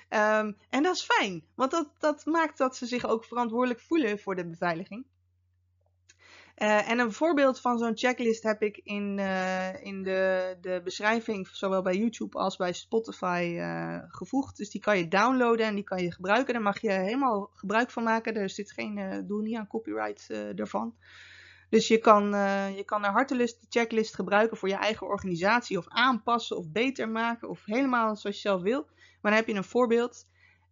Ehm, 0.08 0.52
en 0.70 0.82
dat 0.82 0.94
is 0.94 1.02
fijn, 1.02 1.44
want 1.54 1.70
dat, 1.70 1.88
dat 1.98 2.24
maakt 2.24 2.58
dat 2.58 2.76
ze 2.76 2.86
zich 2.86 3.06
ook 3.06 3.24
verantwoordelijk 3.24 3.80
voelen 3.80 4.18
voor 4.18 4.36
de 4.36 4.46
beveiliging. 4.46 5.06
Uh, 6.62 6.90
en 6.90 6.98
een 6.98 7.12
voorbeeld 7.12 7.60
van 7.60 7.78
zo'n 7.78 7.96
checklist 7.96 8.42
heb 8.42 8.62
ik 8.62 8.80
in, 8.84 9.18
uh, 9.18 9.84
in 9.84 10.02
de, 10.02 10.56
de 10.60 10.80
beschrijving, 10.84 11.48
zowel 11.48 11.82
bij 11.82 11.96
YouTube 11.96 12.38
als 12.38 12.56
bij 12.56 12.72
Spotify, 12.72 13.54
uh, 13.56 13.98
gevoegd. 14.08 14.56
Dus 14.56 14.70
die 14.70 14.80
kan 14.80 14.98
je 14.98 15.08
downloaden 15.08 15.66
en 15.66 15.74
die 15.74 15.84
kan 15.84 16.02
je 16.02 16.12
gebruiken. 16.12 16.54
Daar 16.54 16.62
mag 16.62 16.80
je 16.80 16.90
helemaal 16.90 17.50
gebruik 17.54 17.90
van 17.90 18.02
maken. 18.02 18.34
Er 18.34 18.50
zit 18.50 18.72
geen 18.72 19.24
doel 19.26 19.40
niet 19.40 19.56
aan 19.56 19.66
copyright 19.66 20.30
ervan. 20.30 20.94
Dus 21.68 21.88
je 21.88 21.98
kan, 21.98 22.24
je 22.76 22.82
kan 22.84 23.00
naar 23.00 23.12
hartelust 23.12 23.66
checklist 23.68 24.14
gebruiken 24.14 24.56
voor 24.56 24.68
je 24.68 24.74
eigen 24.74 25.06
organisatie, 25.06 25.78
of 25.78 25.88
aanpassen, 25.88 26.56
of 26.56 26.70
beter 26.70 27.08
maken, 27.08 27.48
of 27.48 27.62
helemaal 27.64 28.16
zoals 28.16 28.36
je 28.36 28.48
zelf 28.48 28.62
wil. 28.62 28.86
Maar 29.20 29.32
dan 29.32 29.40
heb 29.40 29.46
je 29.46 29.54
een 29.54 29.64
voorbeeld. 29.64 30.26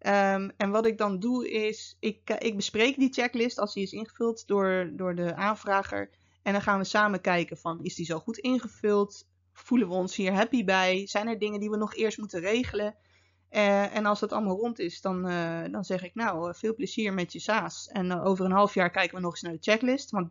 Um, 0.07 0.53
en 0.57 0.71
wat 0.71 0.87
ik 0.87 0.99
dan 0.99 1.19
doe 1.19 1.51
is, 1.51 1.97
ik, 2.01 2.31
ik 2.39 2.57
bespreek 2.57 2.97
die 2.97 3.13
checklist 3.13 3.59
als 3.59 3.75
die 3.75 3.83
is 3.83 3.93
ingevuld 3.93 4.47
door, 4.47 4.91
door 4.93 5.15
de 5.15 5.35
aanvrager. 5.35 6.11
En 6.43 6.53
dan 6.53 6.63
gaan 6.63 6.79
we 6.79 6.85
samen 6.85 7.21
kijken 7.21 7.57
van, 7.57 7.83
is 7.83 7.95
die 7.95 8.07
zo 8.07 8.19
goed 8.19 8.39
ingevuld? 8.39 9.29
Voelen 9.53 9.89
we 9.89 9.95
ons 9.95 10.17
hier 10.17 10.33
happy 10.33 10.65
bij? 10.65 11.07
Zijn 11.07 11.29
er 11.29 11.39
dingen 11.39 11.61
die 11.61 11.71
we 11.71 11.77
nog 11.77 11.95
eerst 11.95 12.19
moeten 12.19 12.41
regelen? 12.41 12.97
Uh, 13.51 13.97
en 13.97 14.07
als 14.07 14.21
dat 14.21 14.33
allemaal 14.33 14.57
rond 14.57 14.79
is, 14.79 15.01
dan, 15.01 15.31
uh, 15.31 15.65
dan 15.71 15.85
zeg 15.85 16.05
ik 16.05 16.15
nou, 16.15 16.55
veel 16.55 16.75
plezier 16.75 17.13
met 17.13 17.33
je 17.33 17.39
SaaS. 17.39 17.89
En 17.89 18.21
over 18.21 18.45
een 18.45 18.53
half 18.53 18.75
jaar 18.75 18.91
kijken 18.91 19.17
we 19.17 19.23
nog 19.23 19.31
eens 19.31 19.43
naar 19.43 19.53
de 19.53 19.71
checklist. 19.71 20.11
Want 20.11 20.31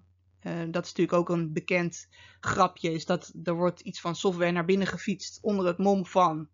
dat 0.69 0.85
is 0.85 0.93
natuurlijk 0.93 1.13
ook 1.13 1.29
een 1.29 1.53
bekend 1.53 2.07
grapje, 2.39 2.91
is 2.91 3.05
dat 3.05 3.33
er 3.43 3.55
wordt 3.55 3.79
iets 3.79 4.01
van 4.01 4.15
software 4.15 4.51
naar 4.51 4.65
binnen 4.65 4.87
gefietst 4.87 5.39
onder 5.41 5.65
het 5.65 5.77
mom 5.77 6.05
van... 6.05 6.49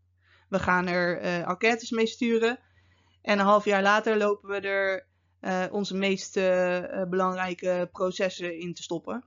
We 0.49 0.59
gaan 0.59 0.87
er 0.87 1.17
enquêtes 1.17 1.89
mee 1.89 2.07
sturen. 2.07 2.59
En 3.23 3.39
een 3.39 3.45
half 3.45 3.65
jaar 3.65 3.81
later 3.81 4.17
lopen 4.17 4.49
we 4.49 4.59
er 4.59 5.07
uh, 5.41 5.73
onze 5.73 5.95
meest 5.95 6.37
uh, 6.37 7.03
belangrijke 7.09 7.89
processen 7.91 8.59
in 8.59 8.73
te 8.73 8.83
stoppen. 8.83 9.23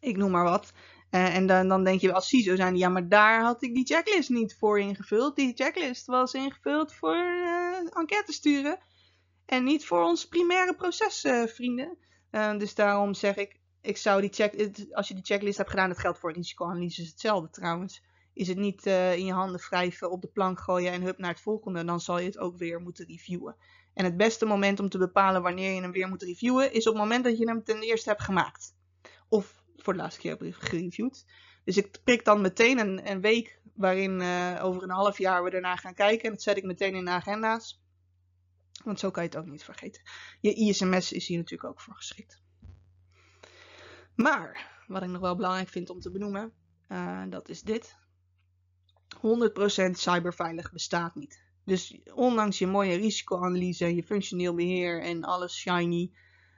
Ik 0.00 0.16
noem 0.16 0.30
maar 0.30 0.44
wat. 0.44 0.72
Uh, 1.10 1.36
en 1.36 1.46
dan, 1.46 1.68
dan 1.68 1.84
denk 1.84 2.00
je 2.00 2.12
als 2.12 2.28
CISO 2.28 2.56
zijn, 2.56 2.76
ja, 2.76 2.88
maar 2.88 3.08
daar 3.08 3.42
had 3.42 3.62
ik 3.62 3.74
die 3.74 3.86
checklist 3.86 4.28
niet 4.28 4.56
voor 4.58 4.80
ingevuld. 4.80 5.36
Die 5.36 5.54
checklist 5.54 6.06
was 6.06 6.34
ingevuld 6.34 6.94
voor 6.94 7.16
enquête 7.92 8.32
sturen. 8.32 8.78
En 9.46 9.64
niet 9.64 9.86
voor 9.86 10.02
ons 10.02 10.28
primaire 10.28 10.74
proces, 10.74 11.26
vrienden. 11.54 11.98
dus 12.58 12.74
daarom 12.74 13.14
zeg 13.14 13.36
ik, 13.36 13.60
ik 13.80 13.96
zou 13.96 14.20
die 14.20 14.32
check, 14.32 14.70
als 14.92 15.08
je 15.08 15.14
die 15.14 15.24
checklist 15.24 15.58
hebt 15.58 15.70
gedaan, 15.70 15.88
dat 15.88 15.98
geldt 15.98 16.18
voor 16.18 16.32
risicoanalyses 16.32 17.08
hetzelfde 17.08 17.50
trouwens 17.50 18.02
is 18.32 18.48
het 18.48 18.58
niet 18.58 18.86
uh, 18.86 19.16
in 19.16 19.24
je 19.24 19.32
handen 19.32 19.60
wrijven, 19.60 20.10
op 20.10 20.20
de 20.20 20.28
plank 20.28 20.60
gooien 20.60 20.92
en 20.92 21.02
hup 21.02 21.18
naar 21.18 21.30
het 21.30 21.40
volgende, 21.40 21.84
dan 21.84 22.00
zal 22.00 22.18
je 22.18 22.26
het 22.26 22.38
ook 22.38 22.56
weer 22.56 22.80
moeten 22.80 23.06
reviewen. 23.06 23.56
En 23.94 24.04
het 24.04 24.16
beste 24.16 24.46
moment 24.46 24.80
om 24.80 24.88
te 24.88 24.98
bepalen 24.98 25.42
wanneer 25.42 25.74
je 25.74 25.80
hem 25.80 25.92
weer 25.92 26.08
moet 26.08 26.22
reviewen, 26.22 26.72
is 26.72 26.86
op 26.86 26.92
het 26.92 27.02
moment 27.02 27.24
dat 27.24 27.38
je 27.38 27.46
hem 27.46 27.64
ten 27.64 27.80
eerste 27.82 28.08
hebt 28.08 28.22
gemaakt. 28.22 28.74
Of 29.28 29.62
voor 29.76 29.92
de 29.92 29.98
laatste 29.98 30.20
keer 30.20 30.36
hebt 30.36 30.56
gereviewd. 30.56 31.26
Dus 31.64 31.76
ik 31.76 31.98
prik 32.04 32.24
dan 32.24 32.40
meteen 32.40 32.78
een, 32.78 33.10
een 33.10 33.20
week 33.20 33.60
waarin 33.74 34.20
uh, 34.20 34.60
over 34.62 34.82
een 34.82 34.90
half 34.90 35.18
jaar 35.18 35.44
we 35.44 35.50
ernaar 35.50 35.78
gaan 35.78 35.94
kijken. 35.94 36.24
En 36.24 36.30
dat 36.30 36.42
zet 36.42 36.56
ik 36.56 36.64
meteen 36.64 36.94
in 36.94 37.04
de 37.04 37.10
agenda's. 37.10 37.80
Want 38.84 38.98
zo 38.98 39.10
kan 39.10 39.22
je 39.22 39.28
het 39.28 39.38
ook 39.38 39.46
niet 39.46 39.64
vergeten. 39.64 40.02
Je 40.40 40.54
ISMS 40.54 41.12
is 41.12 41.26
hier 41.26 41.38
natuurlijk 41.38 41.70
ook 41.70 41.80
voor 41.80 41.94
geschikt. 41.94 42.42
Maar, 44.14 44.82
wat 44.86 45.02
ik 45.02 45.08
nog 45.08 45.20
wel 45.20 45.36
belangrijk 45.36 45.68
vind 45.68 45.90
om 45.90 46.00
te 46.00 46.10
benoemen, 46.10 46.52
uh, 46.88 47.22
dat 47.28 47.48
is 47.48 47.62
dit. 47.62 47.96
100% 49.16 49.90
cyberveilig 49.90 50.72
bestaat 50.72 51.14
niet. 51.14 51.42
Dus 51.64 52.00
ondanks 52.14 52.58
je 52.58 52.66
mooie 52.66 52.96
risicoanalyse 52.96 53.94
je 53.94 54.02
functioneel 54.02 54.54
beheer 54.54 55.02
en 55.02 55.24
alles 55.24 55.54
shiny, 55.54 56.12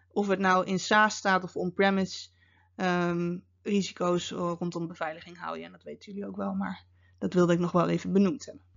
of 0.08 0.28
het 0.28 0.38
nou 0.38 0.66
in 0.66 0.78
SaaS 0.78 1.16
staat 1.16 1.44
of 1.44 1.56
on-premise, 1.56 2.28
um, 2.76 3.44
risico's 3.62 4.30
rondom 4.30 4.86
beveiliging 4.86 5.38
hou 5.38 5.58
je. 5.58 5.64
En 5.64 5.72
dat 5.72 5.82
weten 5.82 6.12
jullie 6.12 6.28
ook 6.28 6.36
wel, 6.36 6.54
maar 6.54 6.84
dat 7.18 7.34
wilde 7.34 7.52
ik 7.52 7.58
nog 7.58 7.72
wel 7.72 7.88
even 7.88 8.12
benoemd 8.12 8.46
hebben. 8.46 8.70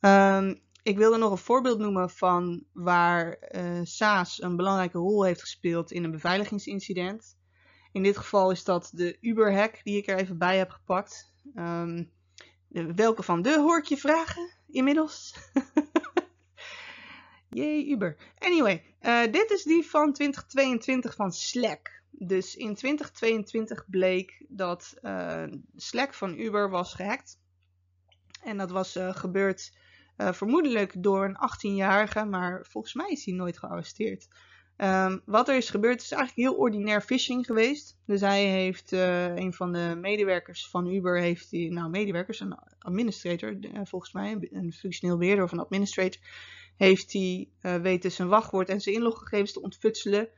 Um, 0.00 0.62
ik 0.82 0.98
wilde 0.98 1.18
nog 1.18 1.30
een 1.30 1.38
voorbeeld 1.38 1.78
noemen 1.78 2.10
van 2.10 2.64
waar 2.72 3.38
uh, 3.50 3.80
SaaS 3.82 4.42
een 4.42 4.56
belangrijke 4.56 4.98
rol 4.98 5.24
heeft 5.24 5.40
gespeeld 5.40 5.92
in 5.92 6.04
een 6.04 6.10
beveiligingsincident. 6.10 7.36
In 7.94 8.02
dit 8.02 8.16
geval 8.16 8.50
is 8.50 8.64
dat 8.64 8.90
de 8.92 9.16
Uber-hack 9.20 9.80
die 9.82 9.96
ik 9.96 10.06
er 10.06 10.16
even 10.16 10.38
bij 10.38 10.56
heb 10.56 10.70
gepakt. 10.70 11.32
Um, 11.56 12.10
welke 12.94 13.22
van 13.22 13.42
de 13.42 13.60
hoor 13.60 13.78
ik 13.78 13.84
je 13.84 13.96
vragen 13.96 14.50
inmiddels? 14.66 15.34
Jee, 17.50 17.86
Uber. 17.86 18.16
Anyway, 18.38 18.96
uh, 19.00 19.32
dit 19.32 19.50
is 19.50 19.62
die 19.62 19.86
van 19.86 20.12
2022 20.12 21.14
van 21.14 21.32
Slack. 21.32 22.02
Dus 22.10 22.56
in 22.56 22.74
2022 22.74 23.84
bleek 23.88 24.44
dat 24.48 24.94
uh, 25.02 25.44
Slack 25.76 26.14
van 26.14 26.38
Uber 26.38 26.70
was 26.70 26.94
gehackt. 26.94 27.38
En 28.42 28.56
dat 28.56 28.70
was 28.70 28.96
uh, 28.96 29.14
gebeurd 29.14 29.76
vermoedelijk 30.16 31.02
door 31.02 31.24
een 31.24 31.36
18-jarige, 31.36 32.24
maar 32.24 32.66
volgens 32.68 32.94
mij 32.94 33.10
is 33.10 33.24
hij 33.24 33.34
nooit 33.34 33.58
gearresteerd. 33.58 34.28
Um, 34.76 35.22
wat 35.24 35.48
er 35.48 35.56
is 35.56 35.70
gebeurd 35.70 36.02
is 36.02 36.12
eigenlijk 36.12 36.48
heel 36.48 36.58
ordinair 36.58 37.00
phishing 37.00 37.46
geweest. 37.46 37.98
Dus 38.06 38.20
hij 38.20 38.44
heeft 38.44 38.92
uh, 38.92 39.36
een 39.36 39.52
van 39.52 39.72
de 39.72 39.98
medewerkers 40.00 40.68
van 40.68 40.86
Uber, 40.86 41.20
heeft 41.20 41.50
die, 41.50 41.72
nou 41.72 41.90
medewerkers, 41.90 42.40
een 42.40 42.58
administrator 42.78 43.56
uh, 43.60 43.80
volgens 43.84 44.12
mij, 44.12 44.48
een 44.52 44.72
functioneel 44.72 45.18
beheerder 45.18 45.44
of 45.44 45.52
een 45.52 45.58
administrator, 45.58 46.20
heeft 46.76 47.12
hij 47.12 47.48
uh, 47.62 47.74
weten 47.76 48.12
zijn 48.12 48.28
wachtwoord 48.28 48.68
en 48.68 48.80
zijn 48.80 48.94
inloggegevens 48.94 49.52
te 49.52 49.62
ontfutselen. 49.62 50.28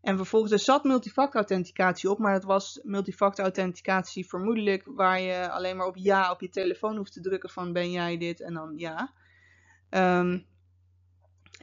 En 0.00 0.16
vervolgens 0.16 0.52
er 0.52 0.58
zat 0.58 0.84
multifactor 0.84 1.40
authenticatie 1.40 2.10
op, 2.10 2.18
maar 2.18 2.32
dat 2.32 2.44
was 2.44 2.80
multifactor 2.82 3.44
authenticatie 3.44 4.26
vermoedelijk 4.26 4.82
waar 4.84 5.20
je 5.20 5.50
alleen 5.50 5.76
maar 5.76 5.86
op 5.86 5.96
ja 5.96 6.30
op 6.30 6.40
je 6.40 6.48
telefoon 6.48 6.96
hoeft 6.96 7.12
te 7.12 7.20
drukken 7.20 7.50
van 7.50 7.72
ben 7.72 7.90
jij 7.90 8.18
dit 8.18 8.40
en 8.40 8.54
dan 8.54 8.72
ja. 8.76 9.12
Um, 9.90 10.46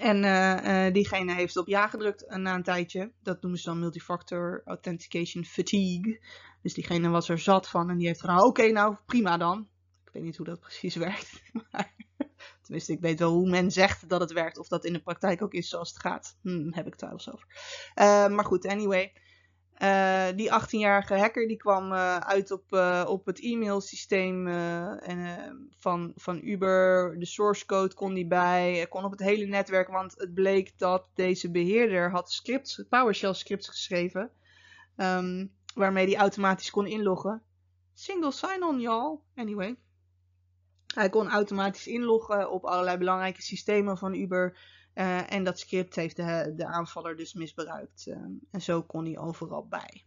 en 0.01 0.23
uh, 0.23 0.85
uh, 0.85 0.93
diegene 0.93 1.33
heeft 1.33 1.57
op 1.57 1.67
ja 1.67 1.87
gedrukt 1.87 2.25
na 2.29 2.55
een 2.55 2.63
tijdje. 2.63 3.11
Dat 3.23 3.41
noemen 3.41 3.59
ze 3.59 3.69
dan 3.69 3.79
multifactor 3.79 4.61
authentication 4.65 5.45
fatigue. 5.45 6.19
Dus 6.61 6.73
diegene 6.73 7.09
was 7.09 7.29
er 7.29 7.39
zat 7.39 7.67
van 7.67 7.89
en 7.89 7.97
die 7.97 8.07
heeft 8.07 8.19
gedaan, 8.19 8.43
oké 8.43 8.71
nou 8.71 8.95
prima 9.05 9.37
dan. 9.37 9.67
Ik 10.05 10.11
weet 10.13 10.23
niet 10.23 10.37
hoe 10.37 10.45
dat 10.45 10.59
precies 10.59 10.95
werkt. 11.07 11.41
Maar, 11.53 11.93
tenminste, 12.61 12.91
ik 12.91 12.99
weet 12.99 13.19
wel 13.19 13.31
hoe 13.31 13.49
men 13.49 13.71
zegt 13.71 14.09
dat 14.09 14.19
het 14.19 14.31
werkt. 14.31 14.57
Of 14.57 14.67
dat 14.67 14.85
in 14.85 14.93
de 14.93 15.01
praktijk 15.01 15.41
ook 15.41 15.53
is 15.53 15.69
zoals 15.69 15.89
het 15.89 15.99
gaat. 15.99 16.37
Hm, 16.41 16.71
heb 16.71 16.87
ik 16.87 16.95
twijfels 16.95 17.31
over. 17.31 17.47
Uh, 17.95 18.27
maar 18.27 18.45
goed, 18.45 18.67
anyway. 18.67 19.13
Uh, 19.81 20.27
die 20.35 20.51
18-jarige 20.51 21.17
hacker 21.17 21.47
die 21.47 21.57
kwam 21.57 21.91
uh, 21.91 22.17
uit 22.17 22.51
op, 22.51 22.63
uh, 22.69 23.05
op 23.07 23.25
het 23.25 23.39
e-mailsysteem 23.39 24.47
van, 25.79 26.11
van 26.15 26.39
Uber. 26.43 27.15
De 27.19 27.25
source 27.25 27.65
code 27.65 27.93
kon 27.93 28.13
die 28.13 28.27
bij. 28.27 28.85
kon 28.89 29.03
op 29.03 29.11
het 29.11 29.19
hele 29.19 29.45
netwerk, 29.45 29.87
want 29.87 30.13
het 30.17 30.33
bleek 30.33 30.77
dat 30.77 31.07
deze 31.13 31.51
beheerder 31.51 32.11
had 32.11 32.31
scripts, 32.31 32.83
PowerShell 32.89 33.33
scripts 33.33 33.67
geschreven. 33.67 34.31
Um, 34.97 35.51
waarmee 35.73 36.05
hij 36.05 36.15
automatisch 36.15 36.69
kon 36.69 36.87
inloggen. 36.87 37.41
Single 37.93 38.31
sign-on, 38.31 38.79
y'all. 38.79 39.19
Anyway. 39.35 39.75
Hij 40.93 41.09
kon 41.09 41.29
automatisch 41.29 41.87
inloggen 41.87 42.51
op 42.51 42.65
allerlei 42.65 42.97
belangrijke 42.97 43.41
systemen 43.41 43.97
van 43.97 44.13
Uber. 44.13 44.57
Uh, 44.95 45.31
en 45.31 45.43
dat 45.43 45.59
script 45.59 45.95
heeft 45.95 46.15
de, 46.15 46.53
de 46.55 46.65
aanvaller 46.65 47.17
dus 47.17 47.33
misbruikt. 47.33 48.05
Uh, 48.07 48.15
en 48.51 48.61
zo 48.61 48.83
kon 48.83 49.05
hij 49.05 49.17
overal 49.17 49.67
bij. 49.67 50.05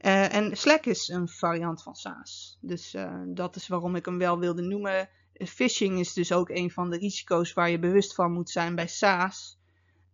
Uh, 0.00 0.34
en 0.34 0.56
Slack 0.56 0.86
is 0.86 1.08
een 1.08 1.28
variant 1.28 1.82
van 1.82 1.94
SaaS. 1.94 2.58
Dus 2.60 2.96
dat 3.26 3.56
is 3.56 3.68
waarom 3.68 3.96
ik 3.96 4.04
hem 4.04 4.18
wel 4.18 4.38
wilde 4.38 4.62
noemen. 4.62 5.08
Phishing 5.32 5.98
is 5.98 6.12
dus 6.12 6.32
ook 6.32 6.48
een 6.48 6.70
van 6.70 6.90
de 6.90 6.96
risico's 6.96 7.52
waar 7.52 7.70
je 7.70 7.78
bewust 7.78 8.14
van 8.14 8.32
moet 8.32 8.50
zijn 8.50 8.74
bij 8.74 8.88
SaaS. 8.88 9.60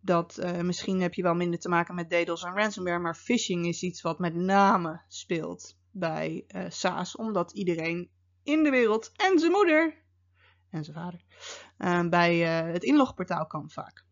Dat 0.01 0.41
misschien 0.61 1.01
heb 1.01 1.13
je 1.13 1.21
wel 1.21 1.33
minder 1.35 1.59
te 1.59 1.69
maken 1.69 1.95
met 1.95 2.09
DDoS 2.09 2.43
en 2.43 2.53
ransomware, 2.53 2.99
maar 2.99 3.15
phishing 3.15 3.65
is 3.65 3.81
iets 3.81 4.01
wat 4.01 4.19
met 4.19 4.35
name 4.35 5.01
speelt 5.07 5.77
bij 5.91 6.45
SaaS, 6.67 7.15
omdat 7.15 7.51
iedereen 7.51 8.09
in 8.43 8.63
de 8.63 8.69
wereld 8.69 9.11
en 9.15 9.39
zijn 9.39 9.51
moeder 9.51 10.07
en 10.69 10.83
zijn 10.83 10.97
vader 10.97 11.21
uh, 11.77 12.09
bij 12.09 12.65
uh, 12.65 12.73
het 12.73 12.83
inlogportaal 12.83 13.47
kan 13.47 13.69
vaak. 13.69 14.05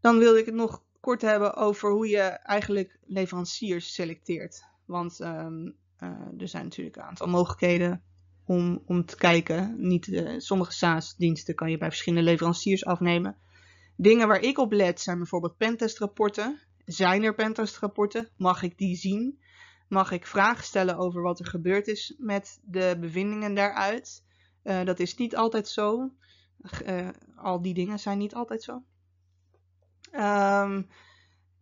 Dan 0.00 0.18
wilde 0.18 0.38
ik 0.38 0.46
het 0.46 0.54
nog 0.54 0.82
kort 1.00 1.22
hebben 1.22 1.54
over 1.54 1.90
hoe 1.90 2.08
je 2.08 2.20
eigenlijk 2.22 2.98
leveranciers 3.06 3.94
selecteert. 3.94 4.64
Want 4.84 5.20
um, 5.20 5.76
uh, 6.00 6.10
er 6.38 6.48
zijn 6.48 6.64
natuurlijk 6.64 6.96
een 6.96 7.02
aantal 7.02 7.28
mogelijkheden 7.28 8.02
om, 8.44 8.82
om 8.86 9.04
te 9.04 9.16
kijken. 9.16 9.74
Niet, 9.78 10.34
sommige 10.36 10.72
SaaS-diensten 10.72 11.54
kan 11.54 11.70
je 11.70 11.78
bij 11.78 11.88
verschillende 11.88 12.30
leveranciers 12.30 12.84
afnemen. 12.84 13.36
Dingen 13.96 14.28
waar 14.28 14.40
ik 14.40 14.58
op 14.58 14.72
let 14.72 15.00
zijn 15.00 15.18
bijvoorbeeld 15.18 15.56
pentestrapporten. 15.56 16.60
Zijn 16.84 17.22
er 17.22 17.34
pentestrapporten? 17.34 18.28
Mag 18.36 18.62
ik 18.62 18.78
die 18.78 18.96
zien? 18.96 19.38
Mag 19.94 20.10
ik 20.10 20.26
vragen 20.26 20.64
stellen 20.64 20.96
over 20.96 21.22
wat 21.22 21.38
er 21.38 21.46
gebeurd 21.46 21.86
is 21.86 22.14
met 22.18 22.60
de 22.62 22.96
bevindingen 23.00 23.54
daaruit. 23.54 24.24
Uh, 24.64 24.84
dat 24.84 24.98
is 24.98 25.16
niet 25.16 25.36
altijd 25.36 25.68
zo. 25.68 26.10
Uh, 26.86 27.08
al 27.36 27.62
die 27.62 27.74
dingen 27.74 27.98
zijn 27.98 28.18
niet 28.18 28.34
altijd 28.34 28.62
zo. 28.62 28.82
Um, 30.12 30.88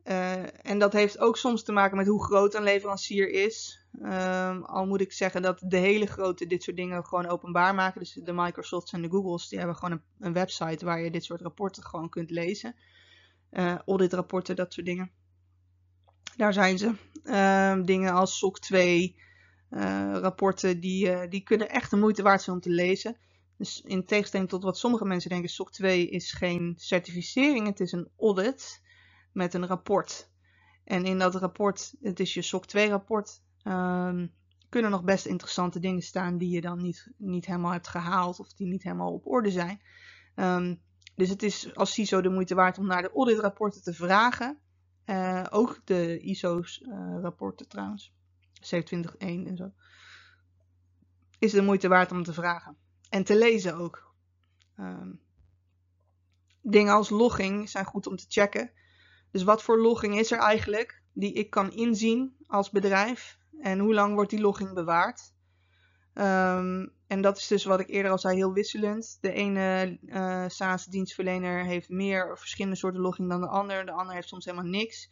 uh, 0.04 0.66
en 0.66 0.78
dat 0.78 0.92
heeft 0.92 1.18
ook 1.18 1.36
soms 1.36 1.62
te 1.62 1.72
maken 1.72 1.96
met 1.96 2.06
hoe 2.06 2.24
groot 2.24 2.54
een 2.54 2.62
leverancier 2.62 3.30
is. 3.30 3.86
Um, 4.02 4.64
al 4.64 4.86
moet 4.86 5.00
ik 5.00 5.12
zeggen 5.12 5.42
dat 5.42 5.62
de 5.66 5.76
hele 5.76 6.06
grote 6.06 6.46
dit 6.46 6.62
soort 6.62 6.76
dingen 6.76 7.04
gewoon 7.04 7.26
openbaar 7.26 7.74
maken. 7.74 8.00
Dus 8.00 8.12
de 8.12 8.32
Microsofts 8.32 8.92
en 8.92 9.02
de 9.02 9.10
Googles, 9.10 9.48
die 9.48 9.58
hebben 9.58 9.76
gewoon 9.76 9.92
een, 9.92 10.26
een 10.26 10.32
website 10.32 10.84
waar 10.84 11.00
je 11.00 11.10
dit 11.10 11.24
soort 11.24 11.40
rapporten 11.40 11.82
gewoon 11.82 12.08
kunt 12.08 12.30
lezen. 12.30 12.74
Auditrapporten, 13.86 14.56
dat 14.56 14.72
soort 14.72 14.86
dingen. 14.86 15.10
Daar 16.36 16.52
zijn 16.52 16.78
ze. 16.78 16.94
Uh, 17.24 17.84
dingen 17.84 18.12
als 18.12 18.38
SOC 18.38 18.58
2, 18.58 19.16
uh, 19.70 19.80
rapporten, 20.12 20.80
die, 20.80 21.06
uh, 21.06 21.20
die 21.28 21.42
kunnen 21.42 21.68
echt 21.70 21.90
de 21.90 21.96
moeite 21.96 22.22
waard 22.22 22.42
zijn 22.42 22.56
om 22.56 22.62
te 22.62 22.70
lezen. 22.70 23.16
Dus 23.56 23.80
in 23.80 24.04
tegenstelling 24.04 24.48
tot 24.48 24.62
wat 24.62 24.78
sommige 24.78 25.04
mensen 25.04 25.30
denken, 25.30 25.50
SOC 25.50 25.72
2 25.72 26.08
is 26.08 26.32
geen 26.32 26.74
certificering, 26.76 27.66
het 27.66 27.80
is 27.80 27.92
een 27.92 28.08
audit 28.18 28.82
met 29.32 29.54
een 29.54 29.66
rapport. 29.66 30.30
En 30.84 31.04
in 31.04 31.18
dat 31.18 31.34
rapport, 31.34 31.94
het 32.00 32.20
is 32.20 32.34
je 32.34 32.42
SOC 32.42 32.66
2 32.66 32.88
rapport, 32.88 33.40
um, 33.64 34.32
kunnen 34.68 34.90
nog 34.90 35.04
best 35.04 35.26
interessante 35.26 35.80
dingen 35.80 36.02
staan 36.02 36.38
die 36.38 36.50
je 36.50 36.60
dan 36.60 36.82
niet, 36.82 37.12
niet 37.16 37.46
helemaal 37.46 37.72
hebt 37.72 37.88
gehaald 37.88 38.38
of 38.38 38.52
die 38.52 38.66
niet 38.66 38.82
helemaal 38.82 39.12
op 39.12 39.26
orde 39.26 39.50
zijn. 39.50 39.80
Um, 40.36 40.82
dus 41.16 41.28
het 41.28 41.42
is 41.42 41.74
als 41.74 41.92
CISO 41.92 42.20
de 42.20 42.28
moeite 42.28 42.54
waard 42.54 42.78
om 42.78 42.86
naar 42.86 43.02
de 43.02 43.12
auditrapporten 43.12 43.82
te 43.82 43.94
vragen. 43.94 44.58
Uh, 45.06 45.46
ook 45.50 45.80
de 45.84 46.18
ISO's 46.18 46.80
uh, 46.80 47.18
rapporten 47.20 47.68
trouwens. 47.68 48.12
27.1 48.54 49.16
en 49.18 49.56
zo. 49.56 49.72
Is 51.38 51.52
de 51.52 51.62
moeite 51.62 51.88
waard 51.88 52.12
om 52.12 52.22
te 52.22 52.32
vragen. 52.32 52.76
En 53.08 53.24
te 53.24 53.38
lezen 53.38 53.74
ook. 53.74 54.14
Um, 54.78 55.20
dingen 56.62 56.94
als 56.94 57.10
logging 57.10 57.70
zijn 57.70 57.84
goed 57.84 58.06
om 58.06 58.16
te 58.16 58.24
checken. 58.28 58.70
Dus 59.30 59.42
wat 59.42 59.62
voor 59.62 59.78
logging 59.78 60.18
is 60.18 60.30
er 60.30 60.38
eigenlijk 60.38 61.02
die 61.12 61.32
ik 61.32 61.50
kan 61.50 61.72
inzien 61.72 62.36
als 62.46 62.70
bedrijf? 62.70 63.38
En 63.60 63.78
hoe 63.78 63.94
lang 63.94 64.14
wordt 64.14 64.30
die 64.30 64.40
logging 64.40 64.72
bewaard? 64.72 65.32
Um, 66.14 66.92
en 67.12 67.20
dat 67.20 67.36
is 67.36 67.46
dus 67.46 67.64
wat 67.64 67.80
ik 67.80 67.88
eerder 67.88 68.10
al 68.10 68.18
zei, 68.18 68.36
heel 68.36 68.52
wisselend. 68.52 69.18
De 69.20 69.32
ene 69.32 69.98
uh, 70.06 70.44
SaaS-dienstverlener 70.48 71.64
heeft 71.64 71.88
meer 71.88 72.38
verschillende 72.38 72.76
soorten 72.76 73.00
logging 73.00 73.28
dan 73.28 73.40
de 73.40 73.46
ander. 73.46 73.86
De 73.86 73.92
ander 73.92 74.14
heeft 74.14 74.28
soms 74.28 74.44
helemaal 74.44 74.70
niks. 74.70 75.10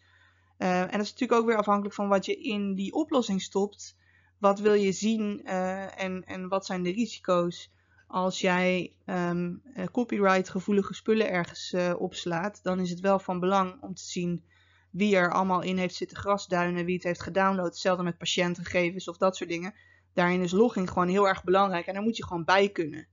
Uh, 0.58 0.80
en 0.80 0.90
dat 0.90 1.00
is 1.00 1.10
natuurlijk 1.10 1.40
ook 1.40 1.46
weer 1.46 1.56
afhankelijk 1.56 1.94
van 1.94 2.08
wat 2.08 2.26
je 2.26 2.36
in 2.36 2.74
die 2.74 2.92
oplossing 2.92 3.42
stopt. 3.42 3.96
Wat 4.38 4.58
wil 4.58 4.74
je 4.74 4.92
zien 4.92 5.40
uh, 5.44 6.02
en, 6.02 6.24
en 6.24 6.48
wat 6.48 6.66
zijn 6.66 6.82
de 6.82 6.92
risico's? 6.92 7.72
Als 8.06 8.40
jij 8.40 8.92
um, 9.06 9.62
copyright-gevoelige 9.92 10.94
spullen 10.94 11.30
ergens 11.30 11.74
opslaat, 11.98 12.62
dan 12.62 12.80
is 12.80 12.90
het 12.90 13.00
wel 13.00 13.18
van 13.18 13.40
belang 13.40 13.82
om 13.82 13.94
te 13.94 14.02
zien 14.02 14.44
wie 14.90 15.16
er 15.16 15.32
allemaal 15.32 15.62
in 15.62 15.76
heeft 15.76 15.94
zitten 15.94 16.16
grasduinen, 16.16 16.84
wie 16.84 16.94
het 16.94 17.04
heeft 17.04 17.22
gedownload. 17.22 17.66
Hetzelfde 17.66 18.02
met 18.02 18.18
patiëntengegevens 18.18 19.08
of 19.08 19.16
dat 19.16 19.36
soort 19.36 19.50
dingen 19.50 19.74
daarin 20.14 20.42
is 20.42 20.52
logging 20.52 20.88
gewoon 20.88 21.08
heel 21.08 21.28
erg 21.28 21.44
belangrijk 21.44 21.86
en 21.86 21.94
daar 21.94 22.02
moet 22.02 22.16
je 22.16 22.26
gewoon 22.26 22.44
bij 22.44 22.68
kunnen. 22.68 23.08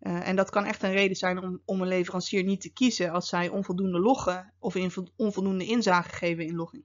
Uh, 0.00 0.28
en 0.28 0.36
dat 0.36 0.50
kan 0.50 0.64
echt 0.64 0.82
een 0.82 0.92
reden 0.92 1.16
zijn 1.16 1.42
om, 1.42 1.62
om 1.64 1.80
een 1.80 1.88
leverancier 1.88 2.44
niet 2.44 2.60
te 2.60 2.72
kiezen 2.72 3.10
als 3.10 3.28
zij 3.28 3.48
onvoldoende 3.48 3.98
loggen 3.98 4.52
of 4.58 4.74
in, 4.74 4.92
onvoldoende 5.16 5.66
inzage 5.66 6.08
geven 6.08 6.46
in 6.46 6.54
logging. 6.54 6.84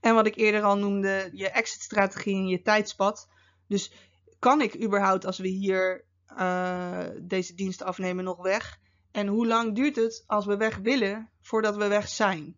En 0.00 0.14
wat 0.14 0.26
ik 0.26 0.36
eerder 0.36 0.62
al 0.62 0.78
noemde, 0.78 1.30
je 1.32 1.48
exit-strategie 1.48 2.36
en 2.36 2.46
je 2.46 2.62
tijdspad. 2.62 3.28
Dus 3.66 3.92
kan 4.38 4.60
ik 4.60 4.82
überhaupt 4.82 5.26
als 5.26 5.38
we 5.38 5.48
hier 5.48 6.04
uh, 6.38 6.98
deze 7.22 7.54
dienst 7.54 7.82
afnemen 7.82 8.24
nog 8.24 8.42
weg? 8.42 8.78
En 9.10 9.26
hoe 9.26 9.46
lang 9.46 9.74
duurt 9.74 9.96
het 9.96 10.24
als 10.26 10.46
we 10.46 10.56
weg 10.56 10.76
willen 10.76 11.30
voordat 11.40 11.76
we 11.76 11.88
weg 11.88 12.08
zijn? 12.08 12.56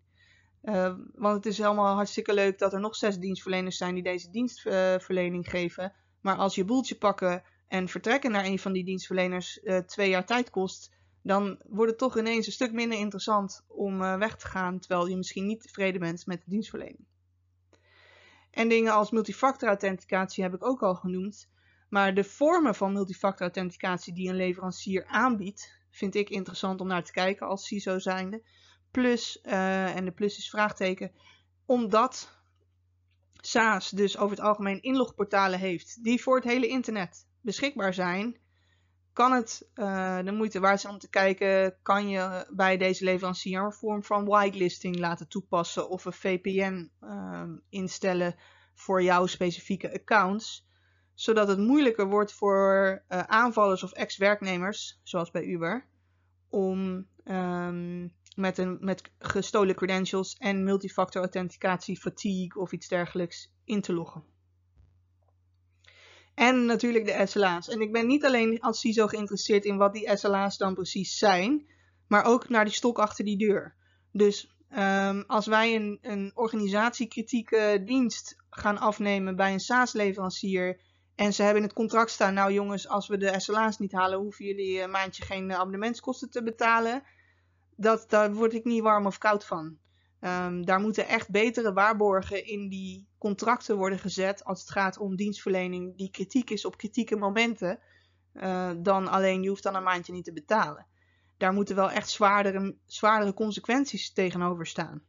Uh, 0.69 0.95
want 1.15 1.37
het 1.37 1.47
is 1.47 1.59
helemaal 1.59 1.95
hartstikke 1.95 2.35
leuk 2.35 2.59
dat 2.59 2.73
er 2.73 2.81
nog 2.81 2.97
zes 2.97 3.19
dienstverleners 3.19 3.77
zijn 3.77 3.95
die 3.95 4.03
deze 4.03 4.31
dienstverlening 4.31 5.51
geven. 5.51 5.93
Maar 6.21 6.37
als 6.37 6.55
je 6.55 6.65
boeltje 6.65 6.97
pakken 6.97 7.43
en 7.69 7.89
vertrekken 7.89 8.31
naar 8.31 8.45
een 8.45 8.59
van 8.59 8.73
die 8.73 8.85
dienstverleners 8.85 9.61
uh, 9.63 9.79
twee 9.79 10.09
jaar 10.09 10.27
tijd 10.27 10.51
kost, 10.51 10.95
dan 11.23 11.61
wordt 11.67 11.91
het 11.91 12.01
toch 12.01 12.19
ineens 12.19 12.47
een 12.47 12.53
stuk 12.53 12.73
minder 12.73 12.99
interessant 12.99 13.65
om 13.69 13.99
weg 13.99 14.37
te 14.37 14.47
gaan, 14.47 14.79
terwijl 14.79 15.07
je 15.07 15.17
misschien 15.17 15.47
niet 15.47 15.63
tevreden 15.63 16.01
bent 16.01 16.27
met 16.27 16.39
de 16.45 16.51
dienstverlening. 16.51 17.07
En 18.51 18.69
dingen 18.69 18.93
als 18.93 19.11
multifactor 19.11 19.69
authenticatie 19.69 20.43
heb 20.43 20.55
ik 20.55 20.65
ook 20.65 20.83
al 20.83 20.95
genoemd. 20.95 21.49
Maar 21.89 22.15
de 22.15 22.25
vormen 22.25 22.75
van 22.75 22.93
multifactor 22.93 23.43
authenticatie 23.43 24.15
die 24.15 24.29
een 24.29 24.37
leverancier 24.37 25.05
aanbiedt, 25.05 25.81
vind 25.91 26.15
ik 26.15 26.31
interessant 26.31 26.81
om 26.81 26.87
naar 26.87 27.05
te 27.05 27.13
kijken 27.13 27.47
als 27.47 27.67
CISO 27.67 27.99
zijnde 27.99 28.43
plus, 29.01 29.39
uh, 29.43 29.97
en 29.97 30.05
de 30.05 30.11
plus 30.11 30.39
is 30.39 30.51
vraagteken, 30.51 31.13
omdat 31.67 32.41
SaaS 33.41 33.91
dus 33.91 34.19
over 34.19 34.37
het 34.37 34.47
algemeen 34.47 34.83
inlogportalen 34.83 35.59
heeft 35.59 36.05
die 36.05 36.23
voor 36.23 36.37
het 36.37 36.45
hele 36.45 36.67
internet 36.67 37.27
beschikbaar 37.41 37.95
zijn, 37.95 38.39
kan 39.13 39.33
het 39.33 39.69
uh, 39.75 40.19
de 40.25 40.33
moeite 40.33 40.61
waard 40.61 40.81
zijn 40.81 40.93
om 40.93 40.99
te 40.99 41.11
kijken, 41.11 41.77
kan 41.83 42.09
je 42.09 42.47
bij 42.51 42.77
deze 42.77 43.05
leverancier 43.05 43.61
een 43.61 43.73
vorm 43.73 44.05
van 44.05 44.25
whitelisting 44.25 44.99
laten 44.99 45.29
toepassen 45.29 45.89
of 45.89 46.05
een 46.05 46.13
VPN 46.13 46.91
ehm, 47.01 47.57
instellen 47.69 48.35
voor 48.75 49.03
jouw 49.03 49.27
specifieke 49.27 49.95
accounts, 49.95 50.69
zodat 51.15 51.49
het 51.49 51.59
moeilijker 51.59 52.07
wordt 52.07 52.33
voor 52.33 53.03
uh, 53.09 53.21
aanvallers 53.21 53.83
of 53.83 53.93
ex-werknemers, 53.93 55.01
zoals 55.03 55.31
bij 55.31 55.45
Uber, 55.45 55.87
om 56.49 57.09
um, 57.25 58.15
met, 58.37 58.59
een, 58.59 58.77
met 58.81 59.11
gestolen 59.19 59.75
credentials 59.75 60.37
en 60.39 60.65
multifactor 60.65 61.21
authenticatie, 61.21 61.99
fatigue 61.99 62.61
of 62.61 62.73
iets 62.73 62.89
dergelijks 62.89 63.53
in 63.65 63.81
te 63.81 63.93
loggen. 63.93 64.25
En 66.35 66.67
natuurlijk 66.67 67.05
de 67.05 67.27
SLA's. 67.27 67.69
En 67.69 67.81
ik 67.81 67.93
ben 67.93 68.07
niet 68.07 68.25
alleen 68.25 68.61
als 68.61 68.81
CISO 68.81 69.07
geïnteresseerd 69.07 69.65
in 69.65 69.77
wat 69.77 69.93
die 69.93 70.17
SLA's 70.17 70.57
dan 70.57 70.75
precies 70.75 71.19
zijn, 71.19 71.67
maar 72.09 72.25
ook 72.25 72.49
naar 72.49 72.65
die 72.65 72.75
stok 72.75 72.99
achter 72.99 73.25
die 73.25 73.39
deur. 73.39 73.75
Dus 74.13 74.57
um, 74.79 75.25
als 75.27 75.47
wij 75.47 75.75
een, 75.75 75.99
een 76.03 76.33
organisatiekritieke 76.35 77.83
dienst 77.85 78.37
gaan 78.51 78.79
afnemen 78.79 79.37
bij 79.37 79.53
een 79.53 79.61
SaaS-leverancier 79.61 80.81
en 81.15 81.33
ze 81.33 81.43
hebben 81.43 81.63
in 81.63 81.69
het 81.69 81.77
contract 81.77 82.11
staan, 82.11 82.35
nou 82.35 82.53
jongens, 82.53 82.89
als 82.89 83.09
we 83.09 83.17
de 83.17 83.41
SLA's 83.41 83.79
niet 83.79 83.93
halen, 83.93 84.19
hoeven 84.19 84.45
jullie 84.45 84.81
een 84.81 84.91
maandje 84.91 85.25
geen 85.25 85.53
abonnementskosten 85.53 86.31
te 86.31 86.43
betalen 86.43 87.03
dat, 87.77 88.05
daar 88.09 88.35
word 88.35 88.55
ik 88.55 88.65
niet 88.65 88.83
warm 88.83 89.07
of 89.07 89.19
koud 89.19 89.45
van. 89.45 89.79
Um, 90.21 90.65
daar 90.65 90.81
moeten 90.81 91.09
echt 91.09 91.31
betere 91.31 91.73
waarborgen 91.73 92.47
in 92.47 92.69
die 92.69 93.09
contracten 93.19 93.77
worden 93.77 93.99
gezet 93.99 94.45
als 94.45 94.61
het 94.61 94.71
gaat 94.71 94.99
om 94.99 95.17
dienstverlening 95.17 95.97
die 95.97 96.11
kritiek 96.11 96.51
is 96.51 96.65
op 96.65 96.77
kritieke 96.77 97.17
momenten, 97.17 97.79
uh, 98.35 98.71
dan 98.79 99.09
alleen 99.09 99.43
je 99.43 99.49
hoeft 99.49 99.63
dan 99.63 99.75
een 99.75 99.83
maandje 99.83 100.13
niet 100.13 100.25
te 100.25 100.33
betalen. 100.33 100.87
Daar 101.37 101.53
moeten 101.53 101.77
wel 101.77 101.91
echt 101.91 102.11
zwaardere, 102.11 102.77
zwaardere 102.87 103.35
consequenties 103.35 104.13
tegenover 104.13 104.67
staan, 104.67 105.03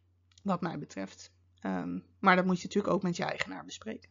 wat 0.44 0.62
mij 0.62 0.80
betreft. 0.80 1.32
Um, 1.66 2.06
maar 2.20 2.36
dat 2.36 2.46
moet 2.46 2.58
je 2.62 2.68
natuurlijk 2.68 2.94
ook 2.94 3.04
met 3.04 3.18
je 3.18 3.24
eigenaar 3.24 3.66
bespreken. 3.66 4.10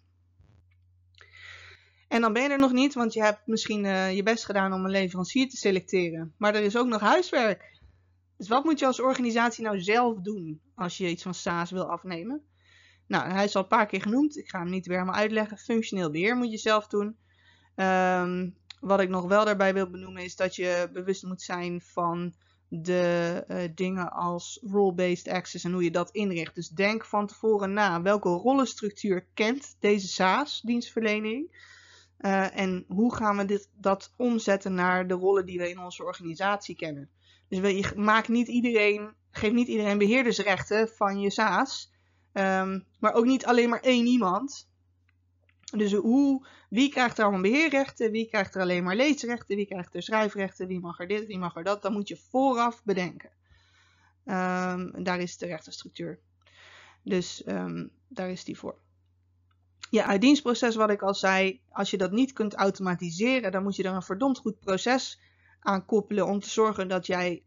En 2.09 2.21
dan 2.21 2.33
ben 2.33 2.43
je 2.43 2.49
er 2.49 2.59
nog 2.59 2.73
niet, 2.73 2.95
want 2.95 3.13
je 3.13 3.23
hebt 3.23 3.47
misschien 3.47 3.85
uh, 3.85 4.15
je 4.15 4.23
best 4.23 4.45
gedaan 4.45 4.73
om 4.73 4.85
een 4.85 4.91
leverancier 4.91 5.49
te 5.49 5.57
selecteren. 5.57 6.35
Maar 6.37 6.55
er 6.55 6.63
is 6.63 6.77
ook 6.77 6.87
nog 6.87 7.01
huiswerk. 7.01 7.76
Dus 8.37 8.49
wat 8.49 8.65
moet 8.65 8.79
je 8.79 8.87
als 8.87 9.01
organisatie 9.01 9.65
nou 9.65 9.81
zelf 9.81 10.19
doen 10.21 10.61
als 10.75 10.97
je 10.97 11.09
iets 11.09 11.23
van 11.23 11.35
SaaS 11.35 11.71
wil 11.71 11.91
afnemen? 11.91 12.43
Nou, 13.07 13.31
hij 13.31 13.45
is 13.45 13.57
al 13.57 13.63
een 13.63 13.69
paar 13.69 13.87
keer 13.87 14.03
genoemd. 14.03 14.37
Ik 14.37 14.49
ga 14.49 14.59
hem 14.59 14.71
niet 14.71 14.87
weer 14.87 14.99
helemaal 14.99 15.21
uitleggen. 15.21 15.59
Functioneel 15.59 16.11
beheer 16.11 16.37
moet 16.37 16.51
je 16.51 16.59
zelf 16.59 16.87
doen. 16.87 17.17
Um, 17.77 18.57
wat 18.81 19.01
ik 19.01 19.09
nog 19.09 19.25
wel 19.25 19.45
daarbij 19.45 19.75
wil 19.75 19.91
benoemen 19.91 20.23
is 20.23 20.37
dat 20.37 20.57
je 20.57 20.91
bewust 20.93 21.23
moet 21.23 21.43
zijn 21.43 21.81
van 21.81 22.35
de 22.69 23.45
uh, 23.49 23.63
dingen 23.75 24.13
als 24.13 24.61
role-based 24.71 25.29
access 25.29 25.65
en 25.65 25.73
hoe 25.73 25.85
je 25.85 25.91
dat 25.91 26.11
inricht. 26.11 26.55
Dus 26.55 26.69
denk 26.69 27.05
van 27.05 27.27
tevoren 27.27 27.73
na 27.73 28.03
welke 28.03 28.29
rollenstructuur 28.29 29.27
kent 29.35 29.77
deze 29.81 30.09
SaaS-dienstverlening. 30.09 31.65
Uh, 32.21 32.59
en 32.59 32.85
hoe 32.89 33.15
gaan 33.15 33.37
we 33.37 33.45
dit, 33.45 33.71
dat 33.75 34.15
omzetten 34.17 34.75
naar 34.75 35.07
de 35.07 35.15
rollen 35.15 35.47
die 35.47 35.59
we 35.59 35.71
in 35.71 35.79
onze 35.79 36.05
organisatie 36.05 36.77
kennen. 36.77 37.11
Dus 37.49 37.59
je 37.59 37.93
maakt 37.97 38.29
niet 38.29 38.49
iedereen, 38.49 39.15
geeft 39.31 39.55
niet 39.55 39.69
iedereen 39.69 39.99
beheerdersrechten 39.99 40.89
van 40.89 41.21
je 41.21 41.31
SaaS. 41.31 41.95
Um, 42.33 42.87
maar 42.99 43.15
ook 43.15 43.25
niet 43.25 43.47
alleen 43.47 43.69
maar 43.69 43.81
één 43.81 44.07
iemand. 44.07 44.69
Dus 45.77 45.93
hoe, 45.93 46.47
wie 46.69 46.91
krijgt 46.91 47.19
er 47.19 47.25
allemaal 47.25 47.51
beheerrechten? 47.51 48.11
Wie 48.11 48.29
krijgt 48.29 48.55
er 48.55 48.61
alleen 48.61 48.85
maar 48.85 48.97
leesrechten? 48.97 49.57
Wie 49.57 49.67
krijgt 49.67 49.95
er 49.95 50.03
schrijfrechten? 50.03 50.67
Wie 50.67 50.81
mag 50.81 51.01
er 51.01 51.09
dit? 51.09 51.27
Wie 51.27 51.39
mag 51.39 51.57
er 51.57 51.65
dat? 51.65 51.83
Dat 51.83 51.93
moet 51.93 52.09
je 52.09 52.17
vooraf 52.17 52.85
bedenken. 52.85 53.31
Um, 54.25 55.05
daar 55.05 55.21
is 55.21 55.39
de 55.39 55.47
rechtenstructuur. 55.47 56.21
Dus 57.03 57.47
um, 57.47 57.91
daar 58.09 58.31
is 58.31 58.45
die 58.45 58.59
voor. 58.59 58.79
je 59.91 60.05
uitdienstproces, 60.05 60.75
wat 60.75 60.91
ik 60.91 61.03
al 61.03 61.15
zei, 61.15 61.61
als 61.69 61.91
je 61.91 61.97
dat 61.97 62.13
niet 62.13 62.33
kunt 62.33 62.55
automatiseren, 62.55 63.53
dan 63.53 63.63
moet 63.63 63.77
je 63.77 63.83
er 63.83 63.95
een 63.95 64.03
verdomd 64.03 64.39
goed 64.39 64.61
proces 64.61 65.21
aan 65.61 65.85
koppelen 65.85 66.27
om 66.27 66.41
te 66.41 66.51
zorgen 66.51 66.89
dat 66.89 67.07
jij 67.07 67.45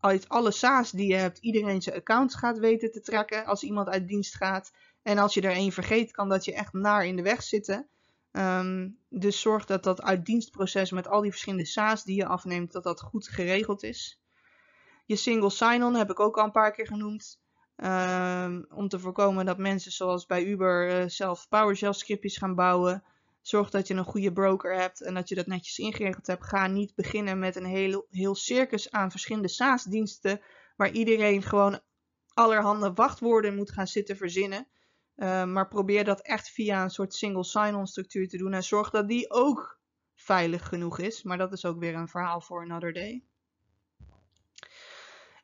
uit 0.00 0.28
alle 0.28 0.50
SaaS 0.50 0.90
die 0.90 1.08
je 1.08 1.14
hebt, 1.14 1.38
iedereen 1.38 1.82
zijn 1.82 1.96
accounts 1.96 2.34
gaat 2.34 2.58
weten 2.58 2.92
te 2.92 3.00
trekken 3.00 3.44
als 3.44 3.62
iemand 3.62 3.88
uit 3.88 4.08
dienst 4.08 4.36
gaat. 4.36 4.72
En 5.02 5.18
als 5.18 5.34
je 5.34 5.40
er 5.40 5.50
één 5.50 5.72
vergeet, 5.72 6.10
kan 6.10 6.28
dat 6.28 6.44
je 6.44 6.54
echt 6.54 6.72
naar 6.72 7.06
in 7.06 7.16
de 7.16 7.22
weg 7.22 7.42
zitten. 7.42 7.88
Ehm, 8.32 8.88
dus 9.08 9.40
zorg 9.40 9.64
dat 9.64 9.84
dat 9.84 10.02
uitdienstproces 10.02 10.90
met 10.90 11.08
al 11.08 11.20
die 11.20 11.30
verschillende 11.30 11.66
SaaS 11.66 12.04
die 12.04 12.16
je 12.16 12.26
afneemt, 12.26 12.72
dat 12.72 12.82
dat 12.82 13.00
goed 13.00 13.28
geregeld 13.28 13.82
is. 13.82 14.20
Je 15.06 15.16
single 15.16 15.50
sign-on 15.50 15.94
heb 15.94 16.10
ik 16.10 16.20
ook 16.20 16.38
al 16.38 16.44
een 16.44 16.50
paar 16.50 16.72
keer 16.72 16.86
genoemd. 16.86 17.40
Ehm, 17.76 18.62
om 18.68 18.88
te 18.88 18.98
voorkomen 18.98 19.46
dat 19.46 19.58
mensen 19.58 19.92
zoals 19.92 20.26
bij 20.26 20.44
Uber 20.44 21.00
uh, 21.02 21.08
zelf 21.08 21.48
PowerShell 21.48 21.92
scriptjes 21.92 22.36
gaan 22.36 22.54
bouwen. 22.54 23.04
Zorg 23.46 23.70
dat 23.70 23.88
je 23.88 23.94
een 23.94 24.04
goede 24.04 24.32
broker 24.32 24.74
hebt 24.74 25.02
en 25.02 25.14
dat 25.14 25.28
je 25.28 25.34
dat 25.34 25.46
netjes 25.46 25.78
ingeregeld 25.78 26.26
hebt. 26.26 26.44
Ga 26.44 26.66
niet 26.66 26.94
beginnen 26.94 27.38
met 27.38 27.56
een 27.56 27.64
heel, 27.64 28.06
heel 28.10 28.34
circus 28.34 28.90
aan 28.90 29.10
verschillende 29.10 29.48
SaaS-diensten. 29.48 30.40
Waar 30.76 30.90
iedereen 30.90 31.42
gewoon 31.42 31.80
allerhande 32.34 32.92
wachtwoorden 32.92 33.54
moet 33.54 33.72
gaan 33.72 33.86
zitten 33.86 34.16
verzinnen. 34.16 34.68
Uh, 35.16 35.44
maar 35.44 35.68
probeer 35.68 36.04
dat 36.04 36.20
echt 36.20 36.48
via 36.48 36.82
een 36.82 36.90
soort 36.90 37.14
single 37.14 37.44
sign-on 37.44 37.86
structuur 37.86 38.28
te 38.28 38.36
doen. 38.36 38.52
En 38.52 38.62
zorg 38.62 38.90
dat 38.90 39.08
die 39.08 39.30
ook 39.30 39.80
veilig 40.14 40.68
genoeg 40.68 40.98
is. 40.98 41.22
Maar 41.22 41.38
dat 41.38 41.52
is 41.52 41.64
ook 41.64 41.78
weer 41.78 41.94
een 41.94 42.08
verhaal 42.08 42.40
voor 42.40 42.62
another 42.62 42.92
day. 42.92 43.24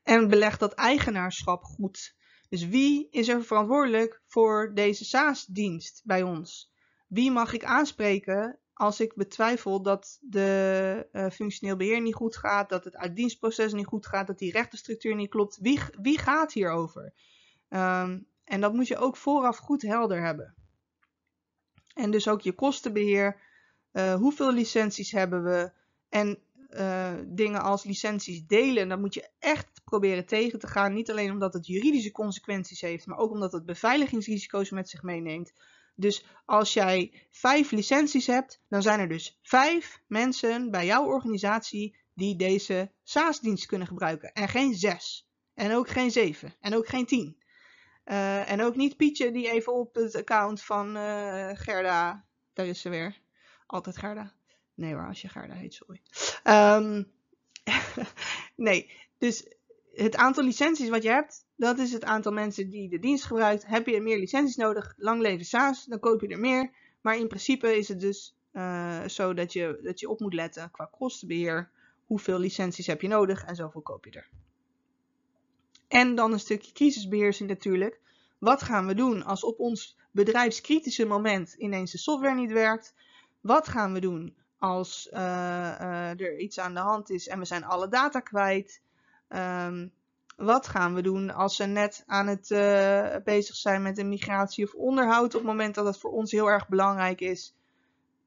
En 0.02 0.28
beleg 0.28 0.58
dat 0.58 0.72
eigenaarschap 0.72 1.62
goed. 1.62 2.14
Dus 2.48 2.66
wie 2.66 3.08
is 3.10 3.28
er 3.28 3.44
verantwoordelijk 3.44 4.22
voor 4.26 4.74
deze 4.74 5.04
SaaS-dienst 5.04 6.00
bij 6.04 6.22
ons? 6.22 6.71
Wie 7.12 7.30
mag 7.30 7.52
ik 7.52 7.64
aanspreken 7.64 8.58
als 8.72 9.00
ik 9.00 9.14
betwijfel 9.14 9.82
dat 9.82 10.18
de 10.20 11.08
uh, 11.12 11.30
functioneel 11.30 11.76
beheer 11.76 12.00
niet 12.00 12.14
goed 12.14 12.36
gaat, 12.36 12.68
dat 12.68 12.84
het 12.84 12.96
uitdienstproces 12.96 13.72
niet 13.72 13.86
goed 13.86 14.06
gaat, 14.06 14.26
dat 14.26 14.38
die 14.38 14.52
rechtenstructuur 14.52 15.14
niet 15.14 15.30
klopt? 15.30 15.58
Wie, 15.60 15.80
wie 16.00 16.18
gaat 16.18 16.52
hierover? 16.52 17.12
Um, 17.68 18.26
en 18.44 18.60
dat 18.60 18.72
moet 18.72 18.88
je 18.88 18.96
ook 18.96 19.16
vooraf 19.16 19.56
goed 19.56 19.82
helder 19.82 20.22
hebben. 20.24 20.54
En 21.94 22.10
dus 22.10 22.28
ook 22.28 22.40
je 22.40 22.52
kostenbeheer. 22.52 23.40
Uh, 23.92 24.14
hoeveel 24.14 24.52
licenties 24.52 25.10
hebben 25.10 25.44
we? 25.44 25.72
En 26.08 26.38
uh, 26.70 27.12
dingen 27.26 27.62
als 27.62 27.84
licenties 27.84 28.46
delen, 28.46 28.88
dan 28.88 29.00
moet 29.00 29.14
je 29.14 29.28
echt 29.38 29.80
proberen 29.84 30.26
tegen 30.26 30.58
te 30.58 30.66
gaan. 30.66 30.92
Niet 30.92 31.10
alleen 31.10 31.30
omdat 31.30 31.52
het 31.52 31.66
juridische 31.66 32.12
consequenties 32.12 32.80
heeft, 32.80 33.06
maar 33.06 33.18
ook 33.18 33.30
omdat 33.30 33.52
het 33.52 33.66
beveiligingsrisico's 33.66 34.70
met 34.70 34.88
zich 34.88 35.02
meeneemt. 35.02 35.52
Dus 36.02 36.24
als 36.44 36.72
jij 36.72 37.26
vijf 37.30 37.70
licenties 37.70 38.26
hebt, 38.26 38.60
dan 38.68 38.82
zijn 38.82 39.00
er 39.00 39.08
dus 39.08 39.38
vijf 39.42 40.00
mensen 40.06 40.70
bij 40.70 40.86
jouw 40.86 41.04
organisatie 41.04 41.96
die 42.14 42.36
deze 42.36 42.92
SaaS-dienst 43.02 43.66
kunnen 43.66 43.86
gebruiken. 43.86 44.32
En 44.32 44.48
geen 44.48 44.74
zes. 44.74 45.28
En 45.54 45.74
ook 45.74 45.88
geen 45.88 46.10
zeven. 46.10 46.54
En 46.60 46.74
ook 46.74 46.88
geen 46.88 47.06
tien. 47.06 47.36
Uh, 48.04 48.50
en 48.50 48.62
ook 48.62 48.76
niet 48.76 48.96
Pietje 48.96 49.32
die 49.32 49.50
even 49.50 49.74
op 49.74 49.94
het 49.94 50.16
account 50.16 50.62
van 50.62 50.96
uh, 50.96 51.50
Gerda. 51.52 52.24
Daar 52.52 52.66
is 52.66 52.80
ze 52.80 52.88
weer. 52.88 53.20
Altijd 53.66 53.98
Gerda. 53.98 54.32
Nee 54.74 54.94
waar 54.94 55.08
als 55.08 55.20
je 55.20 55.28
Gerda 55.28 55.54
heet, 55.54 55.74
sorry. 55.74 56.02
Um, 56.44 57.12
nee, 58.66 58.90
dus 59.18 59.46
het 59.94 60.16
aantal 60.16 60.44
licenties 60.44 60.88
wat 60.88 61.02
je 61.02 61.10
hebt, 61.10 61.46
dat 61.56 61.78
is 61.78 61.92
het 61.92 62.04
aantal 62.04 62.32
mensen 62.32 62.70
die 62.70 62.88
de 62.88 62.98
dienst 62.98 63.24
gebruikt. 63.24 63.66
Heb 63.66 63.86
je 63.86 64.00
meer 64.00 64.18
licenties 64.18 64.56
nodig, 64.56 64.94
lang 64.96 65.20
leven 65.20 65.44
SaaS, 65.44 65.84
dan 65.84 65.98
koop 65.98 66.20
je 66.20 66.28
er 66.28 66.38
meer. 66.38 66.70
Maar 67.00 67.16
in 67.16 67.28
principe 67.28 67.76
is 67.76 67.88
het 67.88 68.00
dus 68.00 68.36
uh, 68.52 69.04
zo 69.06 69.34
dat 69.34 69.52
je, 69.52 69.80
dat 69.82 70.00
je 70.00 70.08
op 70.08 70.20
moet 70.20 70.34
letten 70.34 70.70
qua 70.70 70.88
kostenbeheer. 70.98 71.70
Hoeveel 72.06 72.38
licenties 72.38 72.86
heb 72.86 73.00
je 73.00 73.08
nodig 73.08 73.44
en 73.44 73.56
zoveel 73.56 73.80
koop 73.80 74.04
je 74.04 74.10
er. 74.10 74.28
En 75.88 76.14
dan 76.14 76.32
een 76.32 76.40
stukje 76.40 76.72
crisisbeheersing 76.72 77.48
natuurlijk. 77.48 78.00
Wat 78.38 78.62
gaan 78.62 78.86
we 78.86 78.94
doen 78.94 79.24
als 79.24 79.44
op 79.44 79.58
ons 79.58 79.98
bedrijfskritische 80.10 81.06
moment 81.06 81.52
ineens 81.52 81.92
de 81.92 81.98
software 81.98 82.34
niet 82.34 82.52
werkt? 82.52 82.94
Wat 83.40 83.68
gaan 83.68 83.92
we 83.92 84.00
doen 84.00 84.36
als 84.58 85.08
uh, 85.12 85.18
uh, 85.18 86.20
er 86.20 86.38
iets 86.38 86.58
aan 86.58 86.74
de 86.74 86.80
hand 86.80 87.10
is 87.10 87.28
en 87.28 87.38
we 87.38 87.44
zijn 87.44 87.64
alle 87.64 87.88
data 87.88 88.20
kwijt? 88.20 88.82
Um, 89.34 89.92
wat 90.36 90.68
gaan 90.68 90.94
we 90.94 91.02
doen 91.02 91.30
als 91.30 91.56
ze 91.56 91.64
net 91.64 92.02
aan 92.06 92.26
het 92.26 92.50
uh, 92.50 93.16
bezig 93.24 93.56
zijn 93.56 93.82
met 93.82 93.98
een 93.98 94.08
migratie 94.08 94.64
of 94.64 94.74
onderhoud 94.74 95.34
op 95.34 95.40
het 95.40 95.42
moment 95.42 95.74
dat 95.74 95.86
het 95.86 95.98
voor 95.98 96.10
ons 96.10 96.30
heel 96.30 96.50
erg 96.50 96.68
belangrijk 96.68 97.20
is? 97.20 97.54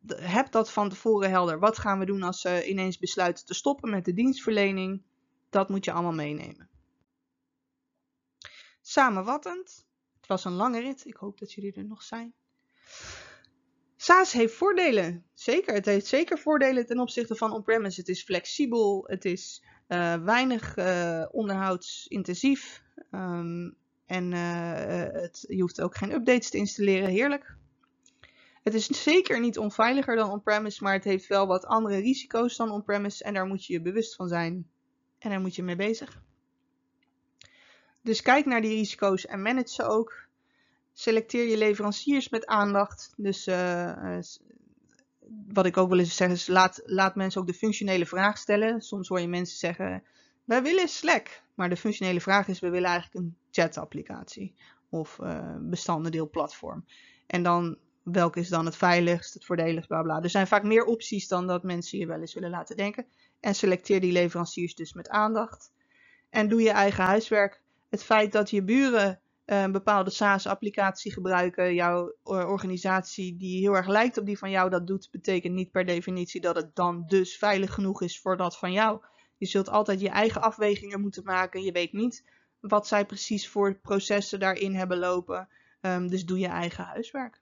Heb 0.08 0.52
dat 0.52 0.72
van 0.72 0.90
tevoren 0.90 1.30
helder. 1.30 1.60
Wat 1.60 1.78
gaan 1.78 2.00
we 2.00 2.06
doen 2.06 2.24
als 2.24 2.42
ze 2.42 2.68
ineens 2.68 2.98
besluiten 2.98 3.46
te 3.46 3.54
stoppen 3.54 3.90
met 3.90 4.06
de 4.06 4.14
dienstverlening? 4.14 5.02
Dat 5.50 5.70
moet 5.70 5.86
je 5.86 5.92
allemaal 5.92 6.14
meenemen. 6.14 6.70
Samenvattend, 8.82 9.86
het 10.18 10.28
was 10.28 10.46
een 10.46 10.52
lange 10.52 10.80
rit, 10.80 11.06
ik 11.06 11.16
hoop 11.16 11.40
dat 11.40 11.54
jullie 11.54 11.74
er 11.74 11.86
nog 11.86 12.04
zijn. 12.04 12.34
SaaS 13.96 14.32
heeft 14.32 14.54
voordelen, 14.54 15.26
zeker. 15.34 15.74
Het 15.74 15.86
heeft 15.86 16.06
zeker 16.06 16.40
voordelen 16.40 16.86
ten 16.86 17.00
opzichte 17.00 17.36
van 17.36 17.52
on-premise. 17.52 18.00
Het 18.00 18.10
is 18.10 18.24
flexibel, 18.24 19.04
het 19.08 19.26
is 19.26 19.64
uh, 19.88 20.16
weinig 20.16 20.78
uh, 20.78 21.26
onderhoudsintensief 21.32 22.84
um, 23.12 23.76
en 24.06 24.32
uh, 24.32 24.72
het, 25.22 25.46
je 25.48 25.62
hoeft 25.62 25.82
ook 25.82 25.96
geen 25.96 26.12
updates 26.12 26.50
te 26.50 26.58
installeren, 26.58 27.10
heerlijk. 27.10 27.56
Het 28.64 28.74
is 28.74 28.86
zeker 28.86 29.40
niet 29.40 29.58
onveiliger 29.58 30.16
dan 30.16 30.32
on-premise, 30.32 30.84
maar 30.84 30.94
het 30.94 31.04
heeft 31.04 31.28
wel 31.28 31.48
wat 31.48 31.66
andere 31.66 31.98
risico's 31.98 32.56
dan 32.56 32.72
on-premise 32.72 33.24
en 33.24 33.34
daar 33.34 33.46
moet 33.46 33.66
je 33.66 33.74
je 33.74 33.82
bewust 33.82 34.16
van 34.16 34.28
zijn 34.28 34.70
en 35.20 35.30
daar 35.30 35.40
moet 35.42 35.56
je 35.56 35.64
mee 35.64 35.76
bezig. 35.76 36.22
Dus 38.02 38.22
kijk 38.22 38.46
naar 38.46 38.62
die 38.62 38.76
risico's 38.76 39.26
en 39.26 39.42
manage 39.42 39.74
ze 39.74 39.84
ook. 39.84 40.24
Selecteer 40.94 41.48
je 41.48 41.58
leveranciers 41.58 42.30
met 42.30 42.46
aandacht. 42.46 43.14
Dus 43.18 43.48
wat 45.48 45.66
ik 45.66 45.78
ook 45.78 45.90
wil 45.90 46.00
eens 46.00 46.16
zeggen 46.16 46.36
is, 46.36 46.48
laat, 46.48 46.82
laat 46.86 47.16
mensen 47.16 47.42
ook 47.42 47.48
de 47.48 47.54
functionele 47.54 48.06
vraag 48.06 48.38
stellen. 48.38 48.82
Soms 48.82 49.08
hoor 49.08 49.20
je 49.20 49.28
mensen 49.28 49.58
zeggen, 49.58 50.04
wij 50.44 50.64
willen 50.64 50.88
Slack. 50.88 51.44
Maar 51.54 51.70
de 51.70 51.78
functionele 51.78 52.22
vraag 52.22 52.48
is, 52.48 52.60
we 52.60 52.70
willen 52.70 52.90
eigenlijk 52.90 53.26
een 53.26 53.38
chat-applicatie. 53.52 54.56
Of 54.90 55.20
uh, 55.22 55.56
bestandendeelplatform. 55.60 56.86
En 57.28 57.44
dan, 57.44 57.78
welke 58.04 58.40
is 58.40 58.50
dan 58.50 58.66
het 58.66 58.76
veiligst, 58.76 59.34
het 59.34 59.46
voordeligst, 59.46 59.88
bla 59.88 60.02
bla. 60.02 60.22
Er 60.22 60.30
zijn 60.30 60.48
vaak 60.48 60.64
meer 60.64 60.84
opties 60.84 61.28
dan 61.28 61.48
dat 61.48 61.64
mensen 61.64 62.00
je 62.00 62.06
wel 62.06 62.20
eens 62.20 62.34
willen 62.34 62.50
laten 62.50 62.78
denken. 62.78 63.06
En 63.40 63.56
selecteer 63.56 64.02
die 64.02 64.12
leveranciers 64.12 64.76
dus 64.76 64.94
met 64.94 65.10
aandacht. 65.10 65.72
En 66.30 66.48
doe 66.48 66.62
je 66.62 66.70
eigen 66.70 67.04
huiswerk 67.04 67.64
het 67.90 68.04
feit 68.04 68.32
dat 68.32 68.50
je 68.50 68.64
buren 68.64 69.10
eh, 69.10 69.16
een 69.46 69.72
bepaalde 69.72 70.10
SaaS-applicatie 70.10 71.12
gebruiken, 71.12 71.74
jouw 71.74 72.16
organisatie 72.24 73.38
die 73.38 73.60
heel 73.60 73.76
erg 73.76 73.88
lijkt 73.88 74.18
op 74.18 74.26
die 74.26 74.38
van 74.38 74.50
jou 74.50 74.70
dat 74.70 74.88
doet, 74.88 75.08
betekent 75.12 75.54
niet 75.54 75.72
per 75.72 75.86
definitie 75.86 76.42
dat 76.42 76.56
het 76.56 76.76
dan 76.76 77.04
dus 77.08 77.38
veilig 77.38 77.74
genoeg 77.74 78.02
is 78.02 78.22
voor 78.22 78.38
dat 78.38 78.58
van 78.58 78.72
jou. 78.72 79.02
Je 79.38 79.46
zult 79.46 79.70
altijd 79.70 80.00
je 80.02 80.10
eigen 80.10 80.42
afwegingen 80.42 81.02
moeten 81.02 81.24
maken. 81.24 81.64
Je 81.64 81.72
weet 81.72 81.94
niet 81.94 82.30
wat 82.60 82.88
zij 82.88 83.06
precies 83.06 83.50
voor 83.50 83.76
processen 83.76 84.40
daarin 84.40 84.76
hebben 84.76 84.98
lopen. 84.98 85.50
Um, 85.82 86.08
dus 86.08 86.26
doe 86.26 86.40
je 86.40 86.48
eigen 86.48 86.84
huiswerk. 86.84 87.42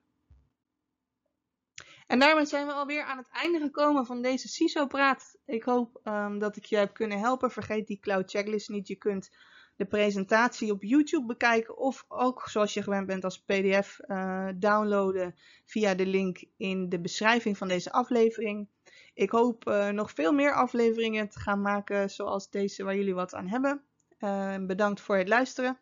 En 2.06 2.18
daarmee 2.18 2.46
zijn 2.46 2.66
we 2.66 2.72
alweer 2.72 3.04
aan 3.04 3.18
het 3.18 3.28
einde 3.28 3.60
gekomen 3.60 4.06
van 4.06 4.22
deze 4.22 4.48
CISO-praat. 4.48 5.38
Ik 5.44 5.62
hoop 5.62 6.00
um, 6.04 6.38
dat 6.38 6.56
ik 6.56 6.64
je 6.64 6.76
heb 6.76 6.94
kunnen 6.94 7.18
helpen. 7.18 7.50
Vergeet 7.50 7.86
die 7.86 7.98
cloud 8.00 8.30
checklist 8.30 8.68
niet. 8.68 8.88
Je 8.88 8.96
kunt 8.96 9.30
de 9.76 9.84
presentatie 9.84 10.72
op 10.72 10.82
YouTube 10.82 11.26
bekijken 11.26 11.76
of 11.76 12.04
ook 12.08 12.48
zoals 12.48 12.74
je 12.74 12.82
gewend 12.82 13.06
bent 13.06 13.24
als 13.24 13.42
PDF 13.42 13.98
uh, 14.06 14.48
downloaden 14.56 15.34
via 15.64 15.94
de 15.94 16.06
link 16.06 16.44
in 16.56 16.88
de 16.88 17.00
beschrijving 17.00 17.58
van 17.58 17.68
deze 17.68 17.92
aflevering. 17.92 18.68
Ik 19.14 19.30
hoop 19.30 19.68
uh, 19.68 19.88
nog 19.88 20.10
veel 20.10 20.32
meer 20.32 20.54
afleveringen 20.54 21.28
te 21.28 21.40
gaan 21.40 21.60
maken 21.60 22.10
zoals 22.10 22.50
deze 22.50 22.84
waar 22.84 22.96
jullie 22.96 23.14
wat 23.14 23.34
aan 23.34 23.48
hebben. 23.48 23.82
Uh, 24.18 24.56
bedankt 24.66 25.00
voor 25.00 25.16
het 25.16 25.28
luisteren 25.28 25.78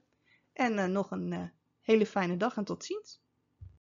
en 0.53 0.93
nog 0.93 1.11
een 1.11 1.53
hele 1.81 2.07
fijne 2.07 2.37
dag 2.37 2.57
en 2.57 2.65
tot 2.65 2.85
ziens. 2.85 3.22